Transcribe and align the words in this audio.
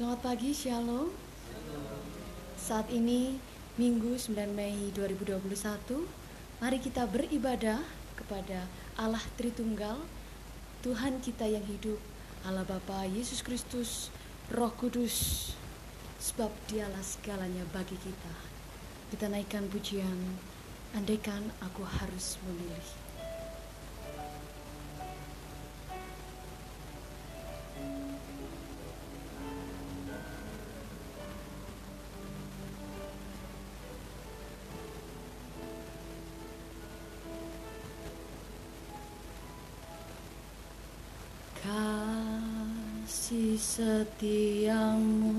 Selamat 0.00 0.32
pagi, 0.32 0.56
Shalom. 0.56 1.12
Saat 2.56 2.88
ini 2.88 3.36
Minggu 3.76 4.16
9 4.16 4.48
Mei 4.48 4.88
2021, 4.96 5.44
mari 6.56 6.80
kita 6.80 7.04
beribadah 7.04 7.84
kepada 8.16 8.64
Allah 8.96 9.20
Tritunggal, 9.36 10.00
Tuhan 10.80 11.20
kita 11.20 11.44
yang 11.44 11.60
hidup, 11.68 12.00
Allah 12.48 12.64
Bapa 12.64 13.04
Yesus 13.12 13.44
Kristus, 13.44 14.08
Roh 14.48 14.72
Kudus, 14.72 15.52
sebab 16.16 16.48
dialah 16.72 17.04
segalanya 17.04 17.68
bagi 17.68 18.00
kita. 18.00 18.34
Kita 19.12 19.28
naikkan 19.28 19.68
pujian, 19.68 20.16
andaikan 20.96 21.44
aku 21.60 21.84
harus 21.84 22.40
memilih. 22.48 23.09
Setiamu 43.80 45.32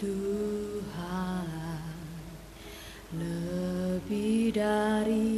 Tuhan. 0.00 1.84
Lebih 3.12 4.56
dari 4.56 5.31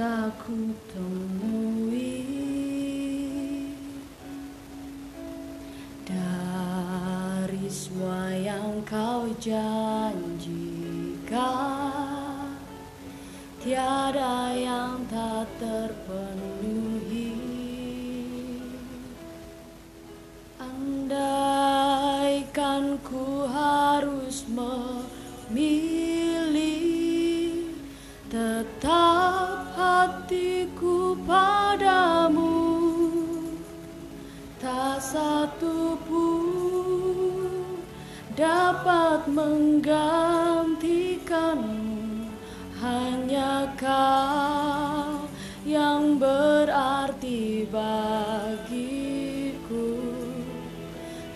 dusta 0.00 0.32
ku 0.40 0.72
temui 0.88 2.24
dari 6.08 7.68
semua 7.68 8.32
yang 8.32 8.80
kau 8.88 9.28
janjikan 9.36 9.99
dapat 38.80 39.28
menggantikanmu 39.28 42.24
Hanya 42.80 43.68
kau 43.76 45.28
yang 45.68 46.16
berarti 46.16 47.68
bagiku. 47.68 48.72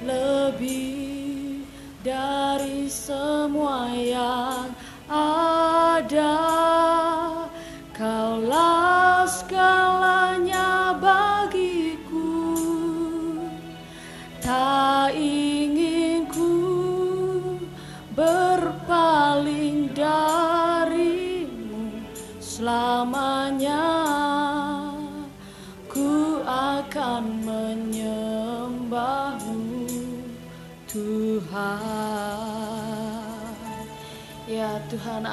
Lebih 0.09 1.69
dari 2.00 2.88
semua 2.88 3.93
yang 3.93 4.53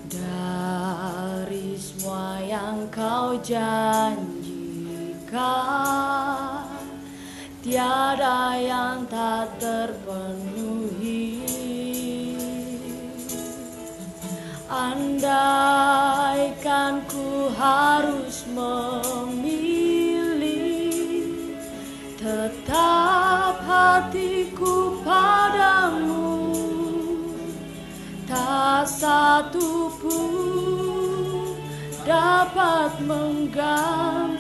Dari 0.08 1.76
semua 1.76 2.40
yang 2.48 2.88
kau 2.88 3.36
janjikan 3.44 4.40
Tiada 7.70 8.58
yang 8.58 9.06
tak 9.06 9.62
terpenuhi. 9.62 11.46
Andaikan 14.66 15.46
ku 17.06 17.54
harus 17.54 18.50
memilih 18.50 19.70
Tetap 22.18 23.62
hatiku 23.62 25.06
padamu. 25.06 26.50
Tak 28.26 28.90
satu 28.90 29.94
pun 30.02 31.54
dapat 32.02 32.98
menggantikanmu 33.06 34.39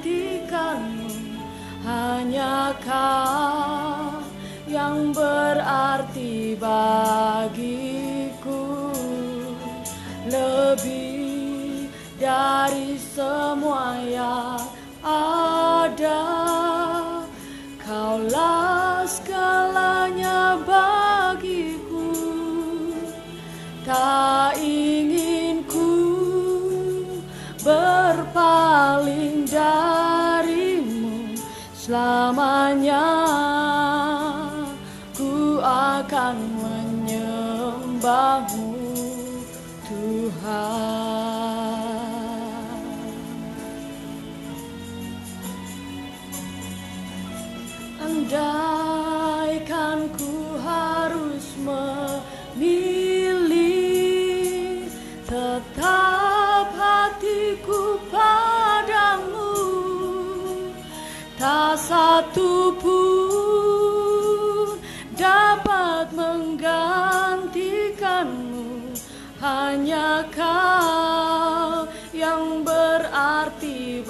Hanya 1.89 2.69
kau 2.86 4.21
yang 4.69 5.09
berarti 5.09 6.53
bagiku. 6.53 7.74
Lebih 10.30 11.89
dari 12.21 12.94
semua 13.01 13.97
yang 14.06 14.58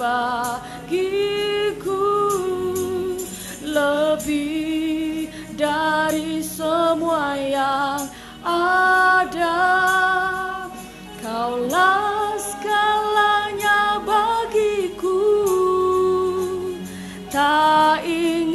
bagiku 0.00 1.92
lebih 3.60 5.28
dari 5.60 6.40
semua 6.40 7.36
yang 7.36 8.08
ada. 8.40 9.60
Kaulah 11.20 12.32
segalanya 12.40 14.00
bagiku. 14.00 15.20
Tak 17.28 18.00
ingin 18.08 18.49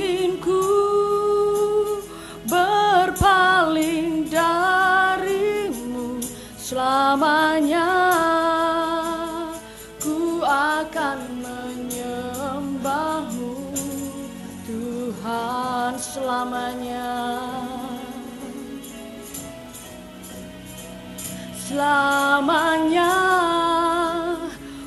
selamanya 21.76 23.20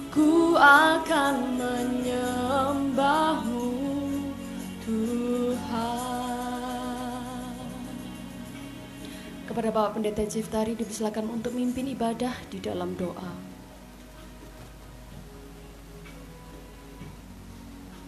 ku 0.09 0.57
akan 0.57 1.61
menyembahmu 1.61 3.69
Tuhan 4.89 6.01
kepada 9.45 9.69
Bapak 9.69 10.01
Pendeta 10.01 10.25
Ciftari 10.25 10.73
dipersilakan 10.81 11.29
untuk 11.29 11.53
mimpin 11.53 11.93
ibadah 11.93 12.33
di 12.49 12.57
dalam 12.57 12.97
doa 12.97 13.61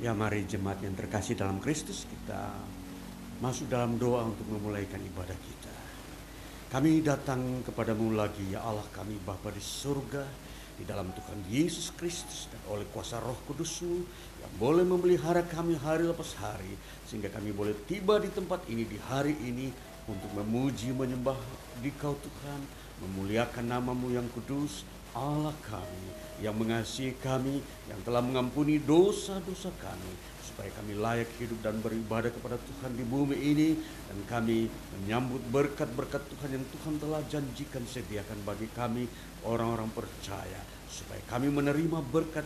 Ya 0.00 0.16
mari 0.16 0.48
jemaat 0.48 0.80
yang 0.80 0.96
terkasih 0.96 1.36
dalam 1.36 1.60
Kristus 1.60 2.08
kita 2.08 2.56
masuk 3.44 3.68
dalam 3.68 4.00
doa 4.00 4.24
untuk 4.24 4.48
memulaikan 4.48 4.96
ibadah 4.96 5.36
kita. 5.36 5.79
Kami 6.70 7.02
datang 7.02 7.66
kepadamu 7.66 8.14
lagi 8.14 8.54
ya 8.54 8.62
Allah 8.62 8.86
kami 8.94 9.18
Bapa 9.26 9.50
di 9.50 9.58
surga 9.58 10.22
di 10.78 10.86
dalam 10.86 11.10
Tuhan 11.10 11.42
Yesus 11.50 11.90
Kristus 11.98 12.46
dan 12.46 12.62
oleh 12.70 12.86
kuasa 12.94 13.18
roh 13.18 13.34
kudusmu 13.50 14.06
yang 14.38 14.52
boleh 14.54 14.86
memelihara 14.86 15.42
kami 15.42 15.74
hari 15.74 16.06
lepas 16.06 16.38
hari 16.38 16.78
sehingga 17.10 17.26
kami 17.26 17.50
boleh 17.50 17.74
tiba 17.90 18.22
di 18.22 18.30
tempat 18.30 18.62
ini 18.70 18.86
di 18.86 19.02
hari 19.02 19.34
ini 19.42 19.74
untuk 20.06 20.30
memuji 20.30 20.94
menyembah 20.94 21.34
di 21.82 21.90
kau 21.98 22.14
Tuhan. 22.14 22.62
Memuliakan 23.02 23.66
namamu 23.66 24.14
yang 24.14 24.30
kudus 24.30 24.86
Allah 25.10 25.50
kami 25.66 26.06
yang 26.38 26.54
mengasihi 26.54 27.18
kami 27.18 27.66
yang 27.90 27.98
telah 28.06 28.22
mengampuni 28.22 28.78
dosa-dosa 28.78 29.74
kami 29.82 30.14
supaya 30.50 30.70
kami 30.76 30.98
layak 30.98 31.30
hidup 31.38 31.62
dan 31.62 31.78
beribadah 31.78 32.34
kepada 32.34 32.58
Tuhan 32.58 32.98
di 32.98 33.04
bumi 33.06 33.38
ini 33.38 33.68
dan 33.78 34.18
kami 34.26 34.66
menyambut 34.98 35.40
berkat-berkat 35.54 36.26
Tuhan 36.36 36.58
yang 36.58 36.64
Tuhan 36.74 36.94
telah 36.98 37.22
janjikan 37.30 37.86
sediakan 37.86 38.42
bagi 38.42 38.66
kami 38.74 39.06
orang-orang 39.46 39.88
percaya 39.94 40.60
supaya 40.90 41.22
kami 41.30 41.48
menerima 41.48 42.02
berkat 42.10 42.44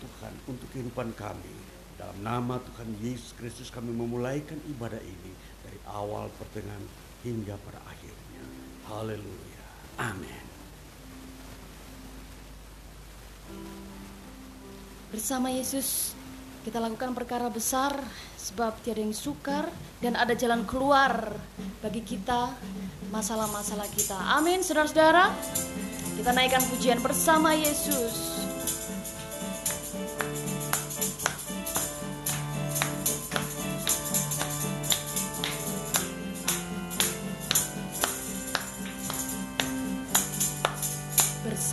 Tuhan 0.00 0.32
untuk 0.48 0.70
kehidupan 0.72 1.12
kami. 1.18 1.54
Dalam 1.96 2.16
nama 2.20 2.60
Tuhan 2.60 2.88
Yesus 3.00 3.32
Kristus 3.34 3.68
kami 3.72 3.90
memulaikan 3.92 4.60
ibadah 4.68 5.00
ini 5.00 5.32
dari 5.64 5.78
awal 5.88 6.28
pertengahan 6.36 6.84
hingga 7.24 7.56
pada 7.66 7.80
akhirnya. 7.88 8.42
Haleluya. 8.86 9.64
Amin. 10.00 10.44
Bersama 15.12 15.48
Yesus 15.48 16.15
kita 16.66 16.82
lakukan 16.82 17.14
perkara 17.14 17.46
besar 17.46 17.94
sebab 18.34 18.74
tiada 18.82 18.98
yang 18.98 19.14
sukar 19.14 19.70
dan 20.02 20.18
ada 20.18 20.34
jalan 20.34 20.66
keluar 20.66 21.30
bagi 21.78 22.02
kita 22.02 22.50
masalah-masalah 23.14 23.86
kita. 23.94 24.18
Amin, 24.34 24.66
saudara-saudara. 24.66 25.30
Kita 26.18 26.34
naikkan 26.34 26.66
pujian 26.66 26.98
bersama 26.98 27.54
Yesus. 27.54 28.45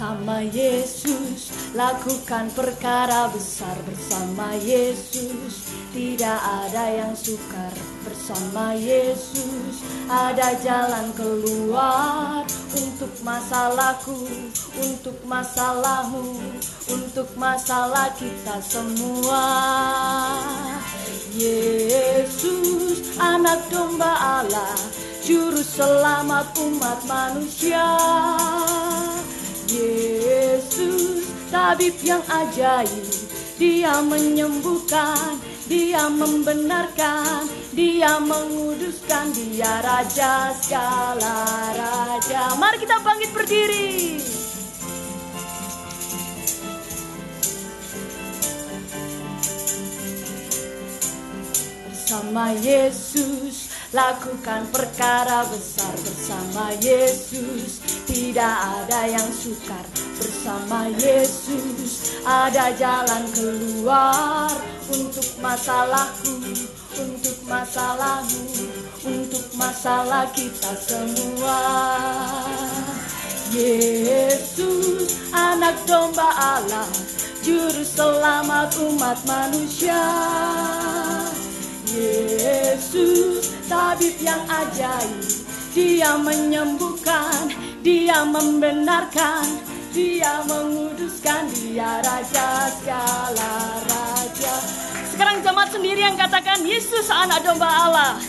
Bersama 0.04 0.44
Yesus. 0.44 1.72
Lakukan 1.80 2.52
perkara 2.52 3.32
besar 3.32 3.72
bersama 3.88 4.52
Yesus. 4.60 5.72
Tidak 5.96 6.40
ada 6.44 6.92
yang 6.92 7.16
sukar 7.16 7.72
bersama 8.04 8.76
Yesus. 8.76 9.80
Ada 10.12 10.60
jalan 10.60 11.08
keluar 11.16 12.44
untuk 12.76 13.16
masalahku 13.24 14.28
untuk 14.84 15.16
masalahmu 15.24 16.36
untuk 16.92 17.32
masalah 17.40 18.12
kita 18.20 18.60
semua. 18.60 19.48
Yesus 21.32 23.16
anak 23.24 23.72
domba 23.72 24.44
Allah 24.44 24.76
juru 25.24 25.64
selamat 25.64 26.52
umat 26.60 27.00
manusia 27.08 27.88
Yesus, 29.74 31.34
tabib 31.50 31.98
yang 32.06 32.22
ajaib, 32.30 33.10
dia 33.58 34.06
menyembuhkan, 34.06 35.42
dia 35.66 36.14
membenarkan, 36.14 37.50
dia 37.74 38.22
menguduskan, 38.22 39.34
dia 39.34 39.82
raja 39.82 40.54
segala 40.62 41.42
raja. 41.74 42.54
Mari 42.62 42.86
kita 42.86 43.02
bangkit 43.02 43.34
berdiri. 43.34 44.22
Bersama 51.90 52.54
Yesus, 52.62 53.63
lakukan 53.94 54.66
perkara 54.74 55.46
besar 55.54 55.94
bersama 56.02 56.74
Yesus. 56.82 57.78
Tidak 58.10 58.56
ada 58.82 59.06
yang 59.06 59.30
sukar 59.30 59.86
bersama 60.18 60.90
Yesus. 60.98 62.18
Ada 62.26 62.74
jalan 62.74 63.24
keluar 63.38 64.50
untuk 64.90 65.30
masalahku 65.40 66.34
untuk 66.98 67.38
masalahmu 67.46 68.66
untuk 69.06 69.46
masalah 69.58 70.26
kita 70.34 70.74
semua. 70.74 71.62
Yesus 73.54 75.30
anak 75.30 75.78
domba 75.86 76.26
Allah 76.34 76.90
juru 77.46 77.86
selamat 77.86 78.74
umat 78.82 79.22
manusia 79.30 80.02
Yesus. 81.94 83.54
Tabib 83.70 84.18
yang 84.20 84.42
ajaib 84.50 85.24
dia 85.74 86.14
menyembuhkan 86.22 87.50
dia 87.82 88.22
membenarkan 88.22 89.46
dia 89.90 90.46
menguduskan 90.46 91.50
dia 91.54 92.02
raja 92.06 92.70
segala 92.78 93.82
raja. 93.90 94.56
Sekarang 95.10 95.42
jemaat 95.42 95.70
sendiri 95.74 96.02
yang 96.06 96.18
katakan 96.18 96.62
Yesus 96.62 97.10
anak 97.10 97.42
domba 97.42 97.70
Allah 97.70 98.22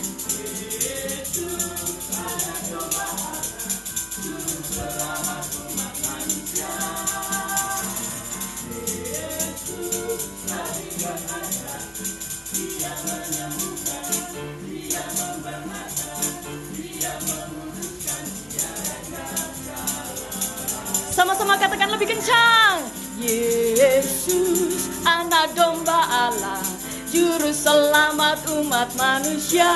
Sama-sama 21.15 21.55
katakan 21.55 21.95
lebih 21.95 22.11
kencang. 22.11 22.91
Yesus, 23.15 24.91
anak 25.07 25.55
domba 25.55 26.03
Allah, 26.11 26.59
juru 27.07 27.55
selamat 27.55 28.43
umat 28.59 28.91
manusia. 28.99 29.71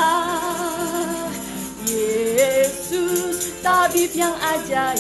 Yesus, 1.88 3.56
tabib 3.64 4.12
yang 4.12 4.36
ajaib 4.36 5.00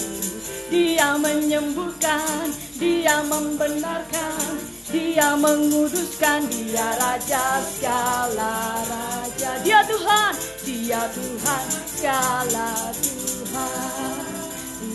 Dia 0.71 1.19
menyembuhkan, 1.19 2.49
dia 2.81 3.21
membenarkan 3.29 4.63
Dia 4.89 5.37
menguduskan, 5.37 6.49
dia 6.49 6.87
raja 6.97 7.61
segala 7.61 8.81
raja 8.89 9.51
Dia 9.61 9.85
Tuhan, 9.85 10.33
dia 10.65 11.03
Tuhan 11.13 11.65
segala 11.93 12.89
Tuhan 12.97 14.48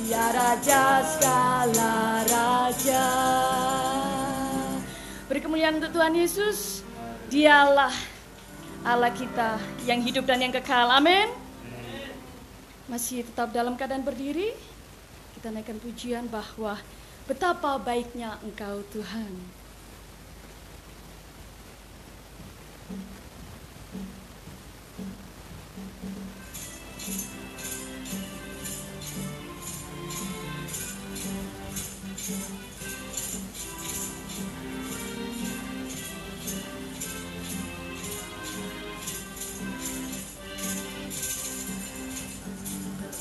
Dia 0.04 0.36
raja 0.36 1.00
segala 1.00 2.20
raja 2.28 3.06
Beri 5.24 5.40
kemuliaan 5.40 5.80
untuk 5.80 5.96
Tuhan 5.96 6.12
Yesus 6.12 6.84
Dialah 7.32 8.12
Allah 8.84 9.08
kita 9.16 9.56
yang 9.88 10.04
hidup 10.04 10.28
dan 10.28 10.44
yang 10.44 10.52
kekal. 10.52 10.92
Amin. 10.92 11.32
Masih 12.84 13.24
tetap 13.24 13.48
dalam 13.48 13.80
keadaan 13.80 14.04
berdiri, 14.04 14.52
kita 15.40 15.48
naikkan 15.48 15.80
pujian 15.80 16.28
bahwa 16.28 16.76
betapa 17.24 17.80
baiknya 17.80 18.36
Engkau 18.44 18.84
Tuhan. 18.92 19.63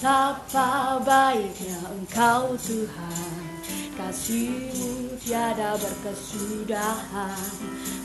Betapa 0.03 0.99
baiknya 0.99 1.79
Engkau 1.95 2.59
Tuhan. 2.59 3.39
Kasihmu 3.95 5.15
tiada 5.15 5.79
berkesudahan. 5.79 7.55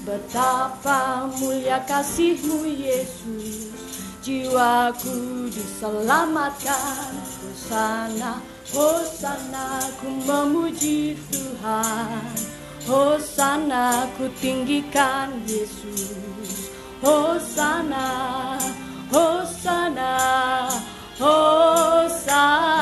Betapa 0.07 1.26
mulia 1.26 1.83
kasihmu 1.90 2.71
Yesus. 2.71 3.75
Jiwaku 4.23 5.50
diselamatkan. 5.50 7.19
Hosana, 7.43 8.47
Hosana 8.71 9.83
ku 9.99 10.23
memuji 10.23 11.19
Tuhan. 11.35 12.31
Hosana 12.87 14.07
ku 14.14 14.31
tinggikan 14.38 15.35
Yesus. 15.50 16.71
Hosana, 17.02 18.55
Hosana 19.11 20.14
Hosana 21.19 22.79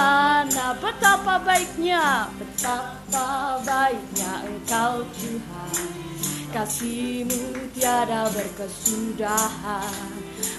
Betapa 0.77 1.41
baiknya 1.41 2.29
Betapa 2.37 3.57
baiknya 3.65 4.45
Engkau 4.45 5.01
Tuhan 5.17 6.07
Kasihmu 6.57 7.69
tiada 7.77 8.33
berkesudahan. 8.33 10.09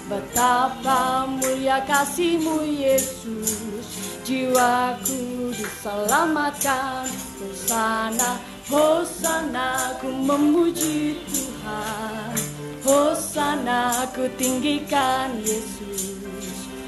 Betapa 0.06 1.26
mulia 1.26 1.82
kasihmu 1.90 2.62
Yesus. 2.62 3.98
Jiwaku 4.22 5.50
diselamatkan. 5.58 7.10
Hosana 7.42 8.38
Hosana 8.70 9.98
ku 9.98 10.14
memuji 10.14 11.18
Tuhan. 11.34 12.38
Hosana 12.86 14.06
ku 14.14 14.30
tinggikan 14.38 15.42
Yesus 15.42 16.17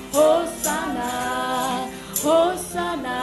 Hosana, 0.09 1.11
Hosana, 2.25 3.19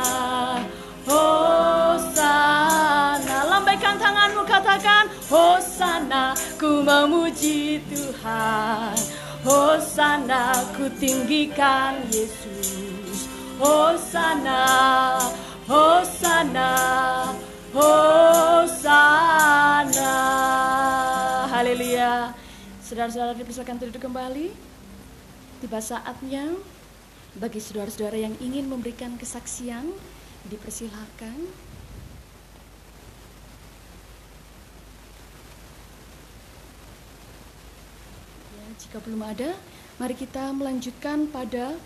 Hosana. 1.06 2.56
Lambaikan 3.50 3.98
tanganmu 3.98 4.46
katakan 4.46 5.10
Hosana, 5.26 6.38
ku 6.54 6.86
memuji 6.86 7.82
Tuhan. 7.90 8.94
Hosana, 9.42 10.54
ku 10.78 10.86
tinggikan 10.98 12.06
Yesus. 12.10 13.26
Hosana, 13.58 14.62
Hosana, 15.66 16.70
Hosana. 17.74 19.06
Haleluya. 21.50 22.30
Saudara-saudara 22.82 23.34
dipersilakan 23.34 23.82
duduk 23.82 24.06
kembali. 24.06 24.54
Tiba 25.56 25.80
saatnya 25.80 26.52
bagi 27.36 27.60
saudara-saudara 27.60 28.16
yang 28.16 28.32
ingin 28.40 28.64
memberikan 28.64 29.20
kesaksian, 29.20 29.92
dipersilahkan. 30.48 31.36
Ya, 38.56 38.66
jika 38.80 39.04
belum 39.04 39.20
ada, 39.20 39.52
mari 40.00 40.16
kita 40.16 40.48
melanjutkan 40.56 41.28
pada 41.28 41.76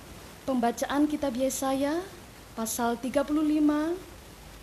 pembacaan 0.46 1.10
kitab 1.10 1.34
Yesaya 1.34 1.98
pasal 2.54 2.94
35 3.02 3.34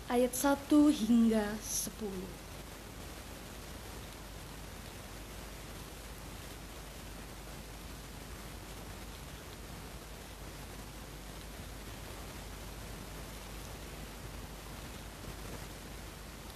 ayat 0.08 0.32
1 0.32 0.88
hingga 1.04 1.44
10. 1.60 2.47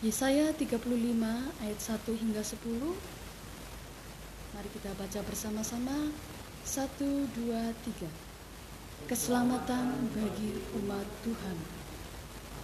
Yesaya 0.02 0.50
35 0.50 0.82
ayat 1.62 1.78
1 1.78 2.22
hingga 2.26 2.42
10 2.42 2.58
Mari 4.50 4.68
kita 4.74 4.90
baca 4.98 5.20
bersama-sama. 5.22 6.10
1, 6.66 7.30
2, 7.30 7.46
3 7.70 8.10
Keselamatan 9.06 10.10
bagi 10.10 10.58
umat 10.82 11.06
Tuhan. 11.22 11.54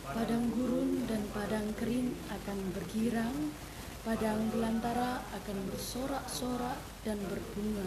Padang 0.02 0.50
gurun 0.50 1.06
dan 1.06 1.22
padang 1.30 1.70
kering 1.78 2.10
akan 2.26 2.58
bergirang 2.74 3.54
Padang 4.02 4.50
belantara 4.50 5.22
akan 5.30 5.58
bersorak-sorak 5.70 6.82
dan 7.06 7.22
berbunga. 7.22 7.86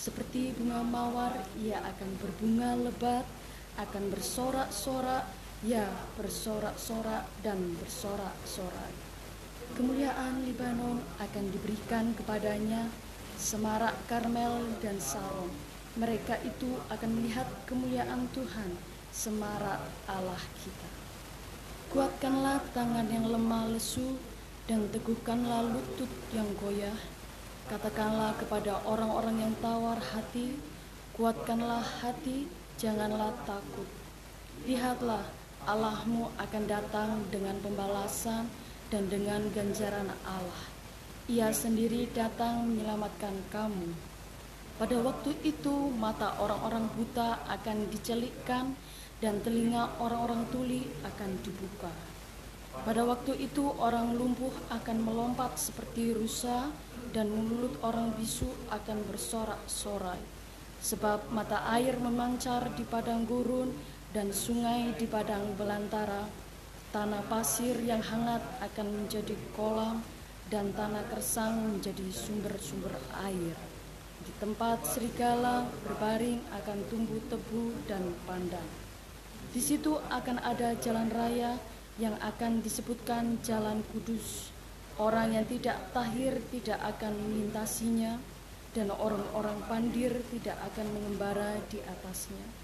Seperti 0.00 0.56
bunga 0.56 0.80
mawar 0.80 1.44
ia 1.60 1.76
akan 1.76 2.10
berbunga 2.24 2.72
lebat 2.88 3.28
Akan 3.76 4.08
bersorak-sorak 4.08 5.28
Ya, 5.62 5.86
bersorak-sorak 6.18 7.30
dan 7.46 7.78
bersorak-sorak. 7.78 8.90
Kemuliaan 9.78 10.42
Libanon 10.42 10.98
akan 11.22 11.44
diberikan 11.54 12.18
kepadanya, 12.18 12.90
semarak 13.38 13.94
Karmel 14.10 14.58
dan 14.82 14.98
Saron. 14.98 15.54
Mereka 15.94 16.42
itu 16.42 16.82
akan 16.90 17.10
melihat 17.14 17.46
kemuliaan 17.70 18.26
Tuhan, 18.34 18.74
semarak 19.14 19.86
Allah 20.10 20.42
kita. 20.66 20.90
Kuatkanlah 21.94 22.58
tangan 22.74 23.06
yang 23.06 23.30
lemah 23.30 23.70
lesu 23.70 24.18
dan 24.66 24.90
teguhkanlah 24.90 25.62
lutut 25.70 26.10
yang 26.34 26.50
goyah. 26.58 26.98
Katakanlah 27.70 28.34
kepada 28.34 28.82
orang-orang 28.82 29.46
yang 29.46 29.54
tawar 29.62 30.02
hati, 30.10 30.58
kuatkanlah 31.14 31.86
hati, 32.02 32.50
janganlah 32.82 33.30
takut. 33.46 33.86
Lihatlah, 34.66 35.41
Allahmu 35.62 36.34
akan 36.42 36.64
datang 36.66 37.22
dengan 37.30 37.54
pembalasan 37.62 38.50
dan 38.90 39.06
dengan 39.06 39.46
ganjaran 39.54 40.10
Allah. 40.26 40.62
Ia 41.30 41.54
sendiri 41.54 42.10
datang 42.10 42.66
menyelamatkan 42.66 43.32
kamu. 43.54 43.94
Pada 44.74 44.98
waktu 44.98 45.38
itu 45.46 45.94
mata 45.94 46.34
orang-orang 46.42 46.90
buta 46.98 47.46
akan 47.46 47.86
dicelikkan 47.94 48.74
dan 49.22 49.38
telinga 49.46 50.02
orang-orang 50.02 50.42
tuli 50.50 50.82
akan 51.06 51.30
dibuka. 51.46 51.94
Pada 52.82 53.06
waktu 53.06 53.38
itu 53.38 53.62
orang 53.78 54.18
lumpuh 54.18 54.50
akan 54.72 54.98
melompat 54.98 55.54
seperti 55.60 56.10
rusa 56.10 56.74
dan 57.14 57.30
mulut 57.30 57.78
orang 57.86 58.10
bisu 58.18 58.50
akan 58.72 58.98
bersorak-sorai. 59.06 60.18
Sebab 60.82 61.30
mata 61.30 61.62
air 61.70 61.94
memancar 62.02 62.74
di 62.74 62.82
padang 62.82 63.22
gurun 63.22 63.70
dan 64.12 64.28
sungai 64.28 64.92
di 65.00 65.08
padang 65.08 65.56
belantara, 65.56 66.28
tanah 66.92 67.24
pasir 67.32 67.80
yang 67.80 68.04
hangat 68.04 68.44
akan 68.60 68.86
menjadi 68.92 69.32
kolam, 69.56 70.04
dan 70.52 70.68
tanah 70.76 71.00
kersang 71.08 71.72
menjadi 71.72 72.12
sumber-sumber 72.12 72.92
air. 73.24 73.56
Di 74.20 74.32
tempat 74.36 74.84
serigala 74.84 75.64
berbaring 75.88 76.44
akan 76.52 76.78
tumbuh 76.92 77.24
tebu 77.32 77.72
dan 77.88 78.04
pandan. 78.28 78.68
Di 79.48 79.64
situ 79.64 79.96
akan 79.96 80.44
ada 80.44 80.76
jalan 80.76 81.08
raya 81.08 81.56
yang 81.96 82.12
akan 82.20 82.60
disebutkan 82.60 83.40
jalan 83.40 83.80
kudus. 83.96 84.52
Orang 85.00 85.32
yang 85.32 85.48
tidak 85.48 85.88
tahir 85.96 86.36
tidak 86.52 86.76
akan 86.84 87.16
melintasinya, 87.16 88.20
dan 88.76 88.92
orang-orang 88.92 89.56
pandir 89.64 90.20
tidak 90.28 90.60
akan 90.68 90.86
mengembara 91.00 91.56
di 91.72 91.80
atasnya 91.80 92.61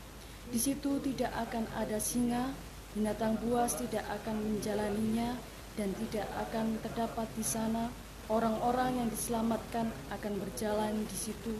Di 0.48 0.56
situ 0.56 0.96
tidak 1.04 1.28
akan 1.48 1.68
ada 1.76 2.00
singa, 2.00 2.56
binatang 2.96 3.36
buas 3.44 3.76
tidak 3.76 4.04
akan 4.08 4.40
menjalaninya, 4.40 5.36
dan 5.76 5.92
tidak 6.00 6.24
akan 6.48 6.80
terdapat 6.80 7.28
di 7.36 7.44
sana 7.44 7.92
orang-orang 8.32 9.04
yang 9.04 9.08
diselamatkan 9.12 9.92
akan 10.08 10.34
berjalan 10.40 11.04
di 11.04 11.16
situ, 11.16 11.52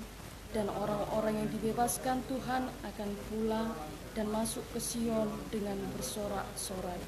dan 0.57 0.73
orang-orang 0.73 1.45
yang 1.45 1.49
dibebaskan 1.53 2.25
Tuhan 2.33 2.73
akan 2.83 3.11
pulang 3.29 3.77
dan 4.17 4.33
masuk 4.33 4.65
ke 4.73 4.81
Sion 4.81 5.29
dengan 5.53 5.77
bersorak-sorai. 5.93 7.01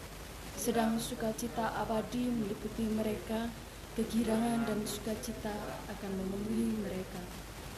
Sedang 0.60 1.00
sukacita 1.00 1.72
abadi 1.80 2.28
meliputi 2.28 2.84
mereka, 2.92 3.49
kegirangan 3.96 4.68
dan 4.68 4.84
sukacita 4.84 5.56
akan 5.88 6.10
memenuhi 6.12 6.76
mereka 6.84 7.25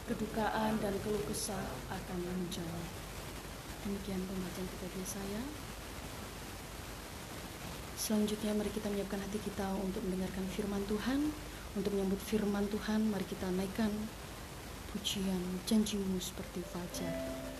kedukaan 0.03 0.75
dan 0.83 0.91
keluh 1.07 1.23
kesah 1.31 1.63
akan 1.87 2.19
menjawab. 2.19 3.02
Demikian 3.83 4.23
pembacaan 4.23 4.67
kita 4.71 4.85
dari 4.87 5.07
saya. 5.07 5.41
Selanjutnya 7.99 8.55
mari 8.55 8.71
kita 8.71 8.87
menyiapkan 8.87 9.19
hati 9.19 9.39
kita 9.43 9.75
untuk 9.75 9.99
mendengarkan 10.07 10.47
firman 10.51 10.83
Tuhan. 10.87 11.35
Untuk 11.75 11.91
menyambut 11.91 12.21
firman 12.23 12.63
Tuhan, 12.71 13.11
mari 13.11 13.25
kita 13.27 13.49
naikkan 13.51 13.91
pujian 14.95 15.59
janjimu 15.67 16.15
seperti 16.21 16.63
fajar. 16.63 17.52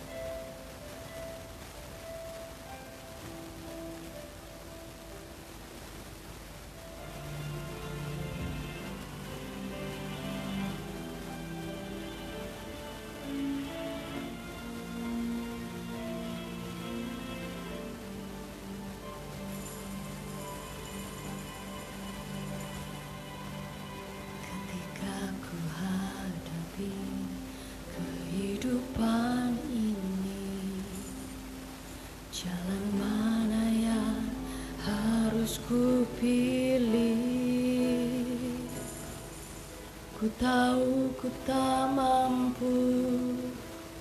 Tahu 40.44 41.08
ku 41.16 41.28
tak 41.48 41.88
mampu 41.96 42.76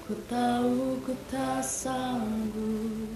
Ku 0.03 0.11
tahu 0.27 0.99
ku 1.07 1.15
tak 1.31 1.63
sanggup. 1.63 3.07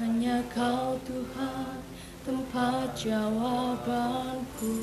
Hanya 0.00 0.40
kau 0.48 0.96
Tuhan 1.04 1.76
tempat 2.24 2.96
jawabanku. 2.96 4.80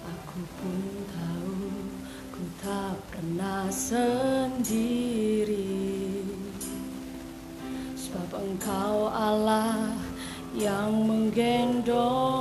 Aku 0.00 0.40
pun 0.56 0.80
tahu 1.12 1.60
ku 2.32 2.42
tak 2.64 2.96
pernah 3.12 3.68
sendiri. 3.68 5.76
Sebab 8.00 8.32
engkau 8.32 9.12
Allah 9.12 9.92
yang 10.56 11.04
menggendongku 11.04 12.35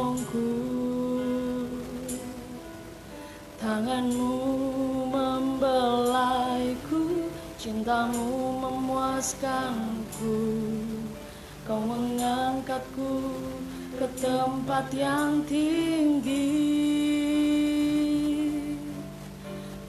Cintamu 7.85 8.65
memuaskanku. 8.65 10.41
Kau 11.69 11.85
mengangkatku 11.85 13.13
ke 14.01 14.09
tempat 14.17 14.89
yang 14.89 15.45
tinggi. 15.45 16.50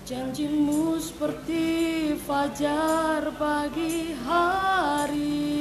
Janjimu 0.05 1.01
seperti 1.01 1.65
fajar 2.21 3.33
pagi 3.41 4.13
hari. 4.29 5.57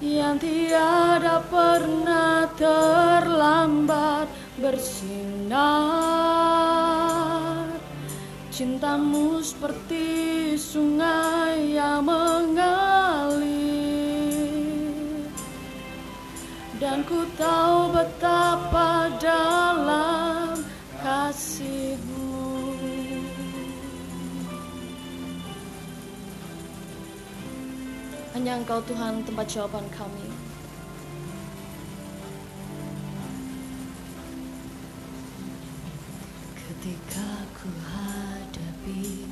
Yang 0.00 0.48
tiada 0.48 1.44
pernah 1.52 2.48
terlambat 2.56 4.32
bersinar 4.56 6.61
Cintamu 8.52 9.40
seperti 9.40 10.52
sungai 10.60 11.72
yang 11.72 12.04
mengalir. 12.04 13.48
Dan 16.76 17.00
ku 17.08 17.24
tahu 17.40 17.96
betapa 17.96 19.08
dalam 19.16 20.60
kasihmu. 21.00 22.76
Hanya 28.36 28.60
engkau 28.60 28.84
Tuhan 28.84 29.24
tempat 29.24 29.48
jawaban 29.48 29.88
kami. 29.96 30.28
Ketika 36.60 37.48
ku 37.56 37.72
hadapi 38.82 39.30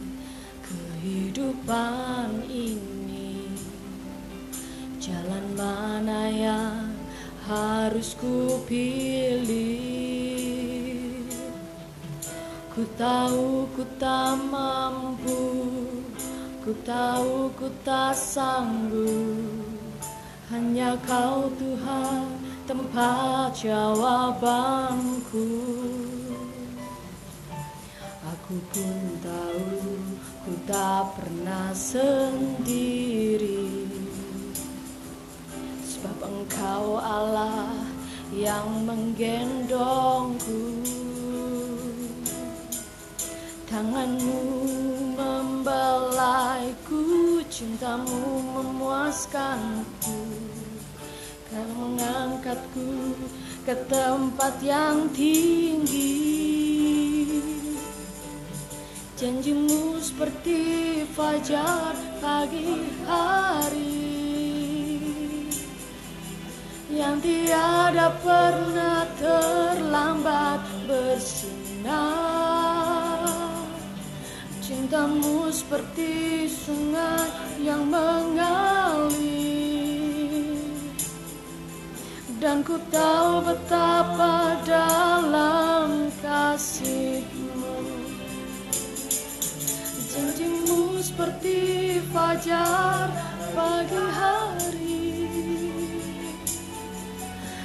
kehidupan 0.62 2.46
ini 2.46 3.50
Jalan 5.00 5.56
mana 5.58 6.30
yang 6.30 6.94
harus 7.50 8.14
ku 8.14 8.62
pilih? 8.68 9.82
Ku 12.70 12.86
tahu 12.94 13.66
ku 13.74 13.82
tak 13.98 14.38
mampu 14.38 15.66
Ku 16.60 16.76
tahu 16.84 17.48
ku 17.56 17.72
tak 17.82 18.12
sanggup. 18.12 19.72
Hanya 20.52 20.92
kau 21.08 21.48
Tuhan 21.56 22.36
tempat 22.68 23.56
jawabanku 23.56 25.48
Aku 28.50 28.58
pun 28.74 28.98
tahu 29.22 29.94
ku 30.42 30.50
tak 30.66 31.14
pernah 31.14 31.70
sendiri. 31.70 33.62
Sebab 35.86 36.18
engkau 36.18 36.98
Allah 36.98 37.78
yang 38.34 38.90
menggendongku. 38.90 40.82
Tanganmu 43.70 44.42
membelaiku 45.14 47.06
Cintamu 47.46 48.50
memuaskanku. 48.50 50.18
Kau 51.54 51.70
mengangkatku 51.78 53.14
ke 53.62 53.78
tempat 53.86 54.58
yang 54.58 55.06
tinggi 55.14 56.50
Janjimu 59.20 60.00
seperti 60.00 61.04
fajar 61.12 61.92
pagi 62.24 62.88
hari 63.04 64.16
Yang 66.88 67.28
tiada 67.28 68.16
pernah 68.24 69.04
terlambat 69.20 70.64
bersinar. 70.88 72.00
Cintamu 74.64 75.52
seperti 75.52 76.48
sungai 76.48 77.28
yang 77.60 77.92
mengalir. 77.92 79.20
Dan 82.40 82.64
ku 82.64 82.80
tahu 82.88 83.44
betapa 83.44 84.64
dalam 84.64 86.08
kasihmu 86.24 87.29
seperti 91.10 91.98
fajar 92.14 93.10
pagi 93.50 93.98
hari. 94.14 95.26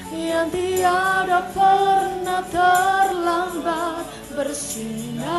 Yang 0.10 0.47
tiada 0.49 1.45
pernah 1.53 2.41
terlambat 2.49 4.10
bersinar. 4.34 5.29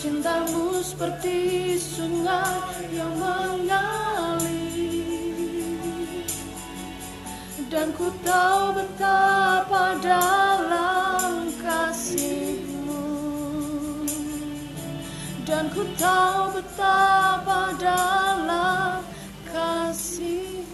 Cintamu 0.00 0.80
seperti 0.80 1.76
sungai 1.76 2.88
yang 2.88 3.12
mengalir. 3.20 4.48
Dan 7.68 7.92
ku 7.92 8.08
tahu 8.24 8.80
betapa 8.80 10.00
dalam 10.00 10.43
Ku 15.44 15.84
tahu 16.00 16.56
betapa 16.56 17.76
dalam 17.76 19.04
kasihmu 19.44 20.72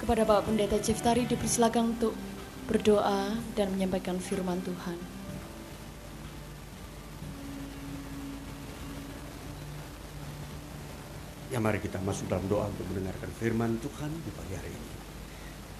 Kepada 0.00 0.24
Bapak 0.24 0.48
Pendeta 0.48 0.80
Ciftari 0.80 1.28
dipersilakan 1.28 1.92
untuk 1.92 2.16
berdoa 2.64 3.36
dan 3.52 3.68
menyampaikan 3.76 4.16
firman 4.16 4.64
Tuhan. 4.64 4.96
Ya 11.52 11.60
mari 11.60 11.84
kita 11.84 12.00
masuk 12.00 12.32
dalam 12.32 12.48
doa 12.48 12.64
untuk 12.72 12.88
mendengarkan 12.96 13.28
firman 13.36 13.76
Tuhan 13.84 14.08
di 14.24 14.32
pagi 14.32 14.56
hari 14.56 14.72
ini. 14.72 14.97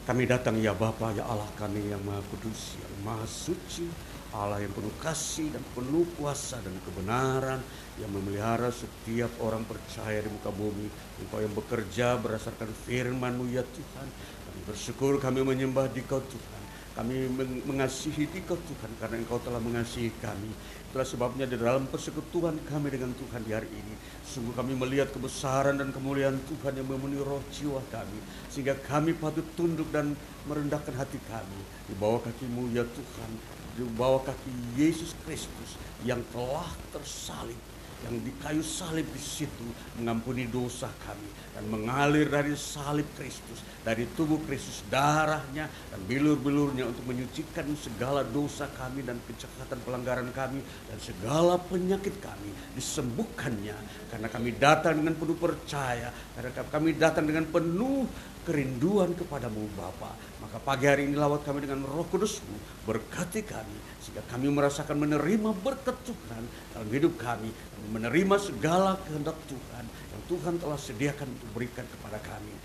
Kami 0.09 0.25
datang 0.25 0.57
ya 0.57 0.73
Bapa, 0.73 1.13
ya 1.13 1.29
Allah 1.29 1.45
kami 1.61 1.93
yang 1.93 2.01
Maha 2.01 2.25
Kudus, 2.33 2.81
yang 2.81 3.05
Maha 3.05 3.29
Suci, 3.29 3.85
Allah 4.33 4.57
yang 4.57 4.73
penuh 4.73 4.97
kasih 5.05 5.53
dan 5.53 5.61
penuh 5.77 6.09
kuasa 6.17 6.57
dan 6.65 6.73
kebenaran, 6.81 7.61
yang 8.01 8.09
memelihara 8.17 8.73
setiap 8.73 9.29
orang 9.45 9.69
percaya 9.69 10.25
di 10.25 10.33
muka 10.33 10.49
bumi. 10.49 10.89
Engkau 11.21 11.45
yang 11.45 11.53
bekerja 11.53 12.17
berdasarkan 12.25 12.73
firman-Mu 12.89 13.53
ya 13.53 13.61
Tuhan. 13.61 14.09
Kami 14.49 14.59
bersyukur 14.65 15.21
kami 15.21 15.45
menyembah 15.45 15.93
di 15.93 16.01
Kau 16.09 16.25
Tuhan. 16.25 16.63
Kami 16.97 17.29
mengasihi 17.69 18.33
di 18.33 18.41
Kau 18.49 18.57
Tuhan 18.57 18.89
karena 18.97 19.21
Engkau 19.21 19.37
telah 19.45 19.61
mengasihi 19.61 20.09
kami. 20.25 20.49
Itulah 20.89 21.05
sebabnya 21.05 21.45
di 21.45 21.61
dalam 21.61 21.85
persekutuan 21.85 22.57
kami 22.65 22.89
dengan 22.89 23.13
Tuhan 23.13 23.45
di 23.45 23.53
hari 23.53 23.69
ini, 23.69 23.93
sungguh 24.25 24.57
kami 24.57 24.73
melihat 24.73 25.13
kebesaran 25.13 25.77
dan 25.77 25.93
kemuliaan 25.93 26.41
Tuhan 26.49 26.81
yang 26.81 26.89
memenuhi 26.89 27.21
roh 27.21 27.45
jiwa 27.53 27.85
kami, 27.93 28.17
sehingga 28.49 28.73
kami 28.89 29.13
patut 29.13 29.45
tunduk 29.53 29.93
dan 29.93 30.17
merendahkan 30.49 30.97
hati 30.97 31.21
kami. 31.29 31.61
Di 31.85 31.95
bawah 32.01 32.25
kakimu 32.25 32.73
ya 32.73 32.89
Tuhan, 32.89 33.31
di 33.77 33.85
bawah 34.01 34.25
kaki 34.25 34.81
Yesus 34.81 35.13
Kristus 35.29 35.77
yang 36.09 36.25
telah 36.33 36.73
tersalib 36.89 37.61
yang 38.07 38.15
di 38.23 38.31
kayu 38.39 38.63
salib 38.63 39.11
di 39.11 39.19
situ 39.19 39.67
mengampuni 39.99 40.47
dosa 40.47 40.87
kami 41.03 41.31
dan 41.51 41.67
mengalir 41.67 42.31
dari 42.31 42.55
salib 42.55 43.07
Kristus 43.19 43.59
dari 43.87 44.05
tubuh 44.15 44.43
Kristus 44.45 44.85
darahnya 44.91 45.71
dan 45.71 46.01
bilur-bilurnya 46.07 46.89
untuk 46.91 47.05
menyucikan 47.07 47.67
segala 47.79 48.27
dosa 48.27 48.69
kami 48.75 49.07
dan 49.07 49.19
kejahatan 49.25 49.79
pelanggaran 49.87 50.29
kami 50.35 50.61
dan 50.91 50.99
segala 50.99 51.57
penyakit 51.59 52.19
kami 52.19 52.51
disembuhkannya 52.75 53.77
karena 54.11 54.29
kami 54.29 54.51
datang 54.57 54.99
dengan 54.99 55.15
penuh 55.17 55.39
percaya 55.39 56.11
karena 56.35 56.51
kami 56.69 56.91
datang 56.99 57.25
dengan 57.25 57.47
penuh 57.49 58.05
kerinduan 58.49 59.13
kepadamu 59.13 59.69
Bapa. 59.77 60.17
Maka 60.41 60.57
pagi 60.65 60.89
hari 60.89 61.05
ini 61.05 61.21
lawat 61.21 61.45
kami 61.45 61.69
dengan 61.69 61.85
roh 61.85 62.09
kudusmu, 62.09 62.89
berkati 62.89 63.45
kami, 63.45 63.77
sehingga 64.01 64.25
kami 64.33 64.49
merasakan 64.49 64.97
menerima 64.97 65.53
berkat 65.61 65.93
Tuhan 66.09 66.43
dalam 66.73 66.89
hidup 66.89 67.21
kami, 67.21 67.53
menerima 67.93 68.41
segala 68.41 68.97
kehendak 69.05 69.37
Tuhan 69.53 69.85
yang 69.85 70.23
Tuhan 70.25 70.55
telah 70.57 70.81
sediakan 70.81 71.29
untuk 71.29 71.49
berikan 71.53 71.85
kepada 71.85 72.17
kami. 72.25 72.57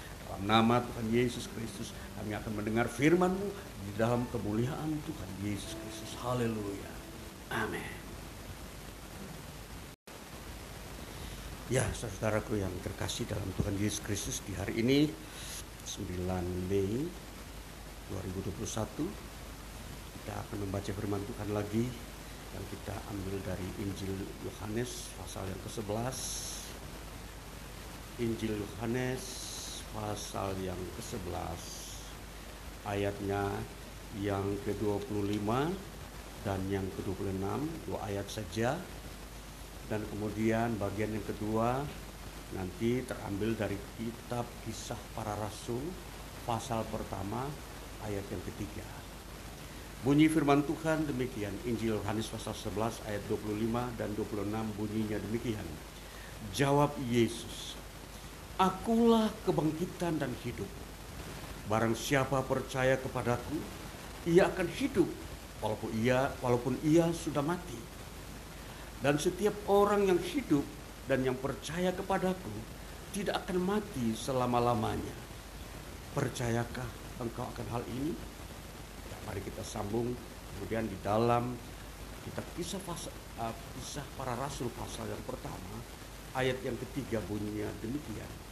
Nama 0.43 0.83
Tuhan 0.83 1.07
Yesus 1.07 1.47
Kristus, 1.55 1.95
kami 2.19 2.35
akan 2.35 2.59
mendengar 2.59 2.91
firman-Mu 2.91 3.47
di 3.87 3.91
dalam 3.95 4.27
kemuliaan 4.27 4.91
Tuhan 5.07 5.29
Yesus 5.39 5.71
Kristus. 5.79 6.19
Haleluya. 6.19 6.91
Amin. 7.47 8.03
Ya, 11.71 11.87
saudaraku 11.95 12.59
yang 12.59 12.75
terkasih 12.83 13.23
dalam 13.23 13.47
Tuhan 13.55 13.79
Yesus 13.79 14.03
Kristus 14.03 14.37
di 14.43 14.51
hari 14.51 14.83
ini 14.83 15.07
9 15.87 16.11
Mei 16.67 17.07
2021 18.11 18.59
kita 20.23 20.33
akan 20.43 20.57
membaca 20.59 20.91
firman 20.91 21.23
Tuhan 21.23 21.49
lagi 21.55 21.87
yang 22.51 22.65
kita 22.67 22.95
ambil 23.15 23.39
dari 23.47 23.67
Injil 23.79 24.11
Yohanes 24.43 25.07
pasal 25.17 25.47
yang 25.47 25.61
ke-11 25.63 26.17
Injil 28.21 28.53
Yohanes 28.59 29.42
pasal 29.93 30.57
yang 30.65 30.77
ke-11 30.97 31.61
ayatnya 32.89 33.45
yang 34.19 34.43
ke-25 34.65 35.49
dan 36.43 36.59
yang 36.67 36.85
ke-26 36.97 37.45
dua 37.87 37.99
ayat 38.09 38.27
saja 38.27 38.75
dan 39.87 40.01
kemudian 40.09 40.75
bagian 40.81 41.13
yang 41.13 41.25
kedua 41.29 41.85
nanti 42.57 43.05
terambil 43.05 43.53
dari 43.57 43.77
kitab 43.97 44.45
kisah 44.65 44.99
para 45.13 45.33
rasul 45.37 45.81
pasal 46.45 46.83
pertama 46.89 47.47
ayat 48.03 48.25
yang 48.29 48.43
ketiga. 48.53 48.85
Bunyi 50.03 50.27
firman 50.27 50.67
Tuhan 50.67 51.07
demikian, 51.07 51.55
Injil 51.63 51.95
Yohanes 51.95 52.27
pasal 52.27 52.51
11 52.51 53.07
ayat 53.07 53.23
25 53.31 53.71
dan 53.95 54.11
26 54.19 54.51
bunyinya 54.75 55.15
demikian. 55.15 55.63
Jawab 56.51 56.91
Yesus, 57.07 57.72
Akulah 58.53 59.33
kebangkitan 59.49 60.21
dan 60.21 60.29
hidup. 60.45 60.69
Barang 61.65 61.97
siapa 61.97 62.45
percaya 62.45 63.01
kepadaku, 63.01 63.57
ia 64.29 64.45
akan 64.45 64.69
hidup 64.77 65.09
walaupun 65.57 65.89
ia 65.97 66.29
walaupun 66.37 66.77
ia 66.85 67.09
sudah 67.09 67.41
mati. 67.41 67.79
Dan 69.01 69.17
setiap 69.17 69.57
orang 69.65 70.05
yang 70.05 70.21
hidup 70.21 70.61
dan 71.09 71.25
yang 71.25 71.33
percaya 71.33 71.89
kepadaku 71.97 72.53
tidak 73.17 73.41
akan 73.41 73.57
mati 73.57 74.13
selama-lamanya. 74.13 75.17
Percayakah 76.13 76.89
engkau 77.25 77.49
akan 77.57 77.67
hal 77.73 77.83
ini? 77.89 78.13
Ya, 79.09 79.17
mari 79.25 79.41
kita 79.41 79.65
sambung 79.65 80.13
kemudian 80.55 80.85
di 80.85 80.97
dalam 81.01 81.57
kitab 82.21 82.45
kisah, 82.53 82.79
uh, 83.41 83.53
kisah 83.81 84.05
para 84.13 84.37
rasul 84.37 84.69
pasal 84.77 85.09
yang 85.09 85.23
pertama 85.25 85.81
ayat 86.37 86.57
yang 86.65 86.77
ketiga 86.77 87.21
bunyinya 87.25 87.69
demikian. 87.81 88.42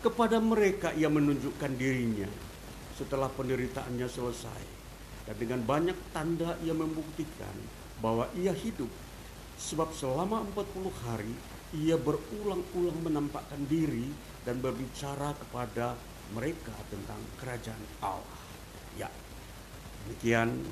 Kepada 0.00 0.40
mereka 0.40 0.96
ia 0.96 1.12
menunjukkan 1.12 1.76
dirinya 1.76 2.28
setelah 2.96 3.28
penderitaannya 3.28 4.08
selesai 4.08 4.62
dan 5.28 5.36
dengan 5.36 5.60
banyak 5.60 5.96
tanda 6.16 6.56
ia 6.64 6.72
membuktikan 6.72 7.52
bahwa 8.00 8.24
ia 8.32 8.56
hidup 8.56 8.88
Sebab 9.60 9.92
selama 9.92 10.40
40 10.56 10.88
hari 11.04 11.34
ia 11.76 12.00
berulang-ulang 12.00 12.96
menampakkan 13.04 13.60
diri 13.68 14.08
dan 14.42 14.56
berbicara 14.56 15.36
kepada 15.36 15.94
mereka 16.32 16.72
tentang 16.88 17.20
kerajaan 17.36 17.84
Allah. 18.00 18.40
Ya, 18.96 19.12
demikian 20.08 20.64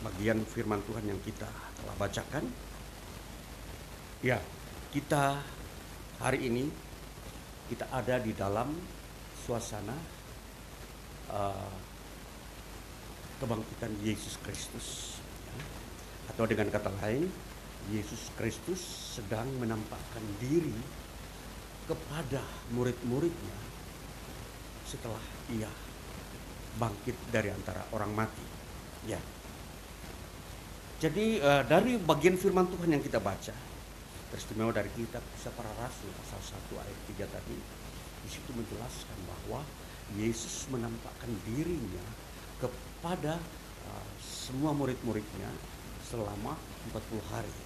bagian 0.00 0.40
firman 0.48 0.80
Tuhan 0.88 1.12
yang 1.12 1.20
kita 1.20 1.46
telah 1.52 1.94
bacakan. 2.00 2.48
Ya, 4.24 4.40
kita 4.90 5.44
hari 6.24 6.48
ini 6.48 6.72
kita 7.68 7.84
ada 7.92 8.16
di 8.16 8.32
dalam 8.32 8.72
suasana 9.44 9.94
uh, 11.28 11.72
kebangkitan 13.38 13.92
Yesus 14.02 14.40
Kristus. 14.42 15.20
Ya. 15.44 15.54
Atau 16.32 16.44
dengan 16.48 16.72
kata 16.72 16.90
lain, 17.04 17.28
Yesus 17.92 18.32
Kristus 18.36 18.80
sedang 19.16 19.48
menampakkan 19.60 20.24
diri 20.42 20.74
kepada 21.88 22.44
murid-muridnya 22.76 23.58
setelah 24.84 25.20
ia 25.52 25.68
bangkit 26.76 27.16
dari 27.32 27.48
antara 27.52 27.84
orang 27.92 28.12
mati. 28.12 28.44
Ya. 29.08 29.20
Jadi 30.98 31.38
uh, 31.38 31.62
dari 31.62 31.96
bagian 31.96 32.34
firman 32.34 32.66
Tuhan 32.68 32.90
yang 32.90 33.02
kita 33.04 33.22
baca, 33.22 33.54
teristimewa 34.28 34.72
dari 34.72 34.92
kitab 34.92 35.24
kisah 35.36 35.52
para 35.56 35.72
rasul 35.80 36.12
pasal 36.20 36.40
1 36.40 36.84
ayat 36.84 36.98
3 37.16 37.34
tadi, 37.36 37.58
di 38.24 38.28
situ 38.28 38.50
menjelaskan 38.52 39.18
bahwa 39.24 39.64
Yesus 40.16 40.68
menampakkan 40.72 41.28
dirinya 41.44 42.04
kepada 42.60 43.36
uh, 43.88 44.10
semua 44.20 44.72
murid-muridnya 44.72 45.52
selama 46.04 46.56
40 46.92 47.32
hari. 47.32 47.56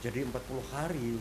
Jadi 0.00 0.24
40 0.24 0.72
hari 0.72 1.16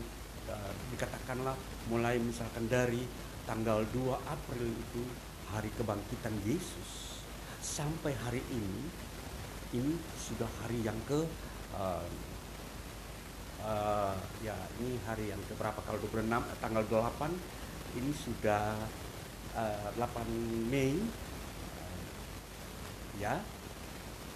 uh, 0.47 0.73
dikatakanlah 0.95 1.55
mulai 1.91 2.19
misalkan 2.19 2.67
dari 2.67 3.03
tanggal 3.43 3.83
2 3.91 4.31
April 4.31 4.63
itu 4.71 5.03
hari 5.51 5.67
kebangkitan 5.75 6.35
Yesus 6.47 7.19
sampai 7.63 8.15
hari 8.27 8.43
ini 8.51 8.83
ini 9.73 9.95
sudah 10.19 10.47
hari 10.63 10.83
yang 10.83 10.97
ke 11.07 11.25
uh, 11.75 12.07
uh, 13.63 14.15
ya 14.43 14.55
ini 14.83 14.99
hari 15.07 15.31
yang 15.31 15.39
ke 15.47 15.55
berapa 15.55 15.79
kalau 15.81 15.97
26 16.03 16.27
tanggal 16.59 16.83
8 16.85 17.31
ini 17.99 18.11
sudah 18.13 18.75
uh, 19.55 19.89
8 19.97 20.69
Mei. 20.69 20.99
Uh, 20.99 22.03
ya. 23.17 23.39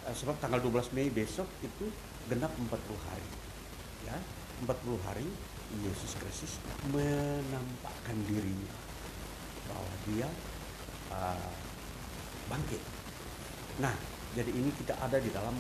Uh, 0.08 0.16
sebab 0.16 0.40
tanggal 0.40 0.64
12 0.64 0.96
Mei 0.96 1.12
besok 1.12 1.48
itu 1.62 1.92
genap 2.32 2.52
40 2.56 2.72
hari. 3.08 3.30
Ya 4.08 4.18
40 4.64 5.06
hari 5.06 5.28
Yesus 5.84 6.16
Kristus 6.18 6.58
menampakkan 6.90 8.18
dirinya 8.26 8.74
bahwa 9.68 9.94
dia 10.08 10.28
uh, 11.12 11.52
bangkit. 12.48 12.82
Nah, 13.84 13.94
Jadi 14.38 14.54
ini 14.54 14.70
kita 14.70 14.94
ada 15.02 15.18
di 15.18 15.34
dalam 15.34 15.56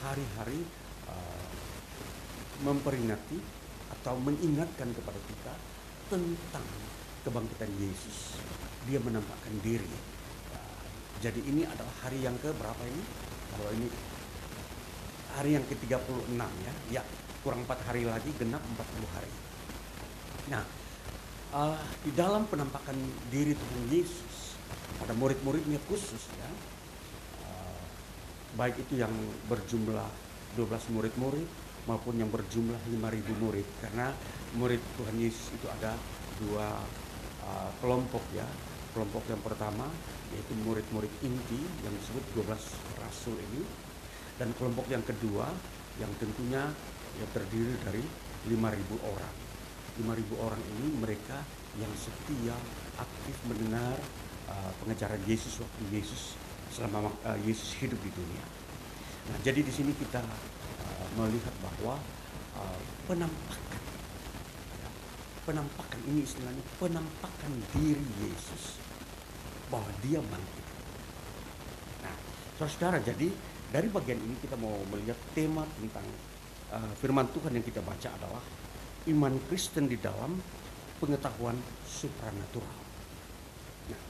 hari-hari 0.00 0.64
uh, 0.64 0.77
memperingati 2.62 3.38
atau 3.98 4.14
mengingatkan 4.20 4.90
kepada 4.92 5.20
kita 5.26 5.54
tentang 6.08 6.66
kebangkitan 7.22 7.70
Yesus. 7.78 8.38
Dia 8.88 8.98
menampakkan 9.02 9.54
diri. 9.60 9.90
Uh, 10.54 10.86
jadi 11.20 11.40
ini 11.44 11.62
adalah 11.68 11.92
hari 12.02 12.24
yang 12.24 12.36
ke 12.40 12.50
berapa 12.56 12.82
ini? 12.88 13.02
Kalau 13.52 13.70
ini 13.74 13.88
hari 15.36 15.54
yang 15.54 15.64
ke-36 15.68 16.40
ya. 16.40 16.74
Ya, 17.00 17.02
kurang 17.44 17.62
empat 17.68 17.78
hari 17.86 18.08
lagi 18.08 18.32
genap 18.36 18.62
40 18.64 19.14
hari. 19.14 19.32
Nah, 20.48 20.64
uh, 21.52 21.78
di 22.02 22.10
dalam 22.16 22.48
penampakan 22.48 22.96
diri 23.28 23.52
Tuhan 23.52 23.82
Yesus 23.92 24.58
pada 24.98 25.12
murid-muridnya 25.14 25.78
khusus 25.86 26.22
ya, 26.34 26.50
uh, 27.44 27.82
baik 28.56 28.80
itu 28.82 28.98
yang 28.98 29.12
berjumlah 29.46 30.08
12 30.56 30.94
murid-murid 30.96 31.67
maupun 31.88 32.20
yang 32.20 32.28
berjumlah 32.28 32.78
5.000 32.92 33.42
murid. 33.42 33.66
Karena 33.80 34.12
murid 34.60 34.78
Tuhan 35.00 35.16
Yesus 35.16 35.56
itu 35.56 35.66
ada 35.72 35.96
dua 36.38 36.78
uh, 37.42 37.70
kelompok 37.80 38.22
ya. 38.36 38.44
Kelompok 38.92 39.24
yang 39.32 39.40
pertama 39.40 39.88
yaitu 40.28 40.52
murid-murid 40.60 41.08
inti 41.24 41.60
yang 41.80 41.94
disebut 41.96 42.44
12 42.44 43.00
rasul 43.00 43.34
ini. 43.40 43.64
Dan 44.36 44.52
kelompok 44.54 44.86
yang 44.92 45.02
kedua 45.02 45.48
yang 45.98 46.12
tentunya 46.20 46.68
ya 47.18 47.26
terdiri 47.32 47.74
dari 47.82 48.04
5.000 48.46 48.54
orang. 49.02 49.34
5.000 49.98 50.44
orang 50.46 50.62
ini 50.78 50.94
mereka 51.00 51.42
yang 51.80 51.90
setia 51.98 52.54
aktif 53.00 53.34
mendengar 53.50 53.98
uh, 54.46 54.70
pengejaran 54.82 55.18
Yesus 55.26 55.58
waktu 55.58 55.82
Yesus 55.90 56.38
selama 56.70 57.10
uh, 57.26 57.38
Yesus 57.42 57.74
hidup 57.82 57.98
di 57.98 58.10
dunia. 58.14 58.44
Nah, 59.28 59.36
jadi 59.44 59.60
di 59.60 59.72
sini 59.72 59.92
kita 59.92 60.22
melihat 61.16 61.54
bahwa 61.64 61.96
uh, 62.58 62.80
penampakan 63.08 63.82
ya, 64.76 64.88
penampakan 65.48 66.00
ini 66.10 66.20
istilahnya 66.26 66.64
penampakan 66.76 67.52
diri 67.72 68.08
Yesus 68.20 68.76
bahwa 69.72 69.88
dia 70.04 70.20
bangkit. 70.20 70.66
Nah, 72.04 72.16
saudara-saudara, 72.56 72.98
jadi 73.04 73.28
dari 73.68 73.88
bagian 73.92 74.20
ini 74.20 74.36
kita 74.40 74.56
mau 74.56 74.76
melihat 74.88 75.16
tema 75.36 75.64
tentang 75.76 76.04
uh, 76.72 76.92
firman 77.00 77.28
Tuhan 77.32 77.52
yang 77.52 77.64
kita 77.64 77.84
baca 77.84 78.08
adalah 78.16 78.44
iman 79.08 79.34
Kristen 79.48 79.88
di 79.88 79.96
dalam 80.00 80.40
pengetahuan 80.98 81.56
supranatural. 81.84 82.80
Nah, 83.92 84.00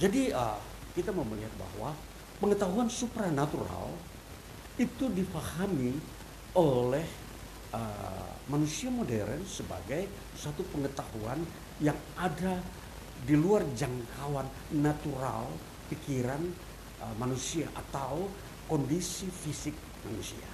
jadi 0.00 0.36
uh, 0.36 0.60
kita 0.92 1.12
mau 1.16 1.24
melihat 1.24 1.52
bahwa 1.56 1.96
pengetahuan 2.40 2.88
supranatural 2.88 3.92
itu 4.80 5.12
dipahami 5.12 5.92
oleh 6.58 7.06
uh, 7.70 8.32
manusia 8.50 8.90
modern 8.90 9.46
sebagai 9.46 10.10
satu 10.34 10.66
pengetahuan 10.74 11.38
yang 11.78 11.96
ada 12.18 12.58
di 13.22 13.36
luar 13.36 13.62
jangkauan 13.76 14.48
natural 14.74 15.46
pikiran 15.92 16.42
uh, 17.04 17.14
manusia 17.20 17.70
atau 17.76 18.26
kondisi 18.66 19.30
fisik 19.30 19.74
manusia. 20.06 20.46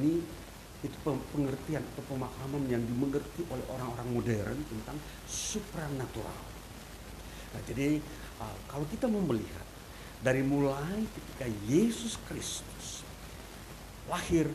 Ini 0.00 0.44
itu 0.84 0.96
pengertian 1.04 1.80
atau 1.80 2.04
pemahaman 2.12 2.68
yang 2.68 2.84
dimengerti 2.84 3.40
oleh 3.48 3.64
orang-orang 3.72 4.08
modern 4.12 4.58
tentang 4.68 4.96
supranatural. 5.24 6.44
Nah, 7.56 7.62
jadi 7.64 7.96
uh, 8.40 8.56
kalau 8.68 8.84
kita 8.92 9.08
mau 9.08 9.24
melihat 9.24 9.64
dari 10.20 10.44
mulai 10.44 11.04
ketika 11.08 11.46
Yesus 11.68 12.20
Kristus 12.28 13.04
lahir 14.08 14.48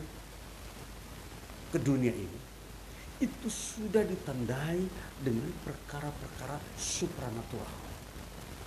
ke 1.69 1.79
dunia 1.79 2.13
ini, 2.13 2.39
itu 3.21 3.47
sudah 3.47 4.03
ditandai 4.05 4.81
dengan 5.21 5.49
perkara-perkara 5.65 6.57
supranatural. 6.75 7.77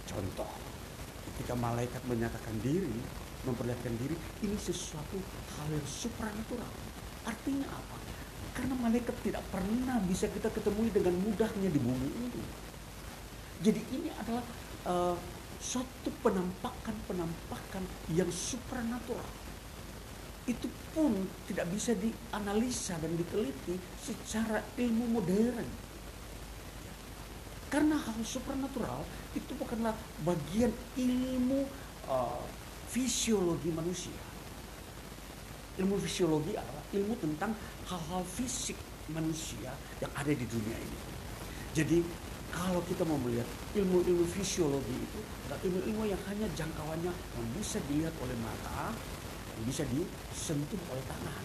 Contoh, 0.06 0.50
ketika 1.32 1.54
malaikat 1.58 2.02
menyatakan 2.06 2.56
diri, 2.62 2.98
memperlihatkan 3.46 3.94
diri, 3.98 4.14
ini 4.44 4.56
sesuatu 4.58 5.18
hal 5.58 5.68
yang 5.70 5.88
supranatural 5.88 6.70
Artinya 7.22 7.66
apa? 7.70 7.96
Karena 8.52 8.74
malaikat 8.76 9.14
tidak 9.22 9.42
pernah 9.48 10.02
bisa 10.04 10.26
kita 10.28 10.50
ketemui 10.50 10.90
dengan 10.90 11.14
mudahnya 11.22 11.70
di 11.70 11.80
bumi 11.80 12.10
ini. 12.10 12.42
Jadi 13.62 13.80
ini 13.94 14.10
adalah 14.18 14.42
uh, 14.90 15.16
suatu 15.62 16.10
penampakan-penampakan 16.20 17.84
yang 18.12 18.28
supranatural. 18.28 19.41
Itu 20.44 20.66
pun 20.90 21.14
tidak 21.46 21.70
bisa 21.70 21.94
dianalisa 21.94 22.98
dan 22.98 23.14
diteliti 23.14 23.78
secara 24.02 24.58
ilmu 24.74 25.18
modern. 25.18 25.68
Karena 27.70 27.96
hal 27.96 28.20
supranatural 28.20 29.06
itu 29.32 29.52
bukanlah 29.56 29.96
bagian 30.26 30.68
ilmu 30.98 31.64
uh, 32.04 32.44
fisiologi 32.92 33.72
manusia 33.72 34.12
Ilmu 35.80 35.96
fisiologi 36.04 36.52
adalah 36.52 36.84
ilmu 36.92 37.16
tentang 37.16 37.56
hal-hal 37.88 38.20
fisik 38.28 38.76
manusia 39.08 39.72
yang 40.04 40.12
ada 40.12 40.28
di 40.28 40.44
dunia 40.44 40.76
ini. 40.76 40.98
Jadi 41.72 42.04
kalau 42.52 42.84
kita 42.84 43.08
mau 43.08 43.16
melihat 43.16 43.48
ilmu-ilmu 43.72 44.28
fisiologi 44.28 44.92
itu 44.92 45.20
adalah 45.48 45.58
ilmu-ilmu 45.64 46.04
yang 46.12 46.20
hanya 46.28 46.44
jangkauannya 46.52 47.08
yang 47.08 47.46
bisa 47.56 47.80
dilihat 47.88 48.12
oleh 48.20 48.36
mata, 48.44 48.92
yang 49.56 49.64
bisa 49.68 49.82
disentuh 49.88 50.80
oleh 50.90 51.04
tangan. 51.04 51.44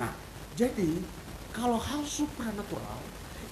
Nah, 0.00 0.12
jadi 0.58 0.90
kalau 1.50 1.78
hal 1.78 2.02
supranatural 2.06 3.00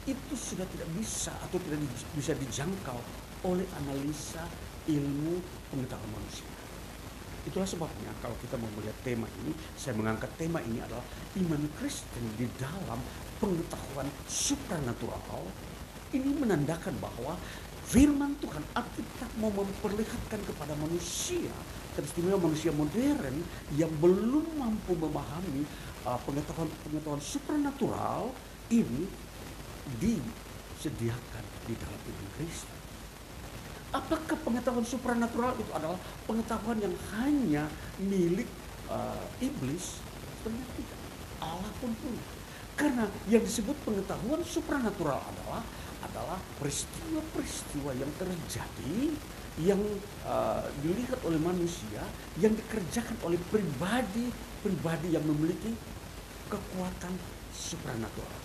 itu 0.09 0.35
sudah 0.35 0.65
tidak 0.73 0.89
bisa 0.97 1.35
atau 1.45 1.61
tidak 1.61 1.79
bisa 2.17 2.33
dijangkau 2.33 2.99
oleh 3.45 3.67
analisa 3.77 4.49
ilmu 4.89 5.39
pengetahuan 5.69 6.11
manusia. 6.17 6.49
Itulah 7.47 7.69
sebabnya 7.69 8.13
kalau 8.21 8.35
kita 8.45 8.61
mau 8.61 8.69
melihat 8.77 8.97
tema 9.07 9.29
ini, 9.45 9.57
saya 9.79 9.95
mengangkat 9.97 10.29
tema 10.37 10.61
ini 10.65 10.83
adalah 10.85 11.05
iman 11.39 11.63
Kristen 11.81 12.25
di 12.37 12.45
dalam 12.61 13.01
pengetahuan 13.39 14.09
supranatural. 14.27 15.49
Ini 16.13 16.29
menandakan 16.29 16.97
bahwa 17.01 17.37
firman 17.89 18.37
Tuhan 18.41 18.65
Alkitab 18.77 19.31
mau 19.41 19.53
memperlihatkan 19.53 20.41
kepada 20.45 20.77
manusia, 20.77 21.53
teristimewa 21.99 22.39
manusia 22.39 22.71
modern 22.71 23.43
yang 23.75 23.91
belum 23.99 24.47
mampu 24.55 24.95
memahami 24.95 25.67
uh, 26.07 26.15
pengetahuan-pengetahuan 26.23 27.19
supranatural 27.19 28.31
ini 28.71 29.11
disediakan 29.99 31.45
di 31.67 31.75
dalam 31.75 31.99
iman 31.99 32.29
Kristen. 32.39 32.79
Apakah 33.91 34.37
pengetahuan 34.47 34.87
supranatural 34.87 35.59
itu 35.59 35.73
adalah 35.75 35.99
pengetahuan 36.29 36.79
yang 36.79 36.95
hanya 37.19 37.67
milik 37.99 38.47
uh, 38.87 39.27
iblis? 39.43 39.99
Ternyata 40.47 40.71
tidak. 40.79 40.99
Allah 41.43 41.73
pun 41.83 41.91
punya. 41.99 42.23
Karena 42.79 43.11
yang 43.27 43.43
disebut 43.43 43.75
pengetahuan 43.83 44.39
supranatural 44.47 45.19
adalah 45.19 45.67
adalah 45.99 46.39
peristiwa-peristiwa 46.63 47.91
yang 47.91 48.13
terjadi 48.23 49.19
yang 49.59 49.83
uh, 50.23 50.63
dilihat 50.87 51.19
oleh 51.27 51.41
manusia 51.43 52.03
yang 52.39 52.55
dikerjakan 52.55 53.19
oleh 53.27 53.39
pribadi-pribadi 53.51 55.19
yang 55.19 55.25
memiliki 55.27 55.75
kekuatan 56.47 57.15
supranatural. 57.51 58.39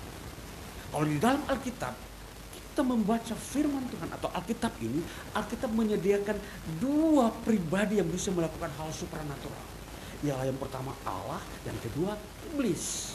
Kalau 0.89 1.06
di 1.06 1.17
dalam 1.21 1.41
Alkitab 1.49 1.93
kita 2.73 2.82
membaca 2.82 3.38
firman 3.38 3.86
Tuhan 3.86 4.10
atau 4.10 4.34
Alkitab 4.34 4.73
ini, 4.82 4.97
Alkitab 5.38 5.69
menyediakan 5.69 6.38
dua 6.82 7.30
pribadi 7.45 8.02
yang 8.02 8.10
bisa 8.10 8.34
melakukan 8.34 8.73
hal 8.82 8.89
supranatural. 8.89 9.65
Ialah 10.26 10.49
yang 10.49 10.58
pertama 10.58 10.97
Allah, 11.06 11.38
yang 11.69 11.78
kedua 11.86 12.17
iblis. 12.49 13.13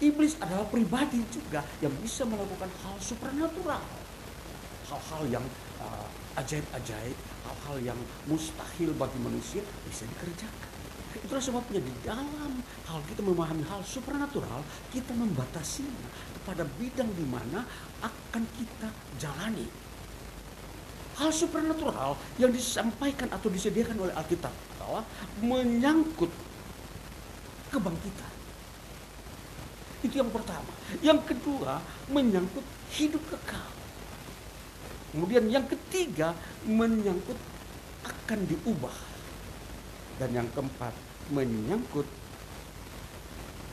Iblis 0.00 0.40
adalah 0.40 0.64
pribadi 0.64 1.20
juga 1.28 1.60
yang 1.84 1.92
bisa 2.00 2.24
melakukan 2.24 2.72
hal 2.80 2.96
supranatural. 3.04 3.84
Hal-hal 4.88 5.22
yang 5.28 5.44
uh, 5.84 6.08
ajaib-ajaib, 6.38 7.18
hal-hal 7.46 7.76
yang 7.82 7.98
mustahil 8.30 8.94
bagi 8.94 9.18
manusia 9.18 9.62
bisa 9.88 10.06
dikerjakan. 10.06 10.70
Itulah 11.10 11.42
sebabnya 11.42 11.82
di 11.82 11.90
dalam 12.06 12.62
hal 12.86 13.00
kita 13.10 13.18
memahami 13.26 13.66
hal 13.66 13.82
supranatural, 13.82 14.62
kita 14.94 15.10
membatasinya 15.10 16.06
kepada 16.38 16.62
bidang 16.78 17.10
di 17.18 17.26
mana 17.26 17.66
akan 17.98 18.42
kita 18.54 18.88
jalani. 19.18 19.66
Hal 21.18 21.34
supranatural 21.34 22.14
yang 22.38 22.54
disampaikan 22.54 23.28
atau 23.34 23.50
disediakan 23.50 24.06
oleh 24.06 24.14
Alkitab 24.14 24.54
adalah 24.78 25.04
menyangkut 25.42 26.30
kebangkitan. 27.74 28.32
Itu 30.00 30.14
yang 30.24 30.32
pertama. 30.32 30.72
Yang 31.04 31.20
kedua, 31.34 31.82
menyangkut 32.08 32.64
hidup 32.96 33.20
kekal. 33.28 33.79
Kemudian 35.10 35.50
yang 35.50 35.66
ketiga, 35.66 36.32
menyangkut 36.62 37.36
akan 38.06 38.40
diubah 38.46 38.94
Dan 40.22 40.36
yang 40.36 40.48
keempat, 40.52 40.92
menyangkut 41.32 42.06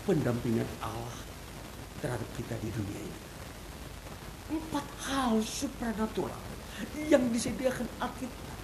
pendampingan 0.08 0.66
Allah 0.80 1.20
terhadap 2.00 2.30
kita 2.40 2.56
di 2.64 2.70
dunia 2.72 3.02
ini. 3.04 3.22
Empat 4.48 4.86
hal 5.12 5.44
supranatural 5.44 6.40
yang 7.12 7.28
disediakan 7.28 7.84
Alkitab 8.00 8.58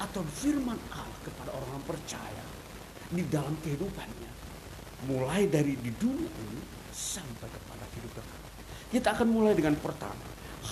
atau 0.00 0.24
firman 0.24 0.80
Allah 0.88 1.20
kepada 1.20 1.52
orang 1.52 1.84
percaya 1.84 2.44
di 3.12 3.22
dalam 3.28 3.52
kehidupannya. 3.60 4.32
Mulai 5.12 5.50
dari 5.52 5.76
di 5.76 5.92
dunia 6.00 6.30
ini 6.30 6.62
sampai 6.94 7.50
kepada 7.50 7.84
kehidupan 7.90 8.22
Kita 8.94 9.18
akan 9.18 9.28
mulai 9.28 9.52
dengan 9.58 9.74
pertama, 9.76 10.22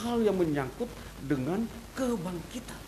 hal 0.01 0.23
yang 0.23 0.39
menyangkut 0.39 0.87
dengan 1.25 1.65
kebangkitan. 1.97 2.83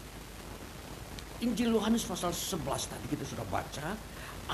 Injil 1.43 1.75
Yohanes 1.75 2.07
pasal 2.07 2.31
11 2.31 2.63
tadi 2.87 3.07
kita 3.11 3.27
sudah 3.27 3.43
baca 3.51 3.99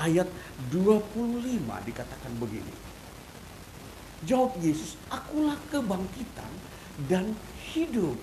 ayat 0.01 0.25
25 0.73 1.61
dikatakan 1.85 2.33
begini. 2.41 2.73
Jawab 4.25 4.59
Yesus, 4.59 4.99
akulah 5.07 5.55
kebangkitan 5.71 6.51
dan 7.07 7.31
hidup. 7.71 8.19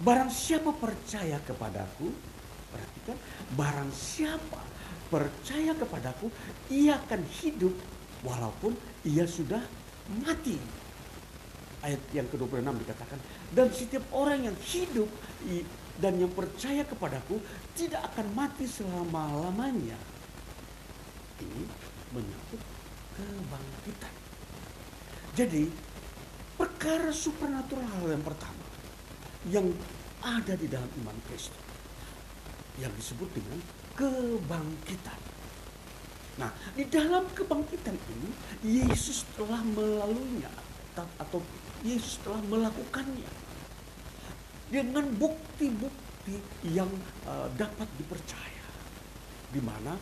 Barang 0.00 0.30
siapa 0.30 0.70
percaya 0.72 1.36
kepadaku, 1.44 2.08
perhatikan, 2.70 3.18
barang 3.58 3.90
siapa 3.92 4.62
percaya 5.10 5.74
kepadaku, 5.74 6.30
ia 6.70 6.96
akan 6.96 7.20
hidup 7.42 7.74
walaupun 8.22 8.72
ia 9.04 9.26
sudah 9.26 9.60
mati. 10.24 10.56
Ayat 11.78 12.02
yang 12.10 12.26
ke-26 12.26 12.66
dikatakan, 12.82 13.18
dan 13.54 13.70
setiap 13.70 14.02
orang 14.10 14.50
yang 14.50 14.56
hidup 14.66 15.06
dan 16.02 16.18
yang 16.18 16.30
percaya 16.34 16.82
kepadaku 16.82 17.38
tidak 17.78 18.02
akan 18.14 18.26
mati 18.34 18.66
selama-lamanya. 18.66 19.94
Ini 21.38 21.62
menyangkut 22.10 22.62
kebangkitan. 23.14 24.14
Jadi 25.38 25.70
perkara 26.58 27.14
supernatural 27.14 28.10
yang 28.10 28.26
pertama 28.26 28.66
yang 29.46 29.70
ada 30.18 30.58
di 30.58 30.66
dalam 30.66 30.90
iman 31.06 31.14
Kristus 31.30 31.62
yang 32.82 32.90
disebut 32.98 33.30
dengan 33.38 33.58
kebangkitan. 33.94 35.20
Nah, 36.42 36.50
di 36.74 36.86
dalam 36.86 37.26
kebangkitan 37.34 37.94
ini 37.94 38.30
Yesus 38.66 39.26
telah 39.38 39.62
melaluinya 39.62 40.50
atau 40.98 41.38
Yesus 41.86 42.18
telah 42.26 42.42
melakukannya 42.46 43.30
dengan 44.68 45.04
bukti-bukti 45.16 46.36
yang 46.68 46.90
uh, 47.24 47.48
dapat 47.54 47.88
dipercaya. 47.96 48.66
Di 49.48 49.60
mana 49.64 49.96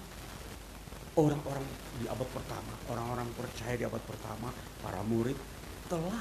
orang-orang 1.16 1.64
di 2.02 2.06
abad 2.10 2.28
pertama, 2.32 2.72
orang-orang 2.90 3.28
percaya 3.36 3.74
di 3.78 3.84
abad 3.86 4.02
pertama, 4.04 4.50
para 4.82 5.00
murid 5.06 5.38
telah 5.86 6.20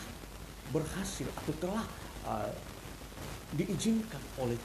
berhasil 0.69 1.25
atau 1.41 1.53
telah 1.57 1.85
uh, 2.27 2.51
diizinkan 3.55 4.21
oleh 4.41 4.57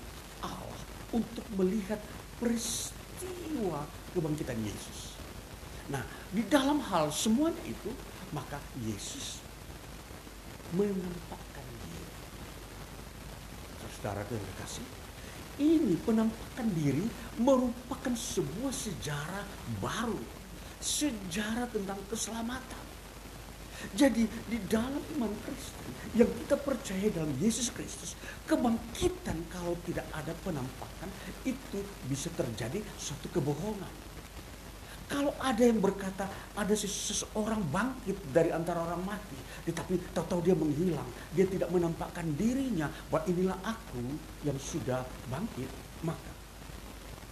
Allah 0.44 0.80
untuk 1.12 1.44
melihat 1.56 1.98
peristiwa 2.38 3.84
kebangkitan 4.12 4.58
Yesus. 4.60 5.16
Nah, 5.90 6.04
di 6.30 6.46
dalam 6.46 6.78
hal 6.78 7.10
semuanya 7.10 7.60
itu, 7.66 7.90
maka 8.30 8.62
Yesus 8.86 9.42
menampak 10.74 11.50
saudara 14.00 14.24
yang 14.32 14.40
dikasih, 14.56 14.86
ini 15.60 15.94
penampakan 16.00 16.72
diri 16.72 17.04
merupakan 17.36 18.16
sebuah 18.16 18.72
sejarah 18.72 19.44
baru. 19.76 20.16
Sejarah 20.80 21.68
tentang 21.68 22.00
keselamatan. 22.08 22.88
Jadi 23.92 24.24
di 24.48 24.56
dalam 24.64 25.00
iman 25.20 25.32
Kristen 25.44 25.92
yang 26.16 26.28
kita 26.32 26.56
percaya 26.56 27.12
dalam 27.12 27.36
Yesus 27.36 27.68
Kristus, 27.68 28.16
kebangkitan 28.48 29.44
kalau 29.52 29.76
tidak 29.84 30.08
ada 30.16 30.32
penampakan 30.40 31.12
itu 31.44 31.84
bisa 32.08 32.32
terjadi 32.32 32.80
suatu 32.96 33.28
kebohongan. 33.28 34.09
Kalau 35.10 35.34
ada 35.42 35.58
yang 35.58 35.82
berkata 35.82 36.30
ada 36.54 36.70
seseorang 36.70 37.58
bangkit 37.74 38.14
dari 38.30 38.54
antara 38.54 38.78
orang 38.78 39.02
mati, 39.02 39.34
tetapi 39.66 39.98
tahu-tahu 40.14 40.38
dia 40.46 40.54
menghilang, 40.54 41.10
dia 41.34 41.50
tidak 41.50 41.66
menampakkan 41.74 42.30
dirinya 42.38 42.86
bahwa 43.10 43.26
inilah 43.26 43.58
aku 43.66 43.98
yang 44.46 44.54
sudah 44.62 45.02
bangkit, 45.26 45.66
maka 46.06 46.30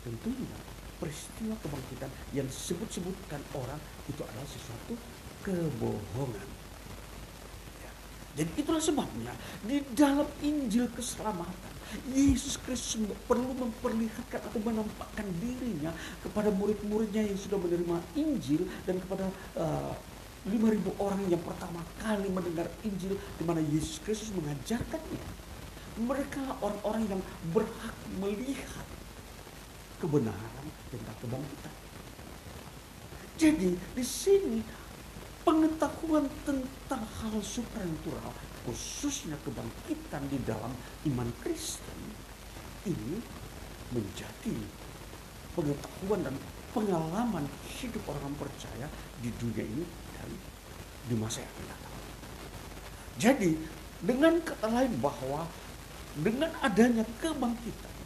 tentunya 0.03 0.59
peristiwa 0.99 1.55
kebangkitan 1.63 2.11
yang 2.35 2.51
disebut-sebutkan 2.51 3.39
orang 3.55 3.79
itu 4.11 4.27
adalah 4.27 4.49
sesuatu 4.51 4.99
kebohongan. 5.47 6.49
Ya. 7.79 7.91
Jadi 8.43 8.51
itulah 8.59 8.83
sebabnya 8.83 9.31
di 9.63 9.87
dalam 9.95 10.27
Injil 10.43 10.91
keselamatan 10.99 11.78
Yesus 12.13 12.61
Kristus 12.61 13.01
perlu 13.25 13.57
memperlihatkan 13.57 14.45
atau 14.45 14.61
menampakkan 14.61 15.25
dirinya 15.41 15.93
kepada 16.21 16.53
murid-muridnya 16.53 17.25
yang 17.25 17.39
sudah 17.41 17.57
menerima 17.57 17.97
Injil 18.17 18.69
dan 18.85 19.01
kepada 19.01 19.29
uh, 19.57 19.93
5.000 20.47 20.81
orang 21.03 21.21
yang 21.29 21.43
pertama 21.43 21.83
kali 22.01 22.29
mendengar 22.31 22.69
Injil 22.85 23.17
di 23.17 23.45
mana 23.45 23.61
Yesus 23.61 24.01
Kristus 24.01 24.33
mengajarkannya. 24.33 25.49
Mereka 25.99 26.63
orang-orang 26.63 27.05
yang 27.11 27.23
berhak 27.51 27.97
melihat 28.23 28.87
kebenaran 29.99 30.67
tentang 30.95 31.17
kebangkitan. 31.19 31.75
Jadi 33.39 33.71
di 33.75 34.05
sini 34.07 34.63
pengetahuan 35.43 36.27
tentang 36.43 37.03
hal 37.03 37.37
supernatural 37.43 38.35
khususnya 38.69 39.41
kebangkitan 39.41 40.29
di 40.29 40.37
dalam 40.45 40.69
iman 41.09 41.29
Kristen 41.41 41.97
ini 42.85 43.17
menjadi 43.89 44.57
pengetahuan 45.57 46.21
dan 46.29 46.37
pengalaman 46.77 47.49
hidup 47.65 48.05
orang 48.13 48.37
percaya 48.37 48.93
di 49.25 49.33
dunia 49.41 49.65
ini 49.65 49.85
dan 50.21 50.29
di 51.09 51.17
masa 51.17 51.41
yang 51.41 51.49
akan 51.49 51.67
datang. 51.73 51.97
Jadi 53.17 53.51
dengan 54.05 54.35
kata 54.45 54.69
lain 54.69 54.93
bahwa 55.01 55.49
dengan 56.21 56.53
adanya 56.61 57.09
kebangkitan 57.25 57.97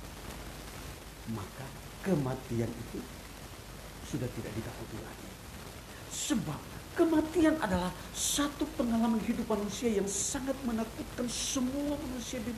maka 1.34 1.66
kematian 2.06 2.70
itu 2.70 3.02
sudah 4.06 4.30
tidak 4.38 4.52
ditakuti 4.54 4.98
lagi. 5.02 5.28
Sebab 6.12 6.60
Kematian 6.92 7.56
adalah 7.56 7.88
satu 8.12 8.68
pengalaman 8.76 9.16
hidup 9.24 9.48
manusia 9.48 9.88
yang 9.88 10.04
sangat 10.04 10.52
menakutkan 10.68 11.24
semua 11.24 11.96
manusia 11.96 12.36
di 12.44 12.52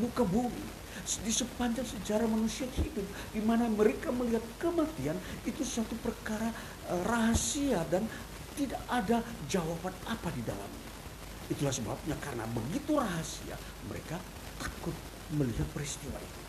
muka 0.00 0.24
bumi. 0.24 0.64
Di 1.00 1.32
sepanjang 1.32 1.84
sejarah 1.84 2.28
manusia 2.28 2.68
hidup, 2.76 3.04
di 3.32 3.40
mana 3.44 3.68
mereka 3.68 4.12
melihat 4.12 4.44
kematian 4.60 5.16
itu 5.44 5.64
satu 5.64 5.92
perkara 6.00 6.52
uh, 6.88 7.02
rahasia 7.08 7.84
dan 7.88 8.04
tidak 8.56 8.80
ada 8.88 9.24
jawaban 9.48 9.92
apa 10.08 10.28
di 10.32 10.44
dalamnya. 10.44 10.90
Itulah 11.52 11.74
sebabnya 11.74 12.16
karena 12.20 12.44
begitu 12.52 12.96
rahasia, 12.96 13.56
mereka 13.88 14.16
takut 14.60 14.96
melihat 15.36 15.66
peristiwa 15.72 16.16
itu. 16.16 16.39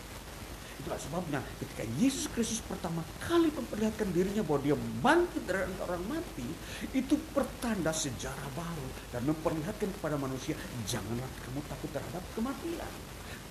Itulah 0.82 0.98
sebabnya 0.98 1.38
ketika 1.62 1.86
Yesus 2.02 2.26
Kristus 2.26 2.58
pertama 2.66 3.06
kali 3.22 3.54
memperlihatkan 3.54 4.10
dirinya 4.10 4.42
bahwa 4.42 4.66
dia 4.66 4.74
bangkit 4.98 5.46
dari 5.46 5.62
antara 5.62 5.94
orang 5.94 6.18
mati, 6.18 6.42
itu 6.90 7.14
pertanda 7.30 7.94
sejarah 7.94 8.50
baru 8.58 8.88
dan 9.14 9.22
memperlihatkan 9.30 9.86
kepada 9.94 10.18
manusia, 10.18 10.58
janganlah 10.82 11.30
kamu 11.46 11.62
takut 11.70 11.90
terhadap 11.94 12.24
kematian. 12.34 12.92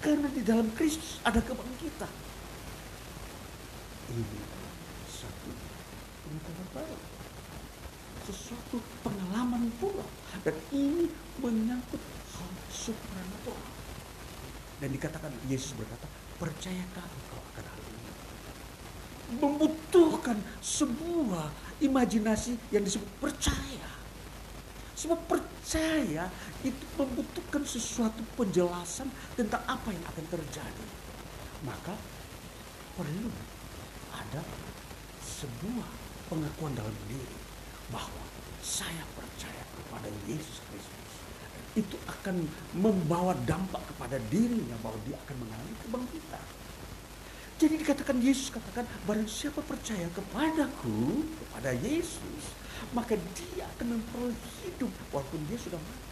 Karena 0.03 0.27
di 0.27 0.43
dalam 0.43 0.67
Kristus 0.75 1.23
ada 1.23 1.39
kebangkitan. 1.39 2.11
Ini 4.11 4.39
satu 5.07 5.49
pengetahuan 6.27 6.67
baru. 6.75 6.99
Sesuatu 8.27 8.83
pengalaman 9.07 9.71
pula. 9.79 10.03
Dan 10.43 10.59
ini 10.75 11.07
menyangkut 11.39 12.03
hal 12.35 12.51
supranatural. 12.67 13.71
Dan 14.83 14.89
dikatakan, 14.91 15.31
Yesus 15.47 15.77
berkata, 15.79 16.09
Percayakah 16.41 17.05
engkau 17.05 17.37
akan 17.53 17.65
hal 17.69 17.81
ini? 17.85 18.09
Membutuhkan 19.37 20.41
sebuah 20.57 21.53
imajinasi 21.77 22.57
yang 22.73 22.81
disebut 22.81 23.05
percaya. 23.21 23.89
Sebab 24.97 25.21
percaya 25.29 26.33
itu 26.65 26.85
membutuhkan 26.97 27.61
sesuatu 27.61 28.25
penjelasan 28.33 29.13
tentang 29.37 29.61
apa 29.69 29.93
yang 29.93 30.05
akan 30.09 30.25
terjadi. 30.33 30.85
Maka 31.61 31.93
perlu 32.97 33.29
ada 34.09 34.41
sebuah 35.21 35.89
pengakuan 36.25 36.73
dalam 36.73 36.97
diri 37.05 37.37
bahwa 37.93 38.25
saya 38.61 39.05
percaya 39.13 39.61
kepada 39.77 40.09
Yesus 40.29 40.61
Kristus 40.69 41.00
itu 41.75 41.95
akan 42.03 42.43
membawa 42.75 43.31
dampak 43.47 43.79
kepada 43.95 44.19
dirinya 44.27 44.75
bahwa 44.83 44.99
dia 45.07 45.15
akan 45.23 45.35
mengalami 45.39 45.75
kebangkitan. 45.87 46.45
Jadi 47.61 47.73
dikatakan 47.77 48.17
Yesus 48.19 48.49
katakan 48.49 48.89
barang 49.05 49.29
siapa 49.29 49.61
percaya 49.61 50.09
kepadaku, 50.11 51.21
kepada 51.45 51.71
Yesus, 51.77 52.43
maka 52.91 53.13
dia 53.37 53.69
akan 53.77 54.01
memperoleh 54.01 54.39
hidup 54.65 54.89
walaupun 55.13 55.39
dia 55.45 55.61
sudah 55.61 55.77
mati. 55.77 56.09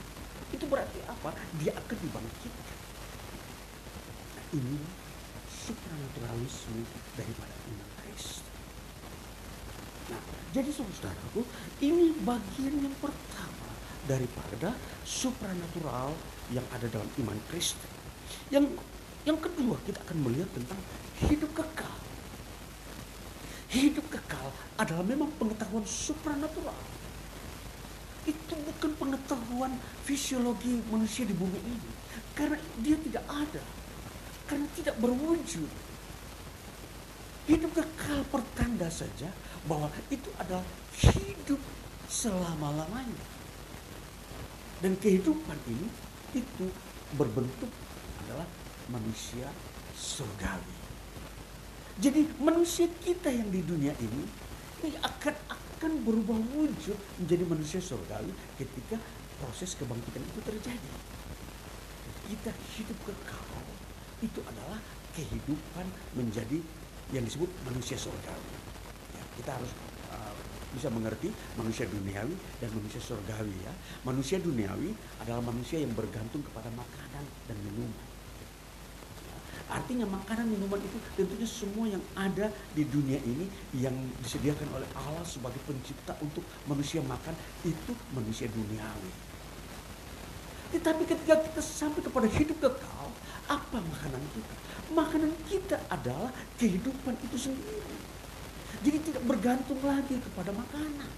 Itu 0.53 0.70
berarti 0.70 1.01
apa? 1.10 1.34
Dia 1.57 1.74
akan 1.74 1.97
dibangkitkan. 1.97 2.78
Nah, 4.38 4.45
ini 4.55 4.78
supranaturalisme 5.49 6.86
daripada 7.18 7.53
iman 7.68 7.89
Kristus. 8.05 8.45
Nah, 10.14 10.22
jadi 10.53 10.70
saudaraku, 10.70 11.41
ini 11.82 12.14
bagian 12.22 12.74
yang 12.78 12.95
pertama 13.01 13.59
daripada 14.08 14.76
supranatural 15.04 16.16
yang 16.54 16.66
ada 16.72 16.88
dalam 16.88 17.10
iman 17.20 17.39
Kristen. 17.52 17.89
Yang 18.54 18.78
yang 19.28 19.38
kedua 19.38 19.76
kita 19.84 20.00
akan 20.08 20.18
melihat 20.24 20.50
tentang 20.56 20.80
hidup 21.28 21.52
kekal. 21.52 21.97
Hidup 23.70 24.06
kekal 24.10 24.50
adalah 24.82 25.06
memang 25.06 25.30
pengetahuan 25.38 25.86
supranatural. 25.86 26.78
Itu 28.26 28.54
bukan 28.58 28.91
pengetahuan 28.97 29.78
fisiologi 30.06 30.82
manusia 30.89 31.26
di 31.30 31.38
bumi 31.38 31.60
ini. 31.62 31.91
Karena 32.34 32.58
dia 32.82 32.97
tidak 32.97 33.26
ada. 33.30 33.64
Karena 34.50 34.66
tidak 34.74 34.95
berwujud. 34.97 35.70
Hidup 37.50 37.72
kekal 37.74 38.22
pertanda 38.30 38.89
saja 38.89 39.30
bahwa 39.70 39.89
itu 40.10 40.30
adalah 40.41 40.66
hidup 40.97 41.62
selama-lamanya. 42.10 43.29
Dan 44.80 44.96
kehidupan 44.96 45.60
ini 45.68 45.88
itu 46.36 46.66
berbentuk 47.20 47.68
adalah 48.24 48.48
manusia 48.88 49.52
surgawi. 49.92 50.78
Jadi 52.00 52.24
manusia 52.40 52.88
kita 53.04 53.28
yang 53.28 53.52
di 53.52 53.60
dunia 53.60 53.92
ini 54.00 54.24
ini 54.80 54.96
akan 55.04 55.36
akan 55.52 55.92
berubah 56.08 56.40
wujud 56.56 56.96
menjadi 57.20 57.44
manusia 57.44 57.82
surgawi 57.84 58.32
ketika 58.56 58.96
proses 59.44 59.76
kebangkitan 59.76 60.24
itu 60.24 60.40
terjadi. 60.44 60.92
Kita 62.32 62.52
hidup 62.78 62.98
kekal 63.04 63.44
itu 64.24 64.40
adalah 64.48 64.80
kehidupan 65.16 65.88
menjadi 66.16 66.60
yang 67.12 67.24
disebut 67.28 67.50
manusia 67.68 68.00
surgawi. 68.00 68.56
Ya, 69.18 69.24
kita 69.36 69.60
harus 69.60 69.72
bisa 70.74 70.88
mengerti 70.94 71.34
manusia 71.58 71.90
duniawi 71.90 72.36
dan 72.62 72.70
manusia 72.74 73.02
surgawi 73.02 73.56
ya. 73.66 73.74
Manusia 74.06 74.38
duniawi 74.38 74.94
adalah 75.22 75.42
manusia 75.42 75.82
yang 75.82 75.94
bergantung 75.98 76.46
kepada 76.46 76.70
makanan 76.74 77.24
dan 77.50 77.58
minuman. 77.66 78.10
Artinya 79.70 80.10
makanan 80.10 80.50
minuman 80.50 80.82
itu 80.82 80.98
tentunya 81.14 81.46
semua 81.46 81.86
yang 81.86 82.02
ada 82.18 82.50
di 82.74 82.90
dunia 82.90 83.22
ini 83.22 83.46
yang 83.78 83.94
disediakan 84.26 84.66
oleh 84.74 84.90
Allah 84.98 85.22
sebagai 85.22 85.62
pencipta 85.62 86.18
untuk 86.26 86.42
manusia 86.66 87.06
makan 87.06 87.38
itu 87.62 87.94
manusia 88.18 88.50
duniawi. 88.50 89.14
Tetapi 90.74 91.06
ketika 91.06 91.38
kita 91.38 91.62
sampai 91.62 92.02
kepada 92.02 92.26
hidup 92.30 92.58
kekal, 92.62 93.14
apa 93.46 93.78
makanan 93.78 94.22
kita? 94.34 94.56
Makanan 94.90 95.32
kita 95.46 95.78
adalah 95.90 96.34
kehidupan 96.58 97.14
itu 97.30 97.38
sendiri. 97.50 98.09
Jadi 98.80 98.98
tidak 99.12 99.24
bergantung 99.28 99.80
lagi 99.84 100.16
kepada 100.24 100.56
makanan. 100.56 101.12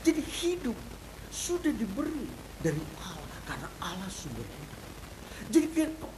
Jadi 0.00 0.22
hidup 0.24 0.76
sudah 1.28 1.68
diberi 1.76 2.24
dari 2.64 2.80
Allah 3.04 3.38
karena 3.44 3.68
Allah 3.84 4.08
sumber 4.08 4.44
hidup. 4.44 4.80
Jadi 5.48 5.66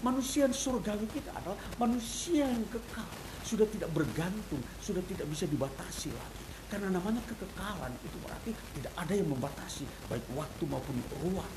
manusia 0.00 0.46
surgawi 0.48 1.06
kita 1.10 1.34
adalah 1.34 1.58
manusia 1.76 2.46
yang 2.46 2.64
kekal. 2.70 3.06
Sudah 3.42 3.66
tidak 3.66 3.90
bergantung, 3.90 4.62
sudah 4.78 5.02
tidak 5.10 5.26
bisa 5.26 5.50
dibatasi 5.50 6.14
lagi. 6.14 6.44
Karena 6.70 6.94
namanya 6.94 7.18
kekekalan 7.26 7.90
itu 8.06 8.16
berarti 8.22 8.54
tidak 8.78 8.94
ada 8.94 9.10
yang 9.10 9.26
membatasi 9.26 9.82
baik 10.06 10.22
waktu 10.38 10.62
maupun 10.70 10.94
ruang. 11.26 11.54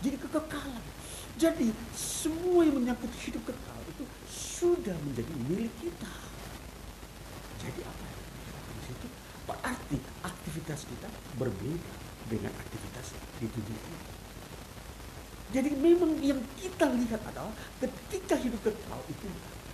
Jadi 0.00 0.16
kekekalan. 0.16 0.84
Jadi 1.36 1.68
semua 1.92 2.64
yang 2.64 2.80
menyangkut 2.80 3.12
hidup 3.20 3.44
kekal 3.44 3.80
itu 3.88 4.04
sudah 4.32 4.96
menjadi 5.04 5.32
milik 5.48 5.72
kita. 5.80 6.31
Jadi 7.62 7.80
apa 7.86 8.06
di 8.74 8.82
situ? 8.90 9.06
Berarti 9.46 9.96
aktivitas 10.26 10.80
kita 10.86 11.08
berbeda 11.38 11.92
dengan 12.26 12.52
aktivitas 12.58 13.14
di 13.38 13.46
dunia 13.50 13.78
ini. 13.78 14.10
Jadi 15.52 15.70
memang 15.76 16.16
yang 16.24 16.40
kita 16.56 16.88
lihat 16.88 17.20
adalah 17.28 17.52
ketika 17.76 18.40
hidup 18.40 18.60
kekal 18.64 19.00
itu 19.04 19.28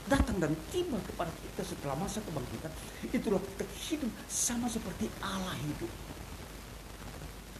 datang 0.08 0.40
dan 0.42 0.52
tiba 0.72 0.98
kepada 1.04 1.30
kita 1.30 1.62
setelah 1.62 1.94
masa 1.94 2.18
kebangkitan, 2.24 2.72
itulah 3.12 3.38
kita 3.38 3.64
hidup 3.86 4.12
sama 4.26 4.66
seperti 4.66 5.06
Allah 5.22 5.54
hidup. 5.54 5.92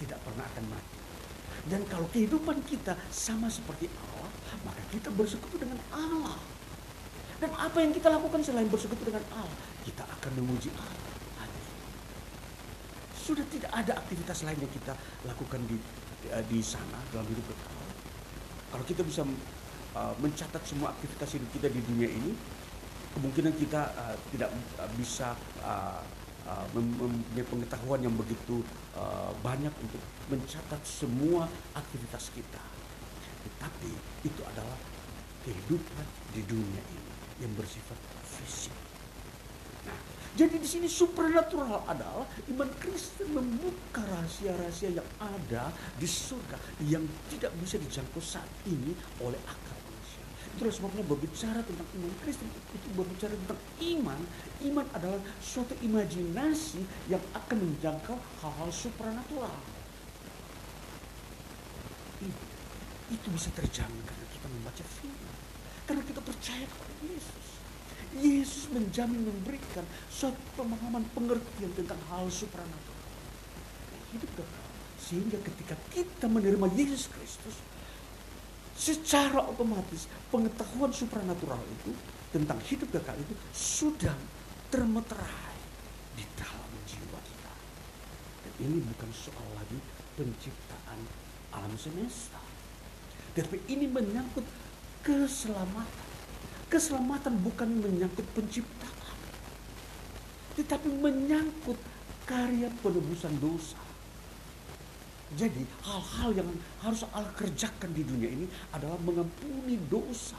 Tidak 0.03 0.19
pernah 0.25 0.45
akan 0.51 0.65
mati. 0.67 0.99
Dan 1.69 1.85
kalau 1.87 2.09
kehidupan 2.09 2.65
kita 2.65 2.97
sama 3.13 3.53
seperti 3.53 3.93
Allah, 4.01 4.33
maka 4.65 4.81
kita 4.89 5.13
bersekutu 5.13 5.61
dengan 5.61 5.79
Allah. 5.93 6.41
Dan 7.39 7.55
apa 7.55 7.79
yang 7.79 7.93
kita 7.95 8.11
lakukan 8.11 8.43
selain 8.43 8.67
bersekutu 8.67 9.05
dengan 9.07 9.23
Allah? 9.31 9.59
Kita 9.89 10.05
akan 10.05 10.33
memuji 10.37 10.69
Allah. 10.77 11.17
Sudah 13.17 13.45
tidak 13.49 13.73
ada 13.73 13.93
aktivitas 13.97 14.45
lain 14.45 14.57
yang 14.61 14.73
kita 14.73 14.93
lakukan 15.25 15.61
di 15.69 15.77
di 16.49 16.61
sana 16.61 16.97
dalam 17.13 17.25
hidup 17.29 17.45
kekal 17.45 17.79
kalau 18.69 18.85
kita 18.85 19.01
bisa 19.01 19.25
uh, 19.97 20.15
mencatat 20.21 20.61
semua 20.61 20.93
aktivitas 20.93 21.41
hidup 21.41 21.49
kita 21.57 21.69
di 21.73 21.81
dunia 21.89 22.09
ini, 22.09 22.33
kemungkinan 23.17 23.57
kita 23.57 23.81
uh, 23.97 24.17
tidak 24.33 24.53
bisa 25.01 25.33
uh, 25.65 26.05
mempunyai 26.73 27.45
pengetahuan 27.45 28.01
yang 28.01 28.17
begitu 28.17 28.65
banyak 29.45 29.69
untuk 29.85 30.01
mencatat 30.33 30.81
semua 30.81 31.45
aktivitas 31.77 32.33
kita. 32.33 32.63
Tetapi 33.45 33.93
itu 34.25 34.41
adalah 34.49 34.73
kehidupan 35.45 36.07
di 36.33 36.41
dunia 36.49 36.81
ini 36.89 37.13
yang 37.45 37.53
bersifat. 37.53 38.01
Jadi 40.39 40.55
di 40.63 40.69
sini 40.71 40.87
supernatural 40.87 41.83
adalah 41.83 42.23
iman 42.47 42.71
Kristen 42.79 43.35
membuka 43.35 44.07
rahasia-rahasia 44.07 44.95
yang 44.95 45.09
ada 45.19 45.75
di 45.99 46.07
surga 46.07 46.55
yang 46.87 47.03
tidak 47.27 47.51
bisa 47.59 47.75
dijangkau 47.75 48.23
saat 48.23 48.47
ini 48.71 48.95
oleh 49.19 49.35
akal 49.51 49.75
manusia. 49.83 50.23
Itulah 50.55 50.71
sebabnya 50.71 51.03
berbicara 51.11 51.59
tentang 51.67 51.91
iman 51.91 52.15
Kristen 52.23 52.47
itu 52.55 52.87
berbicara 52.95 53.35
tentang 53.35 53.59
iman. 53.99 54.21
Iman 54.63 54.87
adalah 54.95 55.19
suatu 55.43 55.75
imajinasi 55.83 56.87
yang 57.11 57.23
akan 57.35 57.59
menjangkau 57.59 58.15
hal-hal 58.39 58.71
supernatural. 58.71 59.59
Itu, 62.23 62.45
itu 63.11 63.27
bisa 63.35 63.51
terjangkau 63.59 64.23
kita 64.39 64.47
membaca 64.47 64.87
firman. 65.03 65.39
Karena 65.83 66.03
kita 66.07 66.23
percaya 66.23 66.63
kepada 66.63 66.95
Yesus. 67.11 67.58
Yesus 68.17 68.73
menjamin 68.73 69.21
memberikan 69.21 69.85
suatu 70.09 70.41
pemahaman 70.57 71.05
pengertian 71.13 71.69
tentang 71.77 72.01
hal 72.09 72.25
supranatural. 72.33 73.05
Hidup 74.17 74.31
kekal. 74.33 74.65
Sehingga 74.97 75.39
ketika 75.45 75.77
kita 75.93 76.27
menerima 76.27 76.67
Yesus 76.73 77.13
Kristus, 77.13 77.57
secara 78.79 79.45
otomatis 79.45 80.09
pengetahuan 80.33 80.95
supranatural 80.95 81.61
itu 81.83 81.93
tentang 82.33 82.57
hidup 82.65 82.89
kekal 82.95 83.17
itu 83.21 83.35
sudah 83.53 84.17
termeterai 84.73 85.57
di 86.17 86.25
dalam 86.37 86.73
jiwa 86.89 87.21
kita. 87.21 87.53
Dan 88.45 88.53
ini 88.69 88.79
bukan 88.85 89.11
soal 89.13 89.49
lagi 89.57 89.79
penciptaan 90.17 91.01
alam 91.53 91.75
semesta. 91.77 92.41
Tetapi 93.37 93.71
ini 93.71 93.87
menyangkut 93.87 94.45
keselamatan 95.05 96.08
Keselamatan 96.69 97.41
bukan 97.41 97.81
menyangkut 97.81 98.29
penciptaan, 98.37 99.17
tetapi 100.61 100.89
menyangkut 101.01 101.81
karya 102.29 102.69
penebusan 102.85 103.33
dosa. 103.41 103.81
Jadi 105.33 105.65
hal-hal 105.85 106.31
yang 106.37 106.49
harus 106.85 107.05
Allah 107.13 107.33
kerjakan 107.37 107.93
di 107.93 108.05
dunia 108.05 108.29
ini 108.33 108.45
adalah 108.73 109.01
mengampuni 109.01 109.81
dosa. 109.89 110.37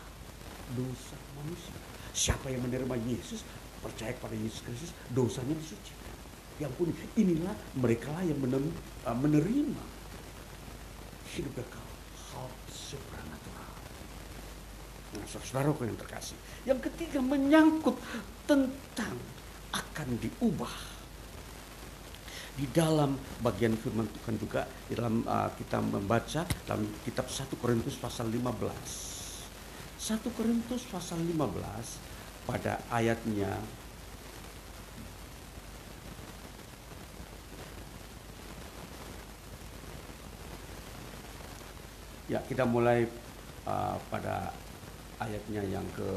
Dosa 0.78 1.18
manusia. 1.34 1.74
Siapa 2.14 2.50
yang 2.54 2.62
menerima 2.66 2.94
Yesus, 3.10 3.42
percaya 3.82 4.14
kepada 4.14 4.38
Yesus 4.38 4.62
Kristus, 4.62 4.94
dosanya 5.10 5.58
disucikan. 5.58 6.14
Yang 6.62 6.74
pun 6.78 6.88
inilah 7.18 7.58
mereka 7.74 8.14
lah 8.14 8.22
yang 8.22 8.38
menerima 8.42 9.84
hidup 11.38 11.54
kekal. 11.58 11.88
Hal 12.34 12.50
supranatural. 12.70 13.74
Nah, 15.10 15.26
saudaraku 15.26 15.90
yang 15.90 15.98
terkasih. 15.98 16.38
Yang 16.70 16.92
ketiga 16.92 17.18
menyangkut 17.18 17.98
tentang 18.46 19.18
akan 19.74 20.10
diubah. 20.22 20.76
Di 22.60 22.68
dalam 22.76 23.16
bagian 23.40 23.74
firman 23.80 24.06
Tuhan 24.20 24.36
juga 24.36 24.68
di 24.92 24.94
dalam 24.94 25.24
uh, 25.24 25.48
kita 25.56 25.80
membaca 25.80 26.44
dalam 26.68 26.84
kitab 27.08 27.32
1 27.32 27.56
Korintus 27.56 27.96
pasal 27.96 28.28
15. 28.28 28.44
1 29.98 30.36
Korintus 30.36 30.84
pasal 30.92 31.24
15 31.24 31.40
pada 32.46 32.84
ayatnya 32.92 33.56
Ya, 42.30 42.38
kita 42.46 42.62
mulai 42.62 43.10
uh, 43.66 43.98
pada 44.14 44.54
ayatnya 45.20 45.64
yang 45.68 45.86
ke 45.94 46.10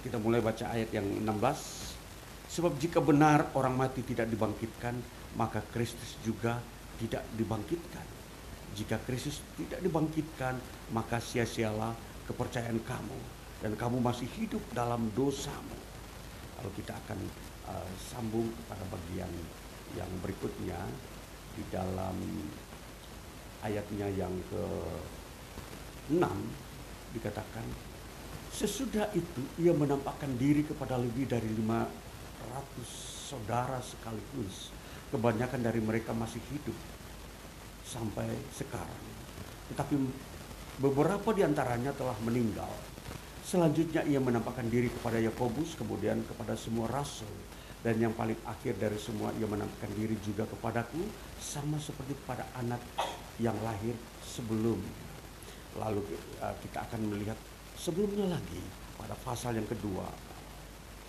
Kita 0.00 0.16
mulai 0.16 0.40
baca 0.40 0.64
ayat 0.72 0.96
yang 0.96 1.04
16. 1.04 1.28
Sebab 2.56 2.72
jika 2.80 3.04
benar 3.04 3.52
orang 3.52 3.76
mati 3.76 4.00
tidak 4.00 4.32
dibangkitkan, 4.32 4.96
maka 5.36 5.60
Kristus 5.70 6.16
juga 6.24 6.56
tidak 6.96 7.20
dibangkitkan. 7.36 8.06
Jika 8.80 8.96
Kristus 9.04 9.44
tidak 9.60 9.84
dibangkitkan, 9.84 10.56
maka 10.96 11.20
sia-sialah 11.20 11.92
kepercayaan 12.26 12.80
kamu 12.80 13.18
dan 13.60 13.76
kamu 13.76 14.00
masih 14.00 14.26
hidup 14.40 14.64
dalam 14.72 15.12
dosamu. 15.12 15.76
Lalu 16.58 16.70
kita 16.80 16.96
akan 16.96 17.18
uh, 17.68 17.90
sambung 18.00 18.48
pada 18.72 18.82
bagian 18.88 19.30
yang 19.98 20.10
berikutnya 20.22 20.78
di 21.56 21.62
dalam 21.70 22.16
ayatnya 23.64 24.08
yang 24.14 24.32
ke 24.48 24.64
6 26.14 26.20
dikatakan 27.14 27.66
sesudah 28.50 29.10
itu 29.14 29.42
ia 29.58 29.74
menampakkan 29.74 30.30
diri 30.38 30.62
kepada 30.66 30.98
lebih 30.98 31.26
dari 31.26 31.50
500 31.58 31.86
saudara 33.30 33.78
sekaligus 33.82 34.74
kebanyakan 35.10 35.60
dari 35.62 35.82
mereka 35.82 36.14
masih 36.14 36.42
hidup 36.50 36.76
sampai 37.86 38.30
sekarang 38.54 39.04
tetapi 39.74 39.94
beberapa 40.78 41.34
di 41.34 41.42
antaranya 41.42 41.94
telah 41.94 42.14
meninggal 42.22 42.70
Selanjutnya 43.50 44.06
ia 44.06 44.22
menampakkan 44.22 44.62
diri 44.70 44.86
kepada 44.94 45.18
Yakobus, 45.18 45.74
kemudian 45.74 46.22
kepada 46.22 46.54
semua 46.54 46.86
rasul. 46.86 47.26
Dan 47.80 47.96
yang 47.96 48.12
paling 48.12 48.36
akhir 48.44 48.76
dari 48.76 49.00
semua 49.00 49.32
ia 49.40 49.48
menampakkan 49.48 49.88
diri 49.96 50.16
juga 50.20 50.44
kepadaku, 50.44 51.00
sama 51.40 51.80
seperti 51.80 52.12
kepada 52.12 52.44
anak 52.60 52.80
yang 53.40 53.56
lahir 53.64 53.96
sebelum. 54.20 54.76
Lalu 55.80 56.04
uh, 56.44 56.54
kita 56.60 56.84
akan 56.84 57.00
melihat 57.08 57.38
sebelumnya 57.80 58.36
lagi 58.36 58.60
pada 59.00 59.16
pasal 59.24 59.56
yang 59.56 59.64
kedua. 59.64 60.04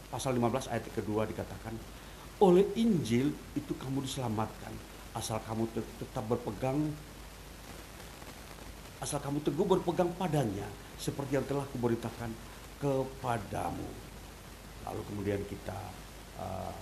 Pasal 0.07 0.39
15 0.39 0.71
ayat 0.71 0.87
kedua 0.95 1.27
dikatakan, 1.27 1.75
oleh 2.39 2.63
Injil 2.79 3.35
itu 3.55 3.75
kamu 3.75 4.07
diselamatkan, 4.07 4.71
asal 5.15 5.43
kamu 5.43 5.67
tetap 5.75 6.23
berpegang 6.23 6.79
asal 9.01 9.17
kamu 9.17 9.41
teguh 9.41 9.65
berpegang 9.65 10.13
padanya 10.13 10.69
seperti 11.01 11.33
yang 11.33 11.45
telah 11.49 11.65
kuberitakan 11.73 12.29
kepadamu. 12.77 13.89
Lalu 14.85 15.01
kemudian 15.09 15.41
kita 15.49 15.77
uh, 16.41 16.73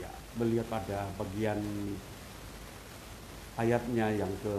ya 0.00 0.10
melihat 0.40 0.66
pada 0.72 1.04
bagian 1.20 1.60
ayatnya 3.60 4.24
yang 4.24 4.32
ke 4.40 4.56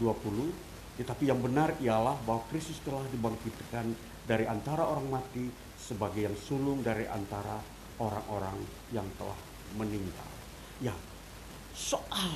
20 0.00 0.66
tetapi 0.96 1.28
yang 1.28 1.40
benar 1.44 1.76
ialah 1.80 2.16
bahwa 2.24 2.44
Kristus 2.48 2.80
telah 2.80 3.04
dibangkitkan 3.12 3.92
dari 4.24 4.48
antara 4.48 4.88
orang 4.88 5.20
mati 5.20 5.52
sebagai 5.76 6.24
yang 6.24 6.36
sulung 6.40 6.80
dari 6.80 7.04
antara 7.04 7.60
orang-orang 8.00 8.56
yang 8.96 9.04
telah 9.20 9.36
meninggal. 9.76 10.30
Ya, 10.80 10.96
soal 11.76 12.32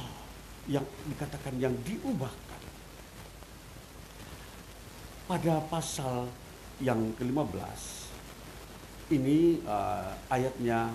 yang 0.69 0.85
dikatakan 1.09 1.57
yang 1.57 1.73
diubahkan 1.89 2.63
pada 5.25 5.65
pasal 5.73 6.29
yang 6.85 7.17
ke-15 7.17 8.00
ini 9.11 9.59
uh, 9.67 10.15
ayatnya 10.31 10.95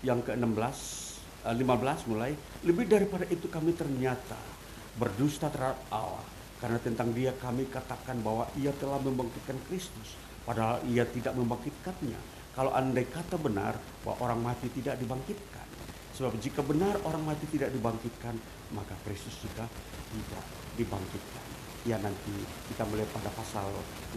yang 0.00 0.24
ke-16 0.24 0.78
uh, 1.44 1.54
15 1.54 2.10
mulai 2.10 2.32
lebih 2.64 2.88
daripada 2.88 3.28
itu 3.28 3.46
kami 3.52 3.76
ternyata 3.76 4.38
berdusta 4.96 5.52
terhadap 5.52 5.78
Allah 5.92 6.24
karena 6.58 6.78
tentang 6.82 7.14
dia 7.14 7.30
kami 7.38 7.70
katakan 7.70 8.18
bahwa 8.24 8.50
ia 8.58 8.74
telah 8.74 8.98
membangkitkan 8.98 9.58
Kristus 9.70 10.18
padahal 10.42 10.82
ia 10.90 11.06
tidak 11.06 11.36
membangkitkannya 11.38 12.18
kalau 12.56 12.74
andai 12.74 13.06
kata 13.06 13.38
benar 13.38 13.78
bahwa 14.02 14.16
orang 14.26 14.40
mati 14.42 14.66
tidak 14.74 14.98
dibangkitkan 14.98 15.68
sebab 16.18 16.34
jika 16.42 16.66
benar 16.66 16.98
orang 17.06 17.22
mati 17.22 17.46
tidak 17.46 17.70
dibangkitkan 17.70 18.34
maka 18.74 18.98
Kristus 19.06 19.38
juga 19.38 19.70
tidak 20.10 20.44
dibangkitkan. 20.74 21.47
Ya 21.88 21.96
nanti 22.04 22.36
kita 22.68 22.84
melihat 22.92 23.08
pada 23.16 23.32
pasal 23.32 23.64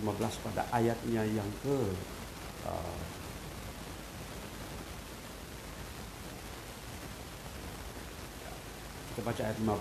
15 0.04 0.44
pada 0.44 0.68
ayatnya 0.76 1.24
yang 1.24 1.48
ke 1.64 1.78
uh, 2.68 3.00
kita 9.16 9.22
baca 9.24 9.42
ayat 9.48 9.58
50 9.64 9.72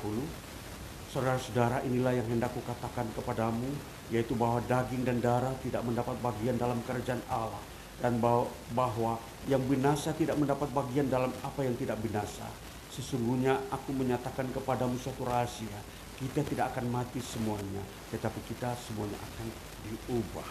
Saudara-saudara 1.10 1.82
inilah 1.90 2.14
yang 2.14 2.30
hendak 2.30 2.54
kukatakan 2.54 3.10
kepadamu 3.18 3.66
yaitu 4.14 4.38
bahwa 4.38 4.62
daging 4.70 5.02
dan 5.02 5.18
darah 5.18 5.58
tidak 5.58 5.82
mendapat 5.82 6.14
bagian 6.22 6.54
dalam 6.54 6.78
kerajaan 6.86 7.18
Allah 7.26 7.58
dan 7.98 8.22
bahwa 8.70 9.18
yang 9.50 9.66
binasa 9.66 10.14
tidak 10.14 10.38
mendapat 10.38 10.70
bagian 10.70 11.10
dalam 11.10 11.34
apa 11.42 11.66
yang 11.66 11.74
tidak 11.74 11.98
binasa 11.98 12.46
Sesungguhnya 12.90 13.54
aku 13.70 13.94
menyatakan 13.94 14.50
kepadamu 14.50 14.98
suatu 14.98 15.22
rahasia. 15.22 15.78
Kita 16.20 16.44
tidak 16.44 16.76
akan 16.76 16.92
mati 16.92 17.16
semuanya, 17.16 17.80
tetapi 18.12 18.44
kita 18.44 18.76
semuanya 18.76 19.16
akan 19.16 19.48
diubah. 19.88 20.50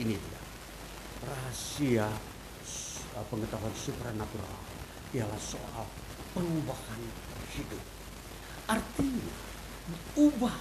Ini 0.00 0.16
dia. 0.16 0.40
Rahasia 1.28 2.08
uh, 2.08 3.24
pengetahuan 3.28 3.76
supranatural 3.76 4.56
ialah 5.12 5.36
soal 5.36 5.84
perubahan 6.32 7.00
hidup. 7.52 7.84
Artinya 8.64 9.36
diubah, 9.92 10.56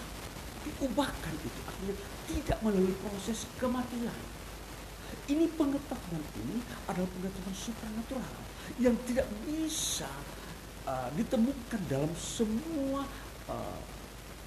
diubahkan 0.68 1.34
itu 1.40 1.60
artinya 1.64 1.96
tidak 2.28 2.58
melalui 2.60 2.96
proses 3.00 3.48
kematian. 3.56 4.20
Ini 5.32 5.48
pengetahuan 5.56 6.24
ini 6.44 6.60
adalah 6.84 7.08
pengetahuan 7.08 7.56
supranatural 7.56 8.40
yang 8.76 8.96
tidak 9.08 9.28
bisa 9.48 10.12
uh, 10.84 11.08
ditemukan 11.16 11.82
dalam 11.88 12.12
semua 12.20 13.08
uh, 13.48 13.80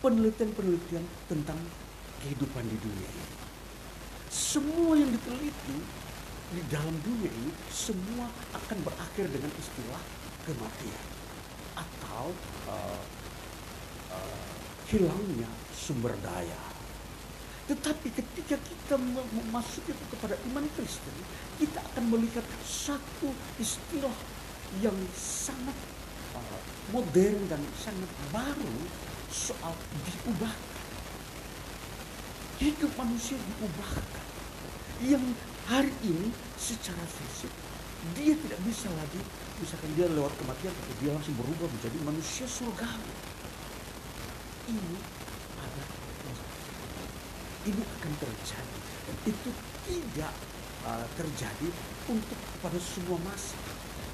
penelitian-penelitian 0.05 1.05
tentang 1.33 1.57
kehidupan 2.21 2.61
di 2.69 2.77
dunia 2.77 3.09
ini. 3.09 3.37
Semua 4.29 5.01
yang 5.01 5.09
diteliti 5.09 5.79
di 6.53 6.61
dalam 6.69 6.93
dunia 7.01 7.33
ini 7.33 7.51
semua 7.73 8.29
akan 8.53 8.79
berakhir 8.85 9.33
dengan 9.33 9.49
istilah 9.57 10.03
kematian 10.45 11.05
atau 11.73 12.37
uh, 12.69 13.03
uh, 14.13 14.53
hilangnya 14.93 15.49
sumber 15.73 16.13
daya. 16.21 16.61
Tetapi 17.65 18.13
ketika 18.13 18.61
kita 18.61 19.01
memasuki 19.01 19.97
kepada 20.13 20.37
iman 20.53 20.69
Kristen, 20.77 21.17
kita 21.57 21.81
akan 21.81 22.13
melihat 22.13 22.45
satu 22.61 23.33
istilah 23.57 24.13
yang 24.85 24.97
sangat 25.17 25.73
modern 26.93 27.41
dan 27.49 27.63
sangat 27.81 28.11
baru 28.29 28.75
soal 29.35 29.75
diubahkan. 30.07 30.83
Hidup 32.63 32.93
manusia 32.95 33.35
diubahkan. 33.35 34.07
Yang 35.03 35.25
hari 35.67 35.91
ini 36.07 36.31
secara 36.55 37.03
fisik 37.03 37.51
dia 38.15 38.37
tidak 38.37 38.61
bisa 38.69 38.87
lagi 38.95 39.17
misalkan 39.59 39.91
dia 39.97 40.07
lewat 40.13 40.31
kematian 40.37 40.71
tapi 40.77 40.93
dia 41.01 41.11
langsung 41.17 41.35
berubah 41.35 41.67
menjadi 41.67 41.99
manusia 42.07 42.47
surgawi. 42.47 43.13
Ini 44.71 44.97
ada 45.59 45.85
ini 47.65 47.81
akan 47.81 48.13
terjadi 48.21 48.79
dan 49.09 49.17
itu 49.25 49.51
tidak 49.89 50.33
uh, 50.85 51.07
terjadi 51.17 51.69
untuk 52.13 52.39
pada 52.61 52.77
semua 52.77 53.17
masa 53.25 53.57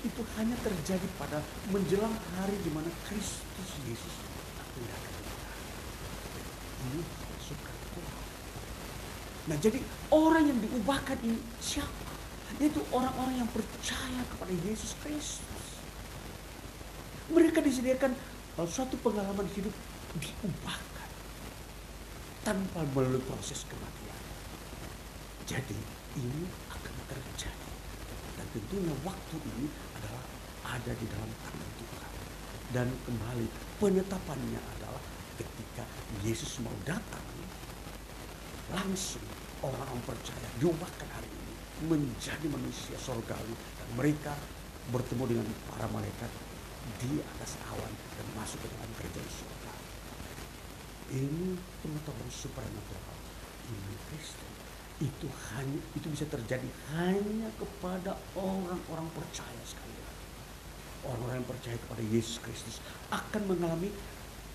itu 0.00 0.22
hanya 0.38 0.56
terjadi 0.64 1.06
pada 1.20 1.44
menjelang 1.68 2.14
hari 2.38 2.56
di 2.64 2.70
mana 2.72 2.88
Kristus 3.04 3.70
Yesus 3.84 4.14
akan 4.56 4.82
datang. 4.86 5.09
Ini 6.81 7.01
suka 7.43 7.72
Tuhan. 7.93 8.24
Nah 9.53 9.57
jadi 9.61 9.78
orang 10.12 10.45
yang 10.49 10.59
diubahkan 10.61 11.18
ini 11.24 11.39
siapa? 11.61 12.09
Yaitu 12.59 12.81
orang-orang 12.91 13.45
yang 13.45 13.51
percaya 13.53 14.22
kepada 14.35 14.53
Yesus 14.64 14.97
Kristus. 15.05 15.66
Mereka 17.31 17.62
disediakan 17.62 18.12
suatu 18.66 18.99
pengalaman 19.01 19.47
hidup 19.55 19.72
diubahkan 20.18 21.11
tanpa 22.43 22.83
melalui 22.97 23.22
proses 23.24 23.62
kematian. 23.70 24.18
Jadi 25.47 25.78
ini 26.18 26.45
akan 26.68 26.95
terjadi 27.07 27.70
dan 28.35 28.47
tentunya 28.57 28.95
waktu 29.07 29.37
ini 29.37 29.66
adalah 29.95 30.24
ada 30.64 30.93
di 30.97 31.07
dalam 31.07 31.31
tangan 31.45 31.70
Tuhan. 31.78 32.12
Dan 32.70 32.87
kembali 33.05 33.47
penetapannya 33.83 34.61
ketika 35.81 36.28
Yesus 36.28 36.61
mau 36.61 36.72
datang 36.85 37.24
langsung 38.70 39.24
orang-orang 39.64 40.01
percaya 40.07 40.49
diubahkan 40.61 41.09
hari 41.11 41.26
ini 41.26 41.55
menjadi 41.89 42.47
manusia 42.47 42.97
sorgawi 43.01 43.55
dan 43.81 43.89
mereka 43.97 44.37
bertemu 44.93 45.24
dengan 45.26 45.49
para 45.72 45.89
malaikat 45.91 46.31
di 47.01 47.18
atas 47.18 47.57
awan 47.72 47.93
dan 48.16 48.26
masuk 48.37 48.61
ke 48.62 48.68
dalam 48.72 48.91
kerajaan 48.97 49.31
surga. 49.31 49.72
Ini 51.11 51.49
pengetahuan 51.83 52.31
supernatural 52.31 53.16
iman 53.70 53.97
Kristen 54.12 54.53
itu 55.01 55.28
hanya 55.57 55.81
itu 55.97 56.07
bisa 56.12 56.28
terjadi 56.28 56.68
hanya 56.95 57.49
kepada 57.57 58.14
orang-orang 58.37 59.09
percaya 59.16 59.62
sekali. 59.64 59.97
Orang-orang 61.01 61.41
yang 61.41 61.49
percaya 61.49 61.76
kepada 61.81 62.03
Yesus 62.05 62.37
Kristus 62.45 62.76
akan 63.09 63.43
mengalami 63.49 63.89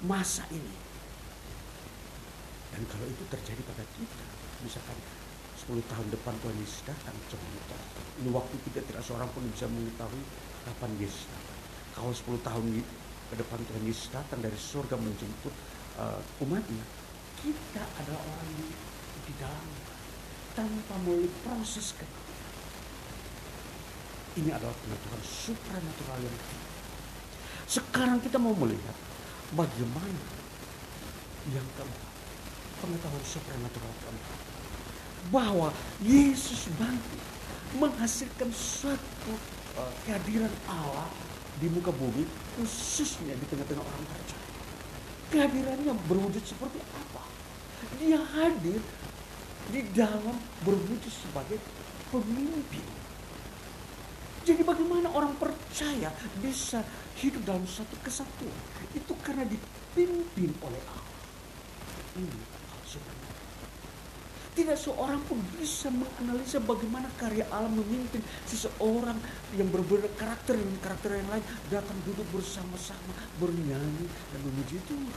masa 0.05 0.45
ini. 0.53 0.94
Dan 2.75 2.83
kalau 2.91 3.07
itu 3.07 3.23
terjadi 3.31 3.61
pada 3.63 3.87
kita, 3.95 4.21
misalkan 4.59 4.99
10 5.63 5.79
tahun 5.87 6.07
depan 6.11 6.35
Tuhan 6.43 6.57
Yesus 6.59 6.83
datang 6.83 7.15
contoh. 7.31 7.79
Ini 8.19 8.29
waktu 8.35 8.55
kita 8.67 8.83
tidak 8.83 8.99
seorang 8.99 9.31
pun 9.31 9.47
bisa 9.47 9.71
mengetahui 9.71 10.23
kapan 10.67 10.91
Yesus 10.99 11.23
datang. 11.31 11.59
Kalau 11.95 12.11
10 12.11 12.43
tahun 12.43 12.63
ke 13.31 13.35
depan 13.39 13.59
Tuhan 13.63 13.83
Yesus 13.87 14.11
datang 14.11 14.43
dari 14.43 14.59
surga 14.59 14.99
menjemput 14.99 15.55
uh, 16.03 16.19
umatnya, 16.43 16.83
kita 17.39 17.83
adalah 18.03 18.19
orang 18.19 18.49
di, 18.59 18.67
di 19.23 19.33
dalam 19.39 19.67
tanpa 20.51 20.95
melalui 21.03 21.31
proses 21.43 21.95
ke 21.95 22.03
ini 24.35 24.51
adalah 24.51 24.75
pengetahuan 24.83 25.23
supranatural 25.23 26.19
yang 26.19 26.37
tinggi. 26.43 26.69
Sekarang 27.71 28.19
kita 28.19 28.35
mau 28.35 28.51
melihat 28.51 28.95
bagaimana 29.55 30.27
yang 31.55 31.63
keempat, 31.79 32.14
pengetahuan 32.81 33.25
supranatural 33.25 33.93
keempat 34.03 34.39
bahwa 35.33 35.73
Yesus 36.05 36.69
bangkit 36.77 37.23
menghasilkan 37.81 38.49
suatu 38.53 39.33
uh, 39.79 39.91
kehadiran 40.05 40.51
Allah 40.69 41.09
di 41.57 41.67
muka 41.71 41.89
bumi 41.89 42.27
khususnya 42.55 43.33
di 43.33 43.45
tengah-tengah 43.49 43.81
orang 43.81 44.05
percaya. 44.05 44.43
Kehadirannya 45.33 45.93
berwujud 46.05 46.43
seperti 46.45 46.79
apa? 46.93 47.23
Dia 47.97 48.21
hadir 48.21 48.79
di 49.73 49.81
dalam 49.97 50.37
berwujud 50.61 51.09
sebagai 51.09 51.57
pemimpin. 52.13 52.85
Jadi 54.45 54.61
bagaimana 54.61 55.09
orang 55.09 55.33
percaya 55.41 56.13
bisa 56.37 56.85
hidup 57.17 57.41
dalam 57.49 57.65
satu 57.65 57.97
kesatuan? 58.05 58.53
Itu 58.93 59.17
karena 59.25 59.41
dipimpin 59.49 60.53
oleh 60.61 60.81
Allah. 60.85 61.17
Ini 62.21 62.54
tidak 64.55 64.79
seorang 64.79 65.19
pun 65.27 65.35
bisa 65.59 65.91
menganalisa 65.91 66.63
bagaimana 66.63 67.11
karya 67.19 67.43
Allah 67.51 67.67
memimpin 67.67 68.23
seseorang 68.47 69.19
yang 69.59 69.67
berbeda 69.67 70.07
karakter 70.15 70.55
dengan 70.55 70.79
karakter 70.79 71.19
yang 71.19 71.27
lain 71.27 71.43
datang 71.67 71.99
duduk 72.07 72.23
bersama-sama 72.31 73.11
bernyanyi 73.35 74.07
dan 74.07 74.39
memuji 74.47 74.79
Tuhan. 74.87 75.11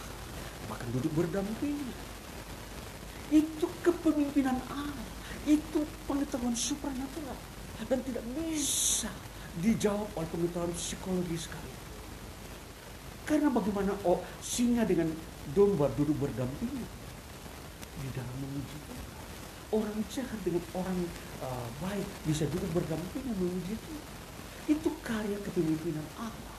Bahkan 0.67 0.89
duduk 0.91 1.13
berdampingan. 1.15 1.95
Itu 3.31 3.71
kepemimpinan 3.87 4.59
Allah. 4.75 5.07
Itu 5.47 5.87
pengetahuan 6.11 6.59
supernatural. 6.59 7.39
Dan 7.87 8.03
tidak 8.03 8.27
bisa 8.35 9.09
dijawab 9.63 10.11
oleh 10.19 10.29
pengetahuan 10.35 10.75
psikologi 10.75 11.39
sekali. 11.39 11.73
Karena 13.23 13.55
bagaimana 13.55 13.95
oh, 14.03 14.19
singa 14.43 14.83
dengan 14.83 15.15
domba 15.55 15.87
duduk 15.95 16.27
berdampingan 16.27 16.91
di 17.99 18.09
dalam 18.15 18.35
memuji 18.43 18.77
Tuhan 18.83 19.18
orang 19.69 19.99
jahat 20.09 20.41
dengan 20.45 20.65
orang 20.73 20.99
uh, 21.45 21.69
baik 21.85 22.09
bisa 22.25 22.49
duduk 22.49 22.71
berdampingan 22.73 23.37
memuji 23.37 23.77
Tuhan. 23.77 24.07
Itu 24.69 24.89
karya 25.05 25.37
kepemimpinan 25.45 26.05
Allah. 26.21 26.57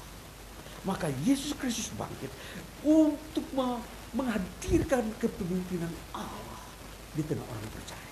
Maka 0.88 1.12
Yesus 1.28 1.54
Kristus 1.60 1.92
bangkit 1.98 2.32
untuk 2.86 3.44
menghadirkan 4.16 5.04
kepemimpinan 5.20 5.92
Allah 6.16 6.64
di 7.14 7.22
tengah 7.26 7.44
orang 7.44 7.70
percaya. 7.74 8.10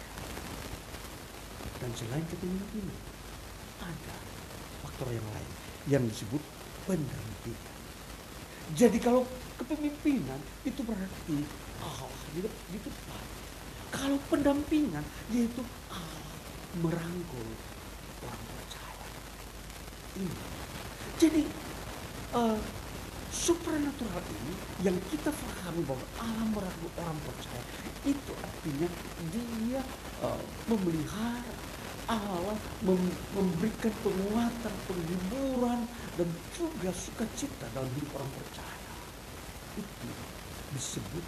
Dan 1.78 1.92
selain 1.94 2.26
kepemimpinan, 2.28 3.00
ada 3.80 4.16
faktor 4.84 5.14
yang 5.14 5.26
lain 5.32 5.52
yang 5.88 6.04
disebut 6.10 6.42
pendampingan. 6.90 7.76
Jadi 8.76 9.00
kalau 9.00 9.24
kepemimpinan 9.56 10.42
itu 10.68 10.82
berarti 10.84 11.38
Allah 11.80 12.12
di 12.36 12.44
depan 12.44 13.26
kalau 13.92 14.20
pendampingan 14.28 15.04
yaitu 15.32 15.64
Allah 15.90 16.34
merangkul 16.84 17.48
orang 18.24 18.44
percaya. 18.54 19.08
Ini. 20.20 20.38
Jadi 21.18 21.44
uh, 22.36 22.60
supernatural 23.34 24.24
ini 24.28 24.54
yang 24.86 24.98
kita 25.10 25.30
pahami 25.32 25.82
bahwa 25.86 26.06
Allah 26.20 26.46
merangkul 26.52 26.92
orang 27.00 27.20
percaya 27.26 27.64
itu 28.06 28.32
artinya 28.40 28.90
dia 29.34 29.82
uh, 30.24 30.42
memelihara 30.72 31.58
Allah 32.08 32.56
mem 32.88 33.04
memberikan 33.36 33.92
penguatan, 34.00 34.74
penghiburan 34.88 35.84
dan 36.16 36.30
juga 36.56 36.88
sukacita 36.96 37.68
dalam 37.76 37.92
hidup 38.00 38.16
orang 38.16 38.32
percaya. 38.32 38.92
Itu 39.76 40.08
disebut 40.72 41.26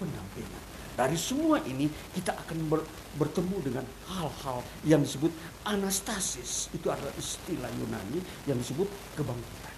pendampingan. 0.00 0.64
Dari 0.98 1.14
semua 1.14 1.62
ini 1.62 1.86
kita 2.10 2.34
akan 2.34 2.66
ber, 2.66 2.82
bertemu 3.14 3.70
dengan 3.70 3.86
hal-hal 4.10 4.66
yang 4.82 4.98
disebut 4.98 5.30
anastasis. 5.62 6.66
Itu 6.74 6.90
adalah 6.90 7.14
istilah 7.14 7.70
Yunani 7.78 8.18
yang 8.50 8.58
disebut 8.58 8.90
kebangkitan. 9.14 9.74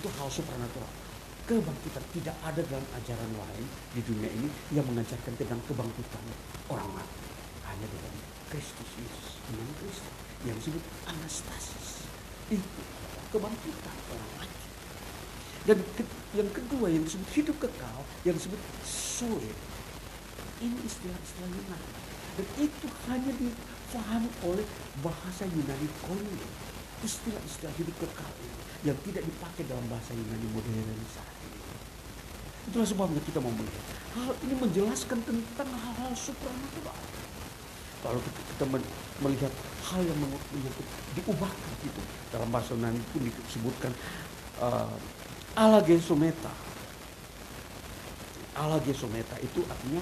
Itu 0.00 0.08
hal 0.16 0.32
supernatural. 0.32 0.88
Kebangkitan 1.44 2.00
tidak 2.16 2.36
ada 2.40 2.64
dalam 2.64 2.86
ajaran 2.96 3.32
lain 3.36 3.66
di 3.92 4.00
dunia 4.08 4.32
ini 4.32 4.48
yang 4.72 4.88
mengajarkan 4.88 5.36
tentang 5.36 5.60
kebangkitan 5.68 6.24
orang 6.72 6.88
mati. 6.96 7.28
Hanya 7.68 7.84
dalam 7.84 8.14
Kristus 8.48 8.88
Yesus, 8.96 9.44
iman 9.52 9.68
Kristus 9.84 10.16
yang 10.48 10.56
disebut 10.56 10.80
anastasis. 11.04 12.08
Itu 12.48 12.80
kebangkitan 13.36 13.96
orang 14.16 14.30
mati. 14.40 14.64
Dan 15.68 15.76
yang 16.32 16.48
kedua 16.56 16.88
yang 16.88 17.04
disebut 17.04 17.28
hidup 17.36 17.56
kekal, 17.60 18.00
yang 18.24 18.32
disebut 18.32 18.60
sulit 18.88 19.73
ini 20.64 20.78
istilah-istilah 20.88 21.48
Yunani. 21.52 21.88
Dan 22.34 22.46
itu 22.58 22.86
hanya 23.06 23.32
difahami 23.36 24.30
oleh 24.48 24.66
bahasa 25.04 25.44
Yunani 25.46 25.88
koine. 26.02 26.46
Istilah-istilah 27.04 27.74
hidup 27.76 27.96
kekal 28.00 28.32
ini 28.40 28.56
yang 28.88 28.96
tidak 29.04 29.22
dipakai 29.28 29.62
dalam 29.68 29.84
bahasa 29.92 30.16
Yunani 30.16 30.48
modern 30.56 31.04
saat 31.12 31.36
ini. 31.44 31.60
Itulah 32.72 32.88
sebabnya 32.88 33.20
kita 33.28 33.44
mau 33.44 33.52
melihat. 33.52 33.84
Hal 34.16 34.32
ini 34.40 34.54
menjelaskan 34.56 35.18
tentang 35.20 35.68
hal-hal 35.68 36.12
supranatural. 36.16 36.96
Kalau 38.00 38.20
kita 38.24 38.64
melihat 39.20 39.52
hal 39.88 40.00
yang 40.04 40.18
menyangkut 40.20 40.86
diubahkan 41.16 41.72
itu 41.84 42.02
dalam 42.32 42.48
bahasa 42.48 42.72
Yunani 42.72 43.00
pun 43.12 43.20
disebutkan 43.28 43.92
uh, 44.64 44.96
ala 45.60 45.84
gesometa. 45.84 46.52
Ala 48.54 48.78
gesometa 48.80 49.34
itu 49.44 49.60
artinya 49.66 50.00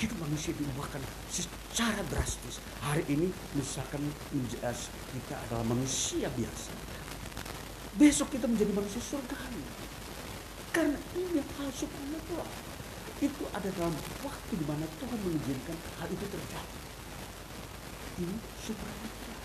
hidup 0.00 0.16
manusia 0.24 0.56
diubahkan 0.56 1.04
secara 1.28 2.00
drastis. 2.08 2.56
Hari 2.80 3.04
ini 3.12 3.28
misalkan 3.52 4.00
kita 4.32 5.36
adalah 5.46 5.68
manusia 5.68 6.32
biasa. 6.32 6.72
Besok 8.00 8.32
kita 8.32 8.48
menjadi 8.48 8.72
manusia 8.72 9.02
surgawi. 9.04 9.60
Karena 10.72 10.96
ini 11.12 11.44
hal 11.60 11.68
supernatural. 11.76 12.48
Itu 13.20 13.44
ada 13.52 13.68
dalam 13.76 13.92
waktu 14.24 14.52
di 14.56 14.64
mana 14.64 14.88
Tuhan 14.96 15.18
mengizinkan 15.20 15.76
hal 16.00 16.08
itu 16.08 16.26
terjadi. 16.32 16.78
Ini 18.24 18.36
supernatural. 18.64 19.40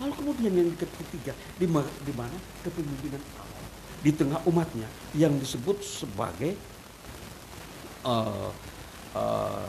Lalu 0.00 0.12
kemudian 0.16 0.52
yang 0.56 0.70
ketiga, 0.74 1.32
di 1.60 1.68
mana 1.68 2.38
kepemimpinan 2.64 3.20
Allah 3.36 3.68
di 4.00 4.12
tengah 4.12 4.40
umatnya 4.48 4.88
yang 5.16 5.36
disebut 5.40 5.80
sebagai 5.80 6.56
uh, 8.04 8.52
uh, 9.14 9.66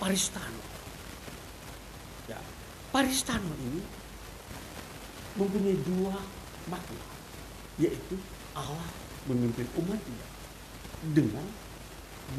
Paristano. 0.00 0.64
Ya, 2.30 2.38
Paristano 2.94 3.52
ini 3.60 3.82
mempunyai 5.36 5.78
dua 5.84 6.16
makna, 6.70 7.04
yaitu 7.76 8.16
Allah 8.56 8.90
memimpin 9.28 9.68
umatnya 9.76 10.26
dengan 11.14 11.46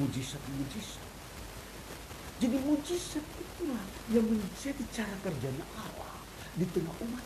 mujizat-mujizat. 0.01 1.05
Jadi 2.41 2.57
mujizat 2.65 3.25
itulah 3.37 3.85
yang 4.09 4.25
menjadi 4.25 4.81
cara 4.89 5.15
kerjanya 5.21 5.65
Allah 5.77 6.17
di 6.57 6.65
tengah 6.65 6.95
umat. 7.05 7.25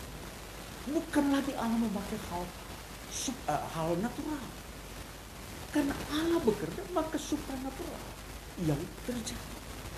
Bukan 0.86 1.26
lagi 1.32 1.55
Allah 1.55 1.80
memakai 1.80 2.20
hal 2.30 2.43
uh, 2.45 3.63
hal 3.74 3.89
natural. 4.03 4.45
Karena 5.72 5.95
Allah 6.11 6.39
bekerja 6.43 6.84
maka 6.91 7.16
supranatural 7.20 8.24
yang 8.64 8.80
terjadi 9.03 9.36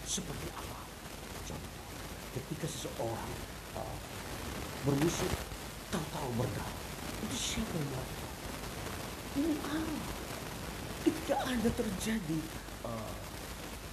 seperti 0.02 0.50
apa? 0.58 0.82
Contoh, 1.46 1.74
ketika 2.34 2.66
seseorang 2.66 3.34
uh, 3.78 3.98
bermusuh 4.82 5.30
tahu-tahu 5.94 6.30
berdarah, 6.42 6.78
itu 7.22 7.38
siapa 7.38 7.70
yang 7.78 7.90
melakukan? 7.94 8.32
Ini 9.38 9.54
Allah. 9.62 10.06
Ketika 11.06 11.36
ada 11.46 11.70
terjadi 11.70 12.40
uh, 12.82 13.16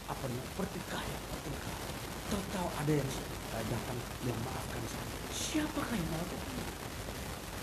apa 0.09 0.25
namanya 0.33 0.49
pertikaian, 0.57 1.21
pertikaian, 1.29 1.93
tahu-tahu 2.33 2.69
ada 2.81 2.93
yang 2.97 3.11
uh, 3.53 3.65
datang 3.69 3.99
yang 4.25 4.39
maafkan 4.49 4.81
saya. 4.89 5.09
Siapakah 5.29 5.93
yang 5.93 6.09
melakukan? 6.09 6.65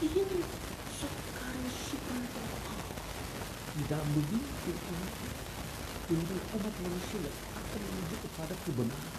Ini 0.05 0.21
sekarang 1.01 1.65
supranatural 1.73 2.61
di 3.71 3.83
dalam 3.89 4.09
memimpin 4.13 4.77
memimpin 6.11 6.39
umat 6.59 6.75
manusia 6.83 7.31
akan 7.55 7.79
menuju 7.87 8.15
kepada 8.27 8.53
kebenaran. 8.67 9.15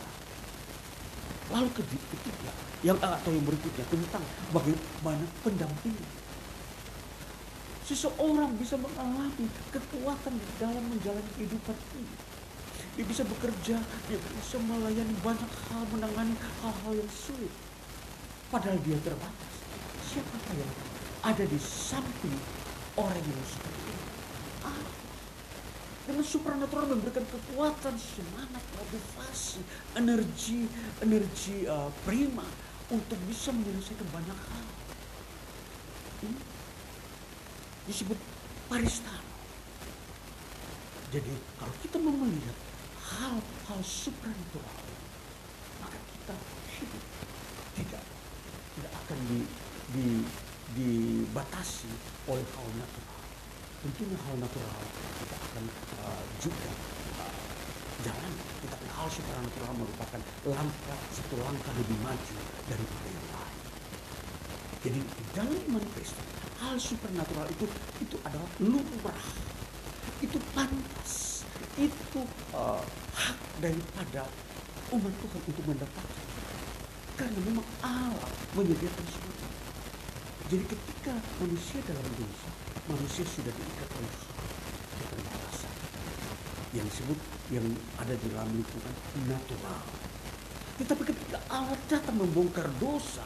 Lalu 1.53 1.69
ketiga, 1.73 2.53
yang 2.85 2.99
atau 3.01 3.31
yang 3.33 3.45
berikutnya 3.49 3.85
tentang 3.89 4.25
bagaimana 4.53 5.25
pendampingan. 5.41 6.13
Seseorang 7.89 8.57
bisa 8.61 8.77
mengalami 8.77 9.49
kekuatan 9.73 10.33
di 10.37 10.49
dalam 10.61 10.85
menjalani 10.87 11.31
kehidupan 11.37 11.77
ini. 11.97 12.17
Dia 12.93 13.05
bisa 13.09 13.25
bekerja, 13.25 13.77
dia 13.81 14.19
bisa 14.21 14.57
melayani 14.61 15.17
banyak 15.25 15.51
hal, 15.73 15.83
menangani 15.97 16.37
hal-hal 16.61 16.93
yang 16.93 17.11
sulit. 17.13 17.53
Padahal 18.53 18.77
dia 18.85 19.01
terbatas. 19.01 19.53
Siapakah 20.13 20.55
yang 20.61 20.73
ada 21.25 21.45
di 21.49 21.57
samping 21.57 22.37
orang 23.01 23.25
yang? 23.25 23.41
Ah, 23.41 23.82
dengan 26.03 26.25
supranatural 26.27 26.91
memberikan 26.91 27.23
kekuatan, 27.31 27.95
semangat, 27.95 28.65
motivasi, 28.75 29.63
energi, 29.95 30.67
energi 30.99 31.63
uh, 31.71 31.91
prima 32.03 32.47
untuk 32.91 33.19
bisa 33.31 33.55
menyelesaikan 33.55 34.09
banyak 34.11 34.35
hal. 34.35 34.67
Ini 36.27 36.41
disebut 37.87 38.19
paristano. 38.67 39.31
Jadi 41.13 41.35
kalau 41.61 41.75
kita 41.85 41.97
mau 42.01 42.15
melihat 42.17 42.57
hal-hal 43.13 43.81
supranatural, 43.85 44.81
maka 45.85 45.99
kita 45.99 46.35
hidup 46.81 47.05
tidak 47.77 48.03
tidak 48.73 48.93
akan 49.05 49.19
di, 49.29 49.41
di, 49.93 50.07
dibatasi 50.73 51.93
oleh 52.27 52.47
hal 52.57 52.69
natural. 52.81 53.12
Tentunya 53.83 54.15
hal 54.15 54.39
natural 54.39 54.79
kita 55.19 55.37
akan 55.43 55.65
uh, 56.07 56.23
juga 56.39 56.71
uh, 57.19 57.35
jalan. 58.07 58.33
Tetapi 58.63 58.87
hal 58.95 59.09
supranatural 59.11 59.75
merupakan 59.75 60.21
langkah 60.47 60.99
satu 61.11 61.35
langkah 61.43 61.75
lebih 61.75 61.99
maju 61.99 62.37
daripada 62.71 63.09
yang 63.11 63.27
lain. 63.35 63.59
Jadi 64.83 64.99
di 65.03 65.25
dalam 65.35 65.83
Kristen, 65.99 66.27
hal 66.63 66.79
supernatural 66.79 67.47
itu 67.51 67.67
itu 67.99 68.17
adalah 68.23 68.51
lumrah, 68.63 69.27
itu 70.23 70.39
pantas, 70.55 71.43
itu 71.75 72.23
uh, 72.55 72.83
hak 73.19 73.39
daripada 73.59 74.31
umat 74.95 75.15
Tuhan 75.27 75.41
untuk 75.43 75.65
mendapatkan. 75.67 76.27
Karena 77.19 77.39
memang 77.51 77.67
Allah 77.83 78.31
menyediakan 78.55 79.07
semua. 79.11 79.51
Jadi 80.51 80.65
ketika 80.71 81.15
manusia 81.43 81.79
dalam 81.87 82.07
dosa, 82.19 82.51
manusia 82.91 83.23
sudah 83.23 83.53
diikat 83.55 83.89
oleh 83.95 84.13
keterbatasan 84.99 85.75
yang 86.75 86.87
disebut 86.89 87.19
yang 87.55 87.67
ada 88.01 88.15
di 88.17 88.27
dalam 88.33 88.49
lingkungan 88.51 88.95
natural. 89.31 89.83
Tetapi 90.81 91.03
ketika 91.05 91.39
Allah 91.53 91.79
datang 91.87 92.17
membongkar 92.19 92.67
dosa, 92.83 93.23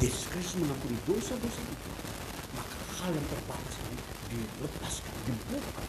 Yesus 0.00 0.30
Kristus 0.32 0.62
mengampuni 0.64 0.96
dosa-dosa 1.04 1.60
itu, 1.60 1.90
maka 2.56 2.76
hal 3.02 3.10
yang 3.12 3.26
terbatas 3.28 3.74
ini 3.84 3.98
dilepaskan, 4.32 5.14
dibuka, 5.28 5.82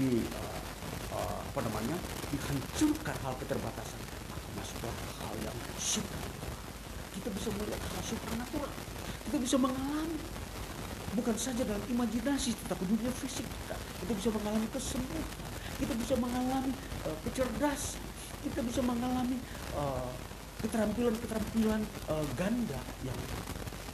di 0.00 0.22
uh, 0.32 0.60
uh, 1.12 1.38
apa 1.44 1.60
namanya, 1.66 1.96
dihancurkan 2.32 3.16
hal 3.20 3.34
keterbatasan, 3.42 4.00
maka 4.32 4.46
masuklah 4.56 4.96
hal 5.22 5.34
yang 5.44 5.56
supernatural. 5.76 6.56
Kita 7.14 7.28
bisa 7.30 7.48
melihat 7.58 7.82
hal 7.84 8.02
supernatural, 8.06 8.72
kita 9.28 9.36
bisa 9.38 9.56
mengalami 9.60 10.18
bukan 11.14 11.36
saja 11.38 11.62
dalam 11.62 11.82
imajinasi 11.90 12.54
tetapi 12.64 12.84
dunia 12.86 13.10
fisik 13.14 13.46
kita. 13.46 13.76
Kita 14.04 14.12
bisa 14.14 14.28
mengalami 14.34 14.66
kesembuhan. 14.70 15.26
Kita 15.78 15.94
bisa 15.98 16.14
mengalami 16.18 16.72
uh, 17.06 17.16
kecerdasan. 17.26 18.02
Kita 18.44 18.60
bisa 18.60 18.80
mengalami 18.84 19.40
uh, 19.74 20.12
keterampilan-keterampilan 20.60 21.80
uh, 22.12 22.26
ganda 22.36 22.80
yang 23.06 23.18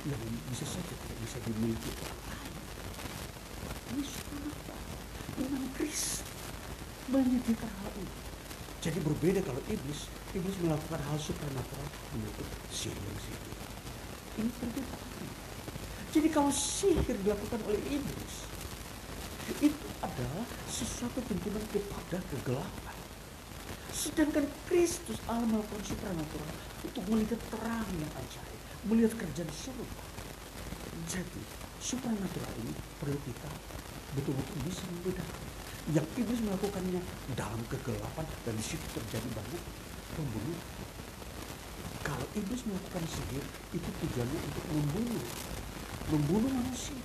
yang 0.09 0.23
bisa 0.51 0.65
saja 0.65 0.95
tidak 0.97 1.19
bisa 1.23 1.39
dimiliki. 1.45 1.93
Orang 2.01 2.21
lain 2.25 2.55
ini 3.95 4.03
supernatural 4.05 4.81
iman 5.41 5.65
Kristus 5.77 6.25
menyediakan 7.11 7.71
hal 7.85 7.93
ini. 8.01 8.15
Jadi 8.81 8.99
berbeda 9.05 9.41
kalau 9.45 9.61
iblis. 9.69 10.09
Iblis 10.33 10.57
melakukan 10.63 11.01
hal 11.05 11.19
supernatural 11.21 11.89
menyebut 12.17 12.49
sihir-sihir 12.71 13.61
ini 14.39 14.51
berbeda 14.57 14.97
jadi 16.11 16.29
kalau 16.35 16.51
sihir 16.51 17.17
dilakukan 17.23 17.63
oleh 17.71 17.79
iblis, 17.87 18.35
itu 19.63 19.87
adalah 20.03 20.47
sesuatu 20.67 21.23
tuntunan 21.23 21.63
kepada 21.71 22.19
kegelapan. 22.35 22.97
Sedangkan 23.95 24.47
Kristus 24.67 25.23
Allah 25.31 25.47
melakukan 25.47 25.87
supranatural 25.87 26.55
untuk 26.83 27.05
melihat 27.11 27.39
terang 27.55 27.87
yang 27.95 28.13
ajaib, 28.19 28.61
melihat 28.91 29.13
kerjaan 29.19 29.51
surga. 29.55 30.03
Jadi 31.07 31.43
supranatural 31.79 32.53
ini 32.59 32.75
perlu 32.99 33.19
kita 33.23 33.51
betul-betul 34.19 34.59
bisa 34.67 34.83
membedakan. 34.91 35.43
Yang 35.95 36.07
iblis 36.19 36.41
melakukannya 36.43 37.03
dalam 37.39 37.63
kegelapan 37.71 38.27
dan 38.47 38.55
di 38.59 38.65
situ 38.67 38.87
terjadi 38.99 39.29
banyak 39.31 39.63
pembunuhan. 40.19 40.69
Kalau 42.03 42.27
iblis 42.35 42.67
melakukan 42.67 43.05
sihir, 43.07 43.45
itu 43.77 43.89
tujuannya 44.03 44.39
untuk 44.43 44.65
membunuh 44.75 45.25
membunuh 46.11 46.51
manusia. 46.51 46.99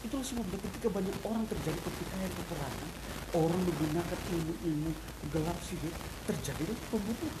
Itulah 0.00 0.24
sebabnya 0.24 0.58
ketika 0.58 0.88
banyak 0.88 1.12
orang 1.28 1.44
terjadi 1.44 1.78
pertikaian 1.84 2.32
peperangan, 2.32 2.90
orang 3.36 3.60
menggunakan 3.62 4.18
ilmu-ilmu 4.32 4.90
gelap 5.28 5.58
sihir, 5.60 5.92
terjadi 6.24 6.72
pembunuhan. 6.88 7.36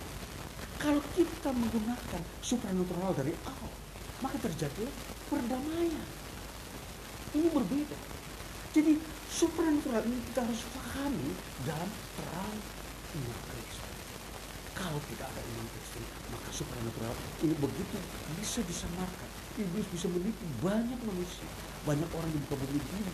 Kalau 0.80 1.02
kita 1.16 1.50
menggunakan 1.52 2.22
supranatural 2.40 3.12
dari 3.16 3.32
Allah, 3.48 3.72
maka 4.20 4.36
terjadilah 4.44 4.94
perdamaian. 5.28 6.08
Ini 7.32 7.48
berbeda. 7.48 7.98
Jadi 8.70 8.92
supranatural 9.30 10.04
ini 10.04 10.20
kita 10.30 10.44
harus 10.44 10.62
pahami 10.76 11.30
dalam 11.64 11.90
terang 12.18 12.58
iman 13.16 13.40
Kristus. 13.50 13.98
Kalau 14.76 15.00
tidak 15.08 15.26
ada 15.32 15.40
iman 15.42 15.66
Kristen, 15.74 16.04
maka 16.32 16.48
supranatural 16.52 17.14
ini 17.40 17.54
begitu 17.56 17.96
bisa 18.36 18.60
disamarkan 18.64 19.29
iblis 19.60 19.86
bisa 19.92 20.06
menipu 20.08 20.44
banyak 20.64 21.00
manusia. 21.04 21.48
Banyak 21.84 22.08
orang 22.12 22.30
di 22.32 22.38
muka 22.44 22.56
bumi 22.60 22.76
ini 22.76 23.12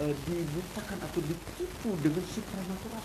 e, 0.00 0.04
dibutakan 0.24 0.98
atau 1.04 1.20
ditipu 1.20 1.90
dengan 2.00 2.24
supranatural 2.24 3.04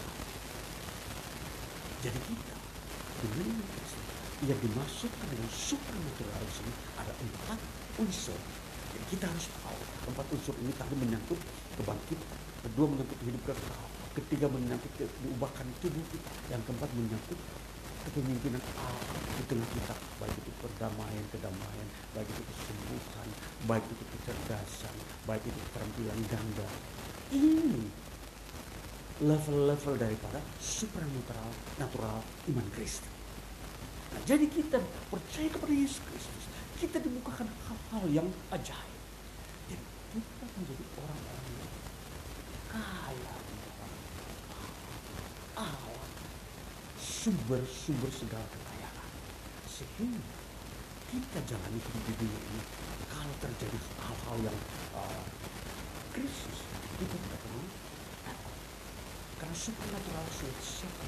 jadi 2.03 2.19
kita 2.19 2.55
dengan 3.23 3.63
yang 4.43 4.59
dimaksudkan 4.59 5.27
dengan 5.31 5.47
supranatural 5.55 6.36
di 6.43 6.51
sini 6.51 6.73
ada 6.99 7.15
empat 7.15 7.59
unsur. 8.03 8.36
Jadi 8.91 9.05
kita 9.15 9.31
harus 9.31 9.47
tahu 9.47 9.79
empat 10.11 10.27
unsur 10.36 10.51
ini 10.59 10.75
tadi 10.75 10.99
menyangkut 10.99 11.39
kebangkitan 11.79 12.39
kedua 12.59 12.91
menyangkut 12.91 13.19
hidup 13.23 13.41
kekal 13.47 13.88
ketiga 14.19 14.51
menyangkut 14.51 14.91
diubahkan 14.99 15.63
tubuh 15.79 16.03
kita 16.11 16.31
yang 16.51 16.59
keempat 16.67 16.91
menyangkut 16.91 17.39
kepemimpinan 18.09 18.63
Allah 18.79 19.19
di 19.39 19.43
tengah 19.47 19.69
kita. 19.71 19.95
Baik 20.21 20.35
itu 20.39 20.51
perdamaian 20.63 21.25
kedamaian 21.27 21.87
baik 22.15 22.29
itu 22.29 22.43
kesembuhan 22.45 23.27
baik 23.65 23.83
itu 23.89 24.03
kecerdasan 24.15 24.95
baik 25.25 25.43
itu 25.43 25.59
keterampilan 25.69 26.19
ganda 26.29 26.67
ini 27.33 27.89
level-level 29.19 29.93
daripada 29.99 30.39
supernatural 30.61 31.49
natural 31.81 32.21
iman 32.53 32.67
Kristus 32.71 33.11
nah, 34.13 34.21
jadi 34.23 34.45
kita 34.45 34.77
percaya 35.09 35.49
kepada 35.51 35.73
Yesus 35.73 35.99
Kristus. 36.05 36.43
Kita 36.77 36.99
dibukakan 36.99 37.47
hal-hal 37.47 38.03
yang 38.11 38.27
ajaib. 38.51 38.99
Jadi 39.71 39.79
kita 40.19 40.45
menjadi 40.59 40.83
orang-orang 40.99 41.47
yang 41.55 41.71
kaya. 42.67 43.35
Allah 45.53 45.92
sumber-sumber 47.24 48.11
segala 48.11 48.43
kekayaan. 48.51 49.11
Sehingga 49.63 50.36
kita 51.07 51.39
jalani 51.47 51.80
hidup 51.80 52.03
di 52.03 52.13
dunia 52.19 52.41
ini, 52.51 52.61
kalau 53.07 53.36
terjadi 53.39 53.80
hal-hal 54.03 54.38
yang 54.43 54.59
uh, 54.91 55.24
krisis, 56.11 56.57
kita 56.99 57.15
tidak 57.15 57.39
perlu 57.39 57.63
takut. 58.28 58.55
Karena 59.39 59.55
supernatural 59.55 60.26
sudah 60.36 60.57
siapkan 60.59 61.07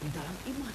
di 0.00 0.08
dalam 0.08 0.36
iman. 0.56 0.74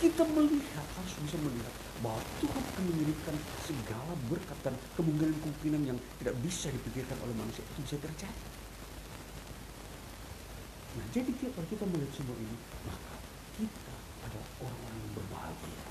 Kita 0.00 0.24
melihat, 0.24 0.86
harus 0.96 1.14
bisa 1.20 1.36
melihat 1.44 1.74
bahwa 2.00 2.24
Tuhan 2.40 2.64
akan 2.64 2.84
mengirimkan 2.88 3.36
segala 3.68 4.16
berkat 4.32 4.56
dan 4.64 4.72
kemungkinan-kemungkinan 4.96 5.82
yang 5.84 5.98
tidak 6.16 6.32
bisa 6.40 6.72
dipikirkan 6.72 7.20
oleh 7.20 7.36
manusia 7.36 7.60
itu 7.60 7.84
bisa 7.84 7.96
terjadi. 8.00 8.44
Nah, 10.96 11.06
jadi 11.12 11.28
kalau 11.36 11.68
kita 11.68 11.84
melihat 11.84 12.12
semua 12.16 12.36
ini, 12.40 12.56
maka 12.88 13.19
kita 13.56 13.94
adalah 14.26 14.48
orang-orang 14.62 14.98
yang 15.00 15.14
berbahagia, 15.16 15.82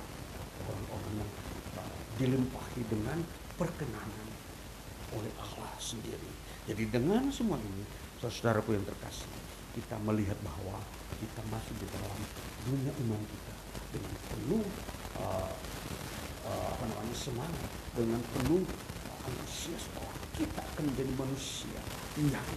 orang-orang 0.69 1.13
yang 1.19 1.31
uh, 1.79 1.99
dilimpahi 2.19 2.81
dengan 2.87 3.19
perkenanan 3.57 4.29
oleh 5.15 5.33
Allah 5.41 5.73
sendiri. 5.81 6.31
Jadi 6.69 6.83
dengan 6.87 7.27
semua 7.33 7.57
ini, 7.57 7.83
saudaraku 8.21 8.77
yang 8.77 8.85
terkasih, 8.85 9.31
kita 9.73 9.97
melihat 10.05 10.37
bahwa 10.45 10.77
kita 11.17 11.41
masuk 11.49 11.75
di 11.81 11.87
dalam 11.89 12.19
dunia 12.69 12.93
iman 12.93 13.21
kita 13.25 13.55
dengan 13.89 14.13
penuh 14.29 14.65
uh, 15.17 15.51
uh, 16.45 16.67
apa 16.77 16.83
namanya 16.85 17.15
semangat, 17.17 17.71
dengan 17.97 18.21
penuh 18.37 18.63
antusias 19.25 19.89
bahwa 19.97 20.13
kita 20.37 20.61
akan 20.61 20.83
menjadi 20.93 21.13
manusia 21.17 21.79
yang 22.21 22.49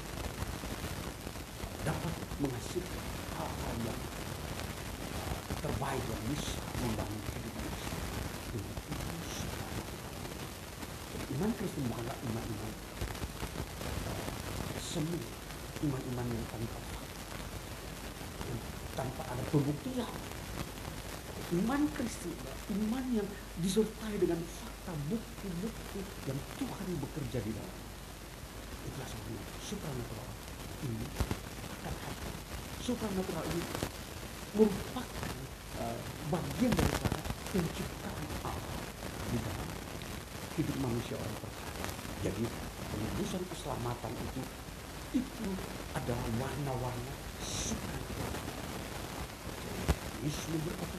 dapat 1.83 2.15
menghasilkan 2.39 3.03
hal-hal 3.35 3.77
yang 3.83 3.99
uh, 3.99 4.22
terbaik 5.63 6.03
yang 6.03 6.23
bisa 6.35 6.59
membangun 6.83 7.23
dengan 7.31 7.67
iman 11.33 11.51
Kristen 11.57 11.83
bukanlah 11.89 12.17
iman-iman 12.29 12.73
semu, 14.83 15.19
iman-iman 15.89 16.27
yang 16.29 16.47
tanpa 16.53 16.81
tanpa 18.93 19.23
ada 19.33 19.43
pembuktian. 19.49 20.13
Iman 21.53 21.83
Kristen, 21.97 22.37
iman 22.77 23.05
yang 23.13 23.29
disertai 23.65 24.21
dengan 24.21 24.41
fakta 24.45 24.93
bukti-bukti 25.09 26.01
yang 26.29 26.39
Tuhan 26.61 26.89
bekerja 27.01 27.39
di 27.41 27.53
dalam. 27.57 27.79
Itulah 28.89 29.09
sebenarnya 29.09 29.45
supernatural 29.65 30.29
ini 30.83 31.07
supernatural 32.83 33.45
ini 33.47 33.63
merupakan 34.59 35.32
bagian 36.33 36.73
daripada 36.73 37.21
penciptaan 37.53 38.29
Allah 38.41 38.81
di 39.29 39.37
dalam 39.37 39.69
hidup 40.57 40.77
manusia 40.81 41.21
orang 41.21 41.37
percaya. 41.45 41.85
Jadi 42.25 42.45
penebusan 42.89 43.43
keselamatan 43.53 44.13
itu 44.17 44.43
itu 45.13 45.49
adalah 45.93 46.27
warna-warna 46.41 47.15
supernatural. 47.45 48.33
Yesus 50.25 50.57
berkata 50.65 50.97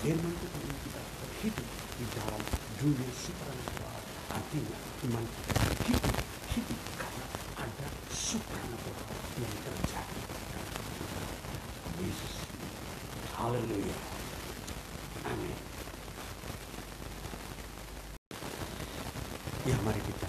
firman 0.00 0.32
Tuhan 0.40 0.60
ini 0.64 0.76
kita 0.88 1.02
hidup 1.44 1.68
di 2.00 2.04
dalam 2.16 2.42
dunia 2.80 3.10
supernatural. 3.12 4.00
Artinya 4.32 4.78
iman 5.04 5.24
kita 5.36 5.52
hidup, 5.84 6.16
hidup 6.56 6.80
karena 6.96 7.26
ada 7.60 7.88
supernatural 8.08 9.12
yang 9.36 9.52
terjadi 9.68 10.20
Yesus. 11.96 12.34
Haleluya. 13.36 14.16
Amin. 15.26 15.58
Ya 19.66 19.76
mari 19.82 20.00
kita 20.06 20.28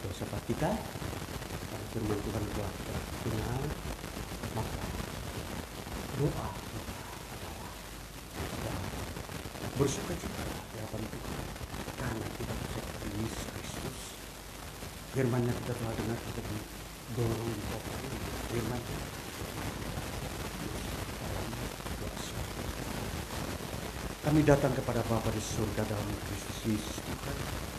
dosa 0.00 0.24
kita. 0.48 0.70
Karena 0.70 1.86
firman 1.92 2.18
Tuhan 2.24 2.44
telah 2.56 2.72
kita 2.72 2.94
dengar. 3.28 3.62
Maka 4.56 4.82
doa 6.16 6.48
kita 6.56 6.94
adalah 8.40 8.78
bersuka 9.76 10.14
cita 10.16 10.42
di 10.48 10.76
hadapan 10.80 11.02
Tuhan. 11.04 11.46
Karena 12.00 12.26
kita 12.40 12.52
percaya 12.56 12.82
kepada 12.88 13.08
Yesus 13.20 13.44
Kristus. 13.52 13.98
Firmannya 15.20 15.52
kita 15.52 15.76
telah 15.76 15.92
dengar 16.00 16.16
kita 16.16 16.40
dorong 17.12 17.52
firman 18.48 18.80
Kami 24.24 24.40
datang 24.48 24.72
kepada 24.72 25.04
Bapa 25.04 25.28
di 25.28 25.42
surga 25.44 25.84
dalam 25.84 26.08
Kristus 26.24 26.72
Yesus 26.72 27.04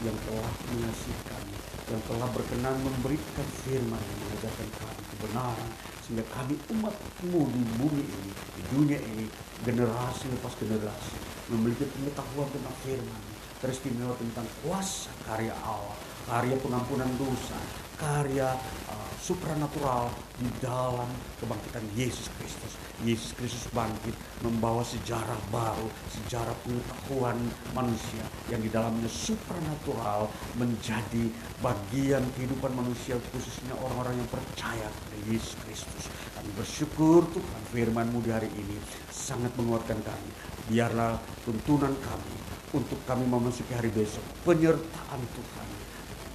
yang 0.05 0.13
telah 0.29 0.53
mengasihi 0.69 1.17
kami, 1.25 1.57
yang 1.89 2.01
telah 2.05 2.29
berkenan 2.29 2.77
memberikan 2.77 3.47
firman 3.65 3.97
yang 3.97 4.19
mengajarkan 4.21 4.69
kami 4.77 5.01
kebenaran 5.09 5.69
sehingga 6.05 6.25
kami 6.29 6.53
umatmu 6.77 7.41
di 7.57 7.61
bumi 7.81 8.03
ini, 8.05 8.31
di 8.37 8.61
dunia 8.69 9.01
ini, 9.01 9.25
generasi 9.65 10.29
lepas 10.29 10.53
generasi 10.61 11.17
memiliki 11.49 11.89
pengetahuan 11.89 12.53
tentang 12.53 12.75
firman, 12.85 13.21
teristimewa 13.65 14.13
tentang 14.21 14.45
kuasa 14.61 15.09
karya 15.25 15.57
Allah, 15.65 16.10
karya 16.25 16.55
pengampunan 16.59 17.09
dosa, 17.17 17.57
karya 18.01 18.57
uh, 18.89 19.11
supranatural 19.21 20.09
di 20.41 20.49
dalam 20.57 21.05
kebangkitan 21.37 21.85
Yesus 21.93 22.25
Kristus. 22.35 22.73
Yesus 23.05 23.33
Kristus 23.37 23.65
bangkit 23.69 24.13
membawa 24.41 24.81
sejarah 24.81 25.37
baru, 25.53 25.85
sejarah 26.09 26.53
pengetahuan 26.65 27.37
manusia 27.77 28.25
yang 28.49 28.61
di 28.61 28.69
dalamnya 28.73 29.05
supranatural 29.05 30.29
menjadi 30.57 31.29
bagian 31.61 32.25
kehidupan 32.37 32.73
manusia 32.73 33.17
khususnya 33.29 33.77
orang-orang 33.77 34.17
yang 34.17 34.29
percaya 34.29 34.85
kepada 34.89 35.17
Yesus 35.29 35.53
Kristus. 35.61 36.09
Kami 36.33 36.49
bersyukur 36.57 37.25
Tuhan 37.29 37.61
firman-Mu 37.69 38.25
di 38.25 38.33
hari 38.33 38.49
ini 38.57 38.77
sangat 39.13 39.53
menguatkan 39.53 40.01
kami. 40.01 40.29
Biarlah 40.73 41.21
tuntunan 41.45 41.93
kami 42.01 42.35
untuk 42.73 42.97
kami 43.05 43.27
memasuki 43.27 43.75
hari 43.77 43.93
besok, 43.93 44.23
penyertaan 44.47 45.21
Tuhan 45.21 45.70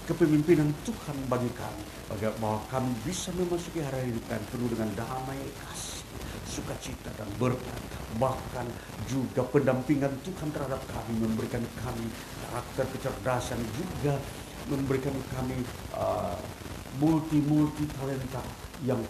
kepemimpinan 0.06 0.70
Tuhan 0.86 1.18
bagi 1.26 1.50
kami 1.58 1.82
bahwa 2.38 2.62
kami 2.70 2.94
bisa 3.02 3.34
memasuki 3.34 3.82
hari 3.82 4.14
hidup 4.14 4.22
kami 4.30 4.44
penuh 4.54 4.68
dengan 4.70 4.90
damai 4.94 5.42
kasih 5.66 6.06
sukacita 6.46 7.10
dan 7.18 7.28
berkat. 7.42 7.82
Bahkan 8.16 8.66
juga 9.10 9.42
pendampingan 9.50 10.14
Tuhan 10.22 10.48
terhadap 10.54 10.80
kami 10.88 11.26
memberikan 11.26 11.60
kami 11.82 12.06
karakter 12.46 12.86
kecerdasan 12.96 13.60
juga 13.74 14.14
memberikan 14.70 15.12
kami 15.34 15.58
uh, 15.98 16.38
multi 17.02 17.42
multi 17.44 17.84
talenta 17.98 18.40
yang 18.84 19.00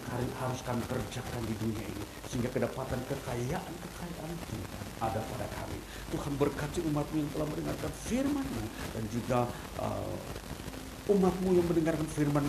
harus 0.41 0.61
kami 0.63 0.79
kerjakan 0.87 1.43
di 1.43 1.55
dunia 1.59 1.83
ini 1.83 2.03
sehingga 2.27 2.47
kedapatan 2.51 2.99
kekayaan 3.07 3.73
kekayaan 3.83 4.31
Tuhan 4.49 4.85
ada 5.03 5.19
pada 5.21 5.47
kami. 5.61 5.79
Tuhan 6.11 6.33
berkati 6.39 6.79
umatmu 6.87 7.15
yang 7.21 7.31
telah 7.35 7.47
mendengarkan 7.51 7.91
firman-Mu 8.07 8.63
dan 8.95 9.03
juga 9.11 9.39
uh, 9.79 10.15
umatmu 11.07 11.55
yang 11.55 11.63
mendengarkan 11.71 12.03
firman 12.11 12.43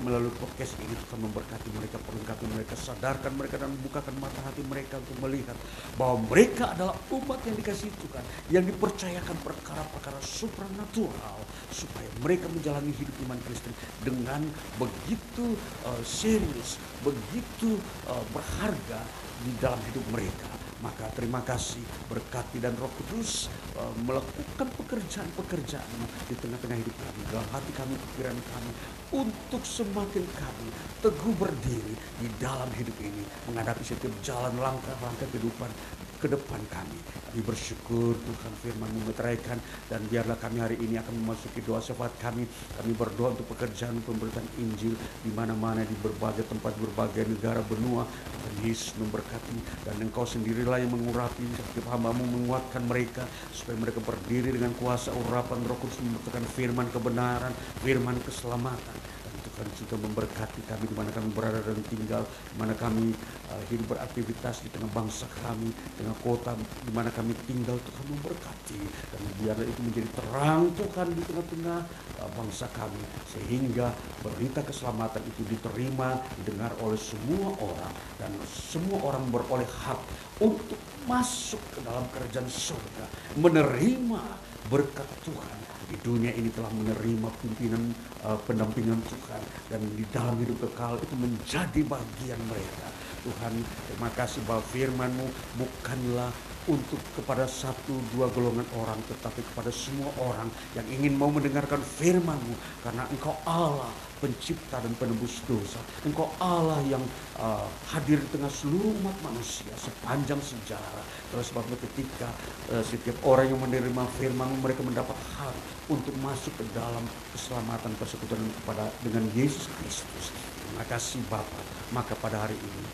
melalui 0.00 0.32
podcast 0.40 0.80
ini 0.80 0.96
Tuhan 0.96 1.20
memberkati 1.28 1.68
mereka, 1.76 2.00
perlengkapi 2.00 2.44
mereka, 2.56 2.72
sadarkan 2.72 3.32
mereka 3.36 3.60
dan 3.60 3.68
bukakan 3.84 4.16
mata 4.16 4.40
hati 4.48 4.64
mereka 4.64 4.96
untuk 4.96 5.28
melihat 5.28 5.52
bahwa 6.00 6.24
mereka 6.32 6.72
adalah 6.72 6.96
umat 7.12 7.40
yang 7.44 7.56
dikasih 7.60 7.92
Tuhan, 8.00 8.24
yang 8.48 8.64
dipercayakan 8.64 9.36
perkara-perkara 9.44 10.18
supranatural 10.24 11.38
supaya 11.68 12.08
mereka 12.24 12.48
menjalani 12.48 12.96
hidup 12.96 13.14
iman 13.28 13.38
Kristen 13.44 13.76
dengan 14.00 14.40
begitu 14.80 15.54
uh, 15.84 16.02
serius, 16.02 16.80
begitu 17.04 17.76
uh, 18.08 18.24
berharga 18.32 19.04
di 19.44 19.52
dalam 19.60 19.78
hidup 19.92 20.02
mereka 20.10 20.57
maka 20.78 21.10
terima 21.14 21.42
kasih 21.42 21.82
berkati 22.06 22.62
dan 22.62 22.74
roh 22.78 22.90
kudus 23.02 23.50
uh, 23.74 23.90
melakukan 24.06 24.68
pekerjaan-pekerjaan 24.78 25.98
di 26.30 26.34
tengah-tengah 26.38 26.78
hidup 26.78 26.94
kami. 26.94 27.20
Dalam 27.34 27.48
hati 27.50 27.72
kami, 27.74 27.94
pikiran 27.98 28.38
kami. 28.38 28.70
Untuk 29.08 29.64
semakin 29.64 30.24
kami 30.36 30.68
teguh 31.00 31.34
berdiri 31.34 31.94
di 32.20 32.28
dalam 32.38 32.68
hidup 32.76 32.94
ini. 33.02 33.24
Menghadapi 33.50 33.82
setiap 33.82 34.12
jalan 34.22 34.54
langkah-langkah 34.60 35.26
kehidupan 35.32 35.70
ke 36.18 36.26
depan 36.26 36.58
kami. 36.66 36.98
Kami 37.30 37.40
bersyukur 37.46 38.18
Tuhan 38.18 38.52
firman 38.58 38.90
memeteraikan 38.90 39.56
dan 39.86 40.02
biarlah 40.10 40.34
kami 40.36 40.58
hari 40.58 40.76
ini 40.82 40.98
akan 40.98 41.14
memasuki 41.22 41.62
doa 41.62 41.78
syafaat 41.78 42.10
kami. 42.18 42.42
Kami 42.74 42.92
berdoa 42.98 43.38
untuk 43.38 43.46
pekerjaan 43.54 44.02
pemberitaan 44.02 44.46
Injil 44.58 44.98
di 45.22 45.30
mana-mana 45.30 45.86
di 45.86 45.94
berbagai 46.02 46.50
tempat, 46.50 46.74
berbagai 46.82 47.30
negara 47.30 47.62
benua. 47.62 48.02
Dan 48.42 48.54
Yesus 48.66 48.98
memberkati 48.98 49.86
dan 49.86 49.96
engkau 50.02 50.26
sendirilah 50.26 50.82
yang 50.82 50.90
mengurapi 50.90 51.46
setiap 51.54 51.94
hambamu 51.94 52.26
menguatkan 52.26 52.82
mereka 52.88 53.22
supaya 53.54 53.78
mereka 53.78 54.02
berdiri 54.02 54.50
dengan 54.50 54.74
kuasa 54.74 55.14
urapan 55.14 55.62
roh 55.68 55.78
kudus 55.78 56.00
membutuhkan 56.02 56.42
firman 56.58 56.90
kebenaran, 56.90 57.54
firman 57.86 58.18
keselamatan. 58.26 59.17
Dan 59.58 59.66
sudah 59.74 59.98
memberkati 59.98 60.62
kami 60.70 60.86
di 60.86 60.94
mana 60.94 61.10
kami 61.10 61.34
berada 61.34 61.58
dan 61.58 61.82
tinggal, 61.90 62.22
di 62.22 62.56
mana 62.56 62.78
kami 62.78 63.10
uh, 63.50 63.62
hidup 63.66 63.98
beraktivitas 63.98 64.62
di 64.62 64.70
tengah 64.70 64.86
bangsa 64.94 65.26
kami, 65.42 65.74
tengah 65.98 66.14
kota 66.22 66.54
di 66.86 66.92
mana 66.94 67.10
kami 67.10 67.34
tinggal 67.50 67.74
Tuhan 67.82 68.06
memberkati. 68.14 68.80
Dan 69.10 69.20
biarlah 69.42 69.66
itu 69.66 69.80
menjadi 69.82 70.08
terang 70.14 70.70
Tuhan 70.78 71.06
di 71.10 71.22
tengah-tengah 71.26 71.78
uh, 72.22 72.30
bangsa 72.38 72.70
kami. 72.70 73.02
Sehingga 73.34 73.90
berita 74.22 74.62
keselamatan 74.62 75.26
itu 75.26 75.42
diterima, 75.50 76.22
didengar 76.38 76.70
oleh 76.78 76.98
semua 76.98 77.50
orang. 77.58 77.92
Dan 78.22 78.30
semua 78.46 79.02
orang 79.02 79.26
beroleh 79.34 79.66
hak 79.66 80.00
untuk 80.38 80.78
masuk 81.08 81.60
ke 81.74 81.78
dalam 81.82 82.04
kerajaan 82.14 82.46
surga, 82.46 83.04
menerima 83.40 84.22
berkat 84.68 85.08
Tuhan 85.24 85.58
di 85.88 85.96
dunia 86.04 86.32
ini 86.36 86.52
telah 86.52 86.68
menerima 86.68 87.28
pimpinan 87.40 87.80
uh, 88.20 88.36
pendampingan 88.44 89.00
Tuhan 89.08 89.42
dan 89.72 89.80
di 89.96 90.04
dalam 90.12 90.36
hidup 90.36 90.60
kekal 90.68 91.00
itu 91.00 91.14
menjadi 91.16 91.80
bagian 91.88 92.40
mereka. 92.44 92.92
Tuhan, 93.24 93.52
terima 93.88 94.10
kasih 94.12 94.44
bahwa 94.44 94.62
firman-Mu 94.68 95.26
bukanlah 95.56 96.30
untuk 96.68 97.00
kepada 97.16 97.48
satu 97.48 97.96
dua 98.12 98.28
golongan 98.30 98.68
orang 98.76 99.00
tetapi 99.08 99.40
kepada 99.52 99.72
semua 99.72 100.12
orang 100.20 100.52
yang 100.76 100.84
ingin 100.92 101.16
mau 101.16 101.32
mendengarkan 101.32 101.80
firman-Mu 101.80 102.54
karena 102.84 103.08
Engkau 103.08 103.34
Allah 103.48 103.88
pencipta 104.18 104.82
dan 104.82 104.92
penebus 104.98 105.40
dosa. 105.46 105.78
Engkau 106.04 106.28
Allah 106.42 106.82
yang 106.84 107.02
uh, 107.38 107.64
hadir 107.94 108.18
di 108.18 108.28
tengah 108.34 108.50
seluruh 108.50 108.92
umat 109.00 109.16
manusia 109.24 109.70
sepanjang 109.78 110.42
sejarah. 110.42 111.04
Terus 111.32 111.48
sebab 111.54 111.64
ketika 111.88 112.28
uh, 112.74 112.84
setiap 112.84 113.16
orang 113.24 113.48
yang 113.48 113.60
menerima 113.62 114.04
firman 114.18 114.58
mereka 114.60 114.82
mendapat 114.84 115.16
hak 115.38 115.56
untuk 115.88 116.12
masuk 116.20 116.52
ke 116.58 116.64
dalam 116.76 117.02
keselamatan 117.32 117.94
persekutuan 117.96 118.42
kepada 118.62 118.90
dengan 119.00 119.24
Yesus 119.32 119.70
Kristus. 119.80 120.34
Terima 120.68 120.84
kasih 120.84 121.22
Bapak. 121.32 121.64
Maka 121.94 122.12
pada 122.18 122.44
hari 122.44 122.58
ini 122.58 122.84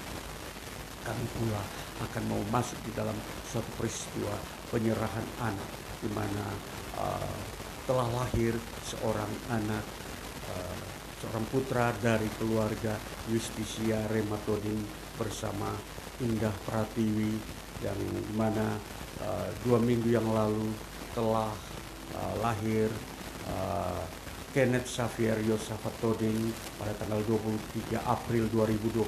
kami 1.05 1.27
pula 1.37 1.61
akan 2.03 2.23
mau 2.27 2.43
masuk 2.51 2.79
di 2.83 2.91
dalam 2.97 3.15
suatu 3.47 3.71
peristiwa 3.79 4.35
penyerahan 4.75 5.27
anak 5.39 5.71
di 6.03 6.11
mana 6.11 6.47
uh, 6.99 7.39
telah 7.87 8.09
lahir 8.11 8.57
seorang 8.83 9.31
anak 9.53 9.85
uh, 10.51 10.79
seorang 11.23 11.45
putra 11.49 11.95
dari 12.03 12.29
keluarga 12.37 12.99
Justisia 13.31 14.05
Rematoding 14.11 14.81
bersama 15.17 15.73
Indah 16.21 16.53
Pratiwi 16.67 17.33
yang 17.81 18.01
mana 18.35 18.77
uh, 19.25 19.49
dua 19.65 19.79
minggu 19.81 20.11
yang 20.11 20.27
lalu 20.29 20.69
telah 21.15 21.53
uh, 22.17 22.35
lahir 22.43 22.91
uh, 23.49 24.03
Kenneth 24.55 24.87
Xavier 24.87 25.35
Yosafat 25.51 25.99
pada 26.79 26.95
tanggal 27.03 27.19
23 27.27 27.99
April 28.07 28.47
2021 28.55 29.03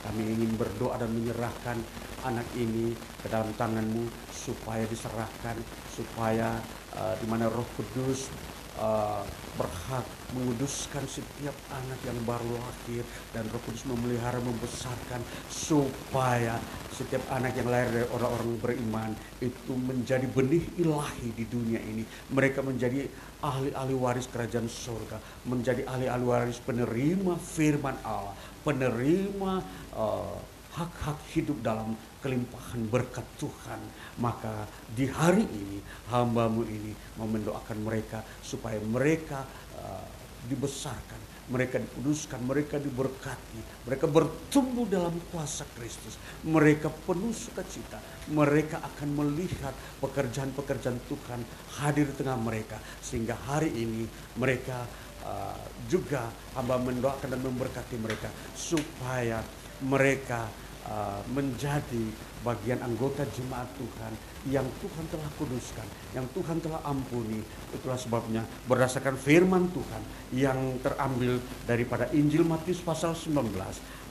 kami 0.00 0.22
ingin 0.32 0.48
berdoa 0.56 0.96
dan 0.96 1.12
menyerahkan 1.12 1.76
anak 2.24 2.48
ini 2.56 2.96
ke 3.20 3.28
dalam 3.28 3.52
tanganmu 3.60 4.08
supaya 4.32 4.88
diserahkan 4.88 5.60
supaya 5.92 6.56
uh, 6.96 7.12
di 7.20 7.28
mana 7.28 7.52
Roh 7.52 7.68
Kudus 7.76 8.32
uh, 8.80 9.28
berhak 9.60 10.08
menguduskan 10.32 11.04
setiap 11.04 11.52
anak 11.76 12.00
yang 12.08 12.16
baru 12.24 12.56
lahir 12.56 13.04
dan 13.36 13.44
Roh 13.52 13.60
Kudus 13.60 13.84
memelihara 13.84 14.40
membesarkan 14.40 15.20
supaya 15.52 16.56
setiap 16.96 17.28
anak 17.28 17.52
yang 17.60 17.68
lahir 17.68 17.92
dari 17.92 18.08
orang-orang 18.08 18.56
beriman 18.56 19.10
itu 19.44 19.76
menjadi 19.76 20.24
benih 20.32 20.64
ilahi 20.80 21.28
di 21.36 21.44
dunia 21.44 21.76
ini. 21.76 22.08
Mereka 22.32 22.64
menjadi 22.64 23.04
ahli-ahli 23.44 23.92
waris 23.92 24.24
kerajaan 24.32 24.64
surga, 24.64 25.20
menjadi 25.44 25.84
ahli-ahli 25.84 26.24
waris 26.24 26.56
penerima 26.64 27.36
firman 27.36 28.00
Allah, 28.00 28.32
penerima 28.64 29.60
uh, 29.92 30.40
hak-hak 30.72 31.20
hidup 31.36 31.60
dalam 31.60 31.92
kelimpahan 32.24 32.88
berkat 32.88 33.24
Tuhan. 33.36 33.80
Maka 34.16 34.64
di 34.96 35.04
hari 35.12 35.44
ini 35.44 35.84
hambamu 36.08 36.64
ini 36.64 36.96
mau 37.20 37.28
mendoakan 37.28 37.78
mereka 37.84 38.24
supaya 38.40 38.80
mereka 38.80 39.44
uh, 39.76 40.04
dibesarkan, 40.48 41.20
mereka 41.46 41.78
dikuduskan, 41.78 42.42
mereka 42.42 42.76
diberkati, 42.82 43.86
mereka 43.86 44.06
bertumbuh 44.10 44.86
dalam 44.90 45.14
kuasa 45.30 45.62
Kristus, 45.78 46.18
mereka 46.42 46.90
penuh 46.90 47.30
sukacita, 47.30 48.02
mereka 48.30 48.82
akan 48.82 49.08
melihat 49.14 49.74
pekerjaan-pekerjaan 50.02 50.98
Tuhan 51.06 51.40
hadir 51.82 52.10
di 52.10 52.14
tengah 52.18 52.38
mereka. 52.38 52.82
Sehingga 52.98 53.38
hari 53.46 53.70
ini 53.70 54.06
mereka 54.38 54.86
uh, 55.22 55.62
juga 55.86 56.26
hamba 56.58 56.82
mendoakan 56.82 57.30
dan 57.30 57.40
memberkati 57.42 57.96
mereka 57.98 58.28
supaya 58.54 59.42
mereka 59.82 60.50
Uh, 60.86 61.18
menjadi 61.34 62.14
bagian 62.46 62.78
anggota 62.78 63.26
jemaat 63.34 63.66
Tuhan 63.74 64.12
yang 64.50 64.66
Tuhan 64.78 65.04
telah 65.10 65.30
kuduskan, 65.38 65.86
yang 66.14 66.26
Tuhan 66.30 66.62
telah 66.62 66.78
ampuni. 66.86 67.42
Itulah 67.74 67.98
sebabnya 67.98 68.42
berdasarkan 68.70 69.18
firman 69.18 69.70
Tuhan 69.74 70.02
yang 70.34 70.58
terambil 70.82 71.42
daripada 71.66 72.06
Injil 72.14 72.46
Matius 72.46 72.78
pasal 72.82 73.18
19 73.18 73.50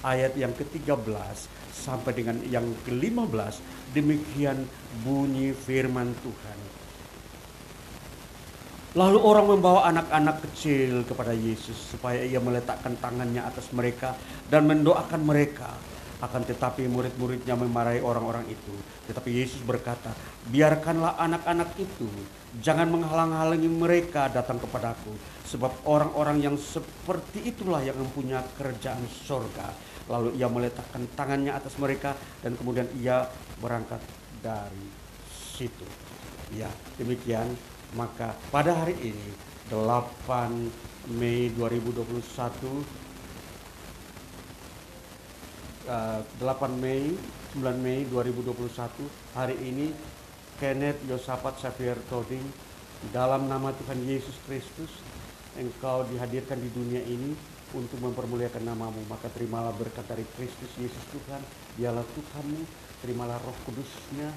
ayat 0.03 0.35
yang 0.35 0.51
ke-13 0.51 1.37
sampai 1.71 2.11
dengan 2.13 2.37
yang 2.45 2.67
ke-15 2.83 3.53
demikian 3.95 4.67
bunyi 5.01 5.55
firman 5.55 6.11
Tuhan. 6.19 6.59
Lalu 8.95 9.19
orang 9.19 9.59
membawa 9.59 9.91
anak-anak 9.91 10.39
kecil 10.47 11.03
kepada 11.03 11.35
Yesus 11.35 11.75
supaya 11.75 12.23
ia 12.23 12.39
meletakkan 12.39 12.95
tangannya 12.95 13.43
atas 13.43 13.67
mereka 13.75 14.15
dan 14.47 14.63
mendoakan 14.71 15.19
mereka 15.19 15.67
akan 16.25 16.41
tetapi 16.43 16.89
murid-muridnya 16.89 17.53
memarahi 17.53 18.01
orang-orang 18.01 18.49
itu. 18.49 18.73
Tetapi 19.05 19.29
Yesus 19.29 19.61
berkata, 19.61 20.11
biarkanlah 20.49 21.15
anak-anak 21.21 21.77
itu, 21.77 22.09
jangan 22.59 22.89
menghalang-halangi 22.89 23.69
mereka 23.69 24.27
datang 24.27 24.57
kepadaku. 24.57 25.13
Sebab 25.45 25.85
orang-orang 25.85 26.41
yang 26.41 26.55
seperti 26.57 27.53
itulah 27.53 27.85
yang 27.85 27.95
mempunyai 28.01 28.43
kerjaan 28.57 29.05
sorga. 29.25 29.69
Lalu 30.05 30.37
ia 30.37 30.49
meletakkan 30.49 31.05
tangannya 31.17 31.53
atas 31.53 31.77
mereka 31.81 32.13
dan 32.41 32.53
kemudian 32.57 32.85
ia 33.01 33.25
berangkat 33.57 34.01
dari 34.41 34.85
situ. 35.29 35.85
Ya, 36.53 36.69
demikian. 36.97 37.49
Maka 37.95 38.35
pada 38.51 38.75
hari 38.75 38.97
ini 39.01 39.29
8 39.71 41.15
Mei 41.15 41.53
2021 41.53 43.04
8 45.85 46.41
eh, 46.41 46.69
Mei 46.81 47.13
9 47.53 47.61
Mei 47.77 48.09
2021 48.09 49.37
hari 49.37 49.53
ini 49.61 49.93
Kenneth 50.57 50.97
Yosafat 51.05 51.61
Xavier 51.61 51.93
Toding 52.09 52.41
dalam 53.13 53.45
nama 53.45 53.69
Tuhan 53.69 54.01
Yesus 54.01 54.33
Kristus 54.49 54.89
engkau 55.53 56.01
dihadirkan 56.09 56.57
di 56.57 56.73
dunia 56.73 57.05
ini 57.05 57.37
untuk 57.77 58.01
mempermuliakan 58.01 58.65
namamu. 58.65 58.97
Maka 59.05 59.29
terimalah 59.29 59.75
berkat 59.77 60.09
dari 60.09 60.25
Kristus 60.33 60.71
Yesus 60.79 61.05
Tuhan. 61.13 61.41
Dialah 61.77 62.07
Tuhanmu 62.17 62.61
terimalah 63.05 63.37
roh 63.45 63.57
kudusnya 63.69 64.33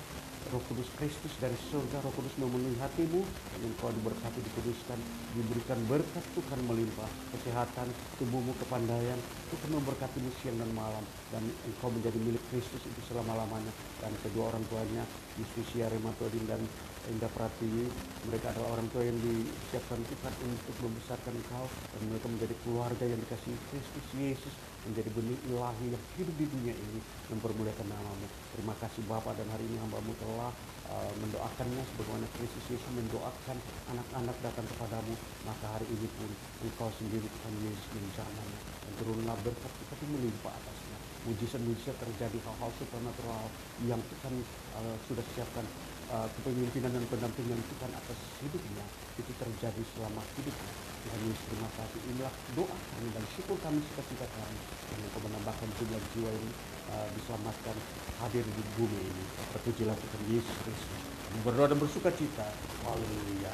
Roh 0.48 0.64
Kudus 0.64 0.88
Kristus 0.96 1.36
dari 1.36 1.52
surga, 1.68 2.00
Roh 2.00 2.12
Kudus 2.16 2.32
memenuhi 2.40 2.80
hatimu, 2.80 3.20
dan 3.20 3.60
engkau 3.68 3.92
diberkati, 3.92 4.40
dikuduskan, 4.40 4.96
diberikan 5.36 5.76
berkat 5.84 6.24
Tuhan 6.32 6.60
melimpah, 6.64 7.04
kesehatan, 7.36 7.92
tubuhmu, 8.16 8.56
kepandaian, 8.56 9.20
Tuhan 9.52 9.70
memberkatimu 9.76 10.32
siang 10.40 10.56
dan 10.56 10.72
malam, 10.72 11.04
dan 11.36 11.44
engkau 11.68 11.92
menjadi 11.92 12.16
milik 12.24 12.40
Kristus 12.48 12.80
itu 12.80 13.00
selama-lamanya. 13.12 13.68
Dan 14.00 14.16
kedua 14.24 14.48
orang 14.48 14.64
tuanya, 14.72 15.04
Yesusia 15.36 15.92
Rematodin 15.92 16.48
dan 16.48 16.64
Indah 17.12 17.28
Pratiwi, 17.36 17.84
mereka 18.32 18.48
adalah 18.56 18.80
orang 18.80 18.88
tua 18.88 19.04
yang 19.04 19.20
disiapkan 19.20 20.00
Tuhan 20.00 20.32
untuk 20.48 20.76
membesarkan 20.80 21.36
engkau, 21.36 21.68
dan 21.68 22.00
mereka 22.08 22.26
menjadi 22.32 22.54
keluarga 22.64 23.04
yang 23.04 23.20
dikasih 23.20 23.52
Kristus 23.68 24.06
Yesus, 24.16 24.54
menjadi 24.86 25.10
benih 25.10 25.38
ilahi 25.50 25.86
yang 25.90 26.04
hidup 26.14 26.34
di 26.38 26.46
dunia 26.46 26.74
ini 26.76 27.00
mempermuliakan 27.32 27.86
namamu. 27.90 28.26
Terima 28.54 28.74
kasih 28.78 29.02
Bapak 29.10 29.34
dan 29.34 29.48
hari 29.50 29.66
ini 29.66 29.76
hambamu 29.82 30.14
telah 30.22 30.52
uh, 30.92 31.12
mendoakannya 31.18 31.82
sebagaimana 31.94 32.26
Kristus 32.38 32.64
Yesus 32.70 32.90
mendoakan 32.94 33.56
anak-anak 33.90 34.36
datang 34.44 34.66
kepadamu. 34.76 35.14
Maka 35.42 35.66
hari 35.74 35.86
ini 35.90 36.06
pun 36.14 36.30
engkau 36.62 36.90
sendiri 36.94 37.26
Tuhan 37.26 37.54
Yesus 37.66 37.86
menjamahnya 37.96 38.58
dan 38.86 38.92
turunlah 39.02 39.36
berkat 39.42 39.72
itu 39.82 40.04
melimpah 40.06 40.54
atasnya. 40.54 40.98
Mujizat-mujizat 41.26 41.96
terjadi 41.98 42.38
hal-hal 42.46 42.70
supernatural 42.78 43.50
yang 43.84 44.00
Tuhan 44.00 44.34
uh, 44.78 44.96
sudah 45.10 45.24
siapkan 45.34 45.66
kepemimpinan 46.08 46.88
dan 46.88 47.04
pendampingan 47.12 47.60
Tuhan 47.60 47.90
atas 47.92 48.18
hidupnya 48.40 48.84
itu 49.20 49.32
terjadi 49.36 49.82
selama 49.92 50.24
hidupnya. 50.40 50.72
Tuhan 51.04 51.20
Yesus 51.28 51.44
terima 51.52 51.68
kasih. 51.76 52.00
Inilah 52.08 52.32
doa 52.56 52.76
kami 52.96 53.08
dan 53.12 53.24
syukur 53.36 53.56
kami 53.60 53.78
sukacita 53.92 54.24
kami. 54.24 54.58
Dan 54.88 54.98
engkau 55.04 55.20
menambahkan 55.28 55.68
jumlah 55.76 56.02
jiwa 56.16 56.30
ini 56.32 56.50
uh, 56.88 57.08
diselamatkan 57.12 57.76
hadir 58.24 58.44
di 58.44 58.62
bumi 58.80 59.00
ini. 59.04 59.24
Terpujilah 59.52 59.96
Tuhan 59.96 60.22
Yesus 60.32 60.56
Kristus. 60.64 61.02
Kami 61.28 61.38
berdoa 61.44 61.66
dan 61.68 61.78
bersuka 61.78 62.10
cita. 62.16 62.48
Haleluya. 62.88 63.52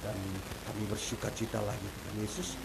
Dan 0.00 0.16
kami 0.64 0.82
bersuka 0.88 1.28
cita 1.36 1.60
lagi 1.60 1.84
Tuhan 1.84 2.16
Yesus 2.24 2.56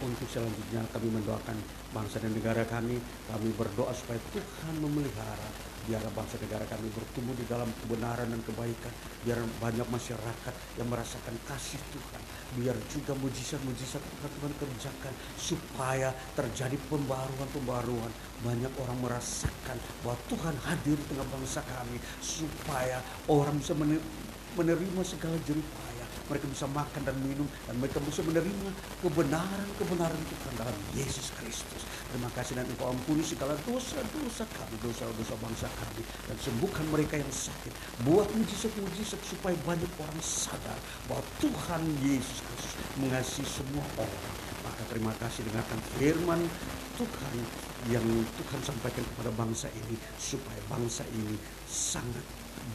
untuk 0.00 0.28
selanjutnya 0.28 0.84
kami 0.90 1.08
mendoakan 1.12 1.56
bangsa 1.92 2.16
dan 2.16 2.32
negara 2.32 2.64
kami. 2.64 2.96
Kami 3.28 3.48
berdoa 3.60 3.92
supaya 3.92 4.20
Tuhan 4.32 4.80
memelihara 4.80 5.73
biar 5.84 6.00
bangsa 6.16 6.40
negara 6.40 6.64
kami 6.64 6.88
bertumbuh 6.92 7.36
di 7.36 7.44
dalam 7.44 7.68
kebenaran 7.84 8.28
dan 8.28 8.40
kebaikan. 8.44 8.92
Biar 9.24 9.38
banyak 9.60 9.88
masyarakat 9.88 10.54
yang 10.80 10.88
merasakan 10.88 11.34
kasih 11.44 11.80
Tuhan. 11.92 12.22
Biar 12.60 12.76
juga 12.88 13.12
mujizat-mujizat 13.18 14.00
Tuhan 14.00 14.30
Tuhan 14.40 14.52
kerjakan 14.56 15.14
supaya 15.36 16.08
terjadi 16.36 16.76
pembaruan-pembaruan. 16.88 18.12
Banyak 18.44 18.72
orang 18.80 18.98
merasakan 19.00 19.76
bahwa 20.04 20.16
Tuhan 20.28 20.54
hadir 20.64 20.96
di 20.96 21.06
tengah 21.12 21.28
bangsa 21.28 21.60
kami 21.64 21.98
supaya 22.20 23.00
orang 23.28 23.56
bisa 23.60 23.76
menerima 23.76 25.02
segala 25.04 25.36
jerih 25.44 25.64
mereka 26.28 26.48
bisa 26.48 26.66
makan 26.72 27.02
dan 27.04 27.16
minum 27.20 27.44
dan 27.68 27.76
mereka 27.76 28.00
bisa 28.00 28.24
menerima 28.24 28.70
kebenaran-kebenaran 29.04 30.22
Tuhan 30.24 30.52
dalam 30.56 30.76
Yesus 30.96 31.28
Kristus. 31.36 31.84
Terima 32.14 32.30
kasih 32.30 32.54
dan 32.54 32.62
engkau 32.70 32.94
ampuni 32.94 33.26
segala 33.26 33.58
dosa-dosa 33.66 34.46
kami, 34.54 34.78
dosa-dosa 34.78 35.34
bangsa 35.42 35.66
kami 35.66 36.06
dan 36.30 36.38
sembuhkan 36.38 36.86
mereka 36.94 37.18
yang 37.18 37.26
sakit. 37.26 37.74
Buat 38.06 38.30
mujizat-mujizat 38.38 39.18
supaya 39.26 39.58
banyak 39.66 39.90
orang 39.98 40.22
sadar 40.22 40.78
bahwa 41.10 41.26
Tuhan 41.42 41.82
Yesus 42.06 42.38
Kristus 42.46 42.78
mengasihi 43.02 43.42
semua 43.42 43.82
orang. 43.98 44.34
Maka 44.62 44.82
terima 44.94 45.10
kasih 45.18 45.42
dengarkan 45.42 45.82
firman 45.98 46.38
Tuhan 46.94 47.34
yang 47.90 48.06
Tuhan 48.38 48.60
sampaikan 48.62 49.02
kepada 49.02 49.34
bangsa 49.34 49.66
ini 49.74 49.98
supaya 50.14 50.62
bangsa 50.70 51.02
ini 51.18 51.34
sangat 51.66 52.22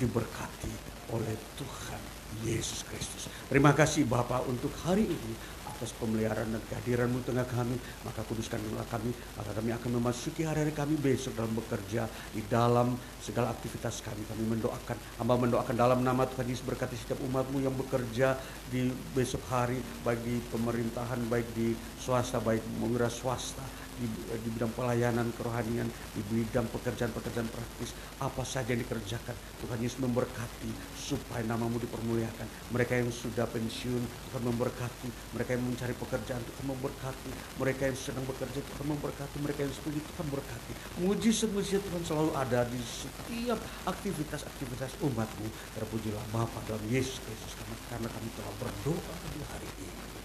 diberkati 0.04 1.00
oleh 1.16 1.40
Tuhan 1.56 2.02
Yesus 2.44 2.84
Kristus. 2.86 3.32
Terima 3.48 3.74
kasih 3.74 4.06
Bapa 4.06 4.44
untuk 4.46 4.70
hari 4.86 5.08
ini 5.08 5.34
atas 5.80 5.96
pemeliharaan 5.96 6.52
dan 6.52 6.60
kehadiranmu 6.68 7.24
tengah 7.24 7.48
kami. 7.48 7.80
Maka 8.04 8.28
kuduskanlah 8.28 8.84
kami, 8.92 9.16
maka 9.40 9.56
kami 9.56 9.72
akan 9.72 9.92
memasuki 9.96 10.44
hari-hari 10.44 10.76
kami 10.76 11.00
besok 11.00 11.40
dalam 11.40 11.56
bekerja 11.56 12.04
di 12.36 12.44
dalam 12.52 13.00
segala 13.24 13.56
aktivitas 13.56 14.04
kami. 14.04 14.28
Kami 14.28 14.44
mendoakan, 14.60 15.24
hamba 15.24 15.40
mendoakan 15.40 15.76
dalam 15.80 16.04
nama 16.04 16.28
Tuhan 16.28 16.52
Yesus 16.52 16.68
berkati 16.68 17.00
setiap 17.00 17.24
umatmu 17.24 17.64
yang 17.64 17.72
bekerja 17.80 18.36
di 18.68 18.92
besok 19.16 19.42
hari, 19.48 19.80
baik 20.04 20.20
di 20.28 20.36
pemerintahan, 20.52 21.24
baik 21.32 21.48
di 21.56 21.72
swasta, 22.04 22.44
baik 22.44 22.62
mengurus 22.84 23.24
swasta, 23.24 23.64
di, 24.00 24.08
di 24.40 24.50
bidang 24.56 24.72
pelayanan 24.74 25.28
kerohanian, 25.36 25.88
di 26.16 26.22
bidang 26.32 26.66
pekerjaan-pekerjaan 26.72 27.52
praktis, 27.52 27.92
apa 28.24 28.42
saja 28.48 28.72
yang 28.72 28.82
dikerjakan, 28.82 29.36
Tuhan 29.60 29.80
Yesus 29.84 30.00
memberkati 30.00 30.72
supaya 30.96 31.44
namamu 31.44 31.78
dipermuliakan. 31.84 32.48
Mereka 32.72 33.04
yang 33.04 33.12
sudah 33.12 33.44
pensiun, 33.52 34.04
Tuhan 34.32 34.44
memberkati. 34.48 35.36
Mereka 35.36 35.60
yang 35.60 35.64
mencari 35.68 35.94
pekerjaan, 35.96 36.42
Tuhan 36.42 36.66
memberkati. 36.72 37.32
Mereka 37.60 37.82
yang 37.92 37.98
sedang 38.00 38.26
bekerja, 38.26 38.60
Tuhan 38.64 38.86
memberkati. 38.88 39.36
Mereka 39.44 39.60
yang 39.68 39.74
studi, 39.76 40.00
Tuhan 40.00 40.24
memberkati. 40.32 40.72
Mujizat-mujizat 41.04 41.84
Tuhan 41.84 42.04
selalu 42.08 42.32
ada 42.40 42.64
di 42.68 42.80
setiap 42.80 43.60
aktivitas-aktivitas 43.88 44.96
umatmu. 45.04 45.48
Terpujilah 45.76 46.24
Bapa 46.32 46.64
dalam 46.66 46.84
Yesus 46.88 47.20
Kristus 47.24 47.54
karena 47.90 48.08
kami 48.08 48.30
telah 48.38 48.54
berdoa 48.62 49.14
di 49.34 49.42
hari 49.50 49.70
ini 49.82 50.19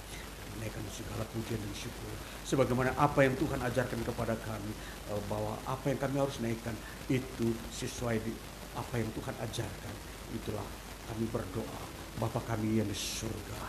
menaikkan 0.64 0.88
segala 0.88 1.28
pujian 1.28 1.60
dan 1.60 1.74
syukur. 1.76 2.08
Sebagaimana 2.48 2.96
apa 2.96 3.20
yang 3.20 3.36
Tuhan 3.36 3.60
ajarkan 3.60 4.00
kepada 4.00 4.32
kami, 4.48 4.72
eh, 5.12 5.20
bahwa 5.28 5.60
apa 5.68 5.92
yang 5.92 6.00
kami 6.00 6.16
harus 6.16 6.40
naikkan 6.40 6.72
itu 7.12 7.52
sesuai 7.68 8.16
di 8.24 8.32
apa 8.72 8.96
yang 8.96 9.12
Tuhan 9.12 9.36
ajarkan. 9.44 9.94
Itulah 10.32 10.64
kami 11.12 11.28
berdoa, 11.28 11.82
Bapa 12.16 12.40
kami 12.48 12.80
yang 12.80 12.88
di 12.88 12.96
surga, 12.96 13.60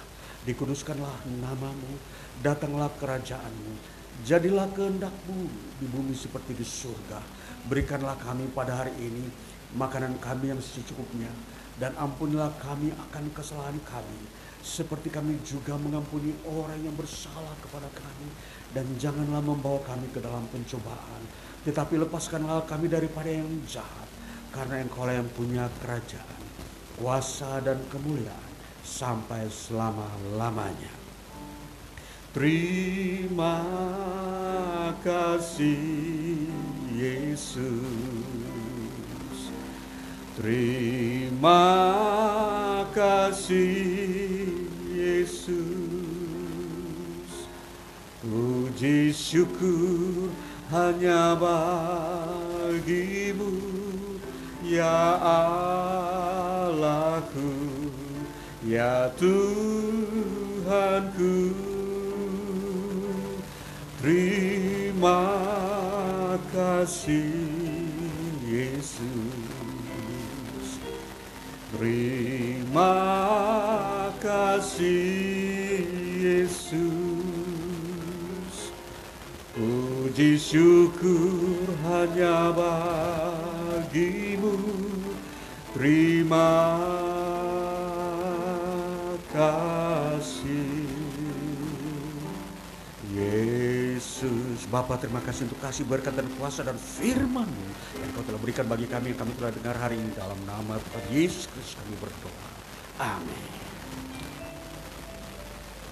dikuduskanlah 0.47 1.27
namamu, 1.43 1.99
datanglah 2.39 2.87
kerajaanmu, 2.95 3.75
jadilah 4.23 4.71
kehendakmu 4.71 5.51
di 5.83 5.85
bumi 5.91 6.15
seperti 6.15 6.55
di 6.55 6.63
surga. 6.63 7.19
Berikanlah 7.67 8.15
kami 8.23 8.47
pada 8.55 8.87
hari 8.87 8.95
ini 9.03 9.27
makanan 9.75 10.15
kami 10.23 10.55
yang 10.55 10.61
secukupnya, 10.63 11.27
dan 11.75 11.91
ampunilah 11.99 12.55
kami 12.63 12.95
akan 12.95 13.35
kesalahan 13.35 13.75
kami 13.83 14.44
seperti 14.65 15.13
kami 15.13 15.37
juga 15.45 15.77
mengampuni 15.77 16.33
orang 16.49 16.81
yang 16.81 16.97
bersalah 16.97 17.53
kepada 17.61 17.85
kami. 17.93 18.33
Dan 18.73 18.89
janganlah 18.97 19.45
membawa 19.45 19.77
kami 19.85 20.09
ke 20.09 20.17
dalam 20.17 20.49
pencobaan. 20.49 21.21
Tetapi 21.61 22.01
lepaskanlah 22.01 22.65
kami 22.65 22.89
daripada 22.89 23.29
yang 23.29 23.45
jahat. 23.69 24.09
Karena 24.49 24.81
engkau 24.81 25.05
yang 25.05 25.29
punya 25.37 25.69
kerajaan 25.85 26.41
kuasa 26.95 27.59
dan 27.59 27.77
kemuliaan 27.91 28.51
sampai 28.81 29.51
selama-lamanya. 29.51 30.93
Terima 32.31 33.63
kasih 35.03 36.47
Yesus. 36.95 37.83
Terima 40.35 41.63
kasih 42.91 44.44
Yesus. 45.25 45.49
Puji 48.21 49.09
syukur 49.09 50.29
hanya 50.69 51.33
bagimu 51.33 52.77
Ya 54.61 55.17
Allahku 56.77 57.57
Ya 58.61 59.09
Tuhanku. 59.17 59.41
Terima 63.97 65.25
kasih 66.53 67.33
Yesus 68.45 69.34
Terima 71.75 72.95
kasih 74.23 75.83
Yesus. 76.23 76.79
Puji 79.51 80.39
syukur 80.39 81.67
hanya 81.83 82.55
bagimu. 82.55 84.55
Terima 85.75 86.79
kasih 89.35 90.14
Bapa 94.75 94.99
terima 94.99 95.23
kasih 95.23 95.47
untuk 95.47 95.63
kasih 95.63 95.87
berkat 95.87 96.19
dan 96.19 96.27
kuasa 96.35 96.59
dan 96.59 96.75
firman 96.75 97.47
yang 97.95 98.11
kau 98.11 98.27
telah 98.27 98.35
berikan 98.43 98.67
bagi 98.67 98.83
kami 98.91 99.15
yang 99.15 99.19
kami 99.23 99.31
telah 99.39 99.55
dengar 99.55 99.79
hari 99.79 99.95
ini. 99.95 100.11
Dalam 100.11 100.35
nama 100.43 100.75
Tuhan 100.75 101.15
Yesus 101.15 101.47
Kristus 101.47 101.79
kami 101.79 101.95
berdoa. 101.95 102.47
Amin 102.99 103.64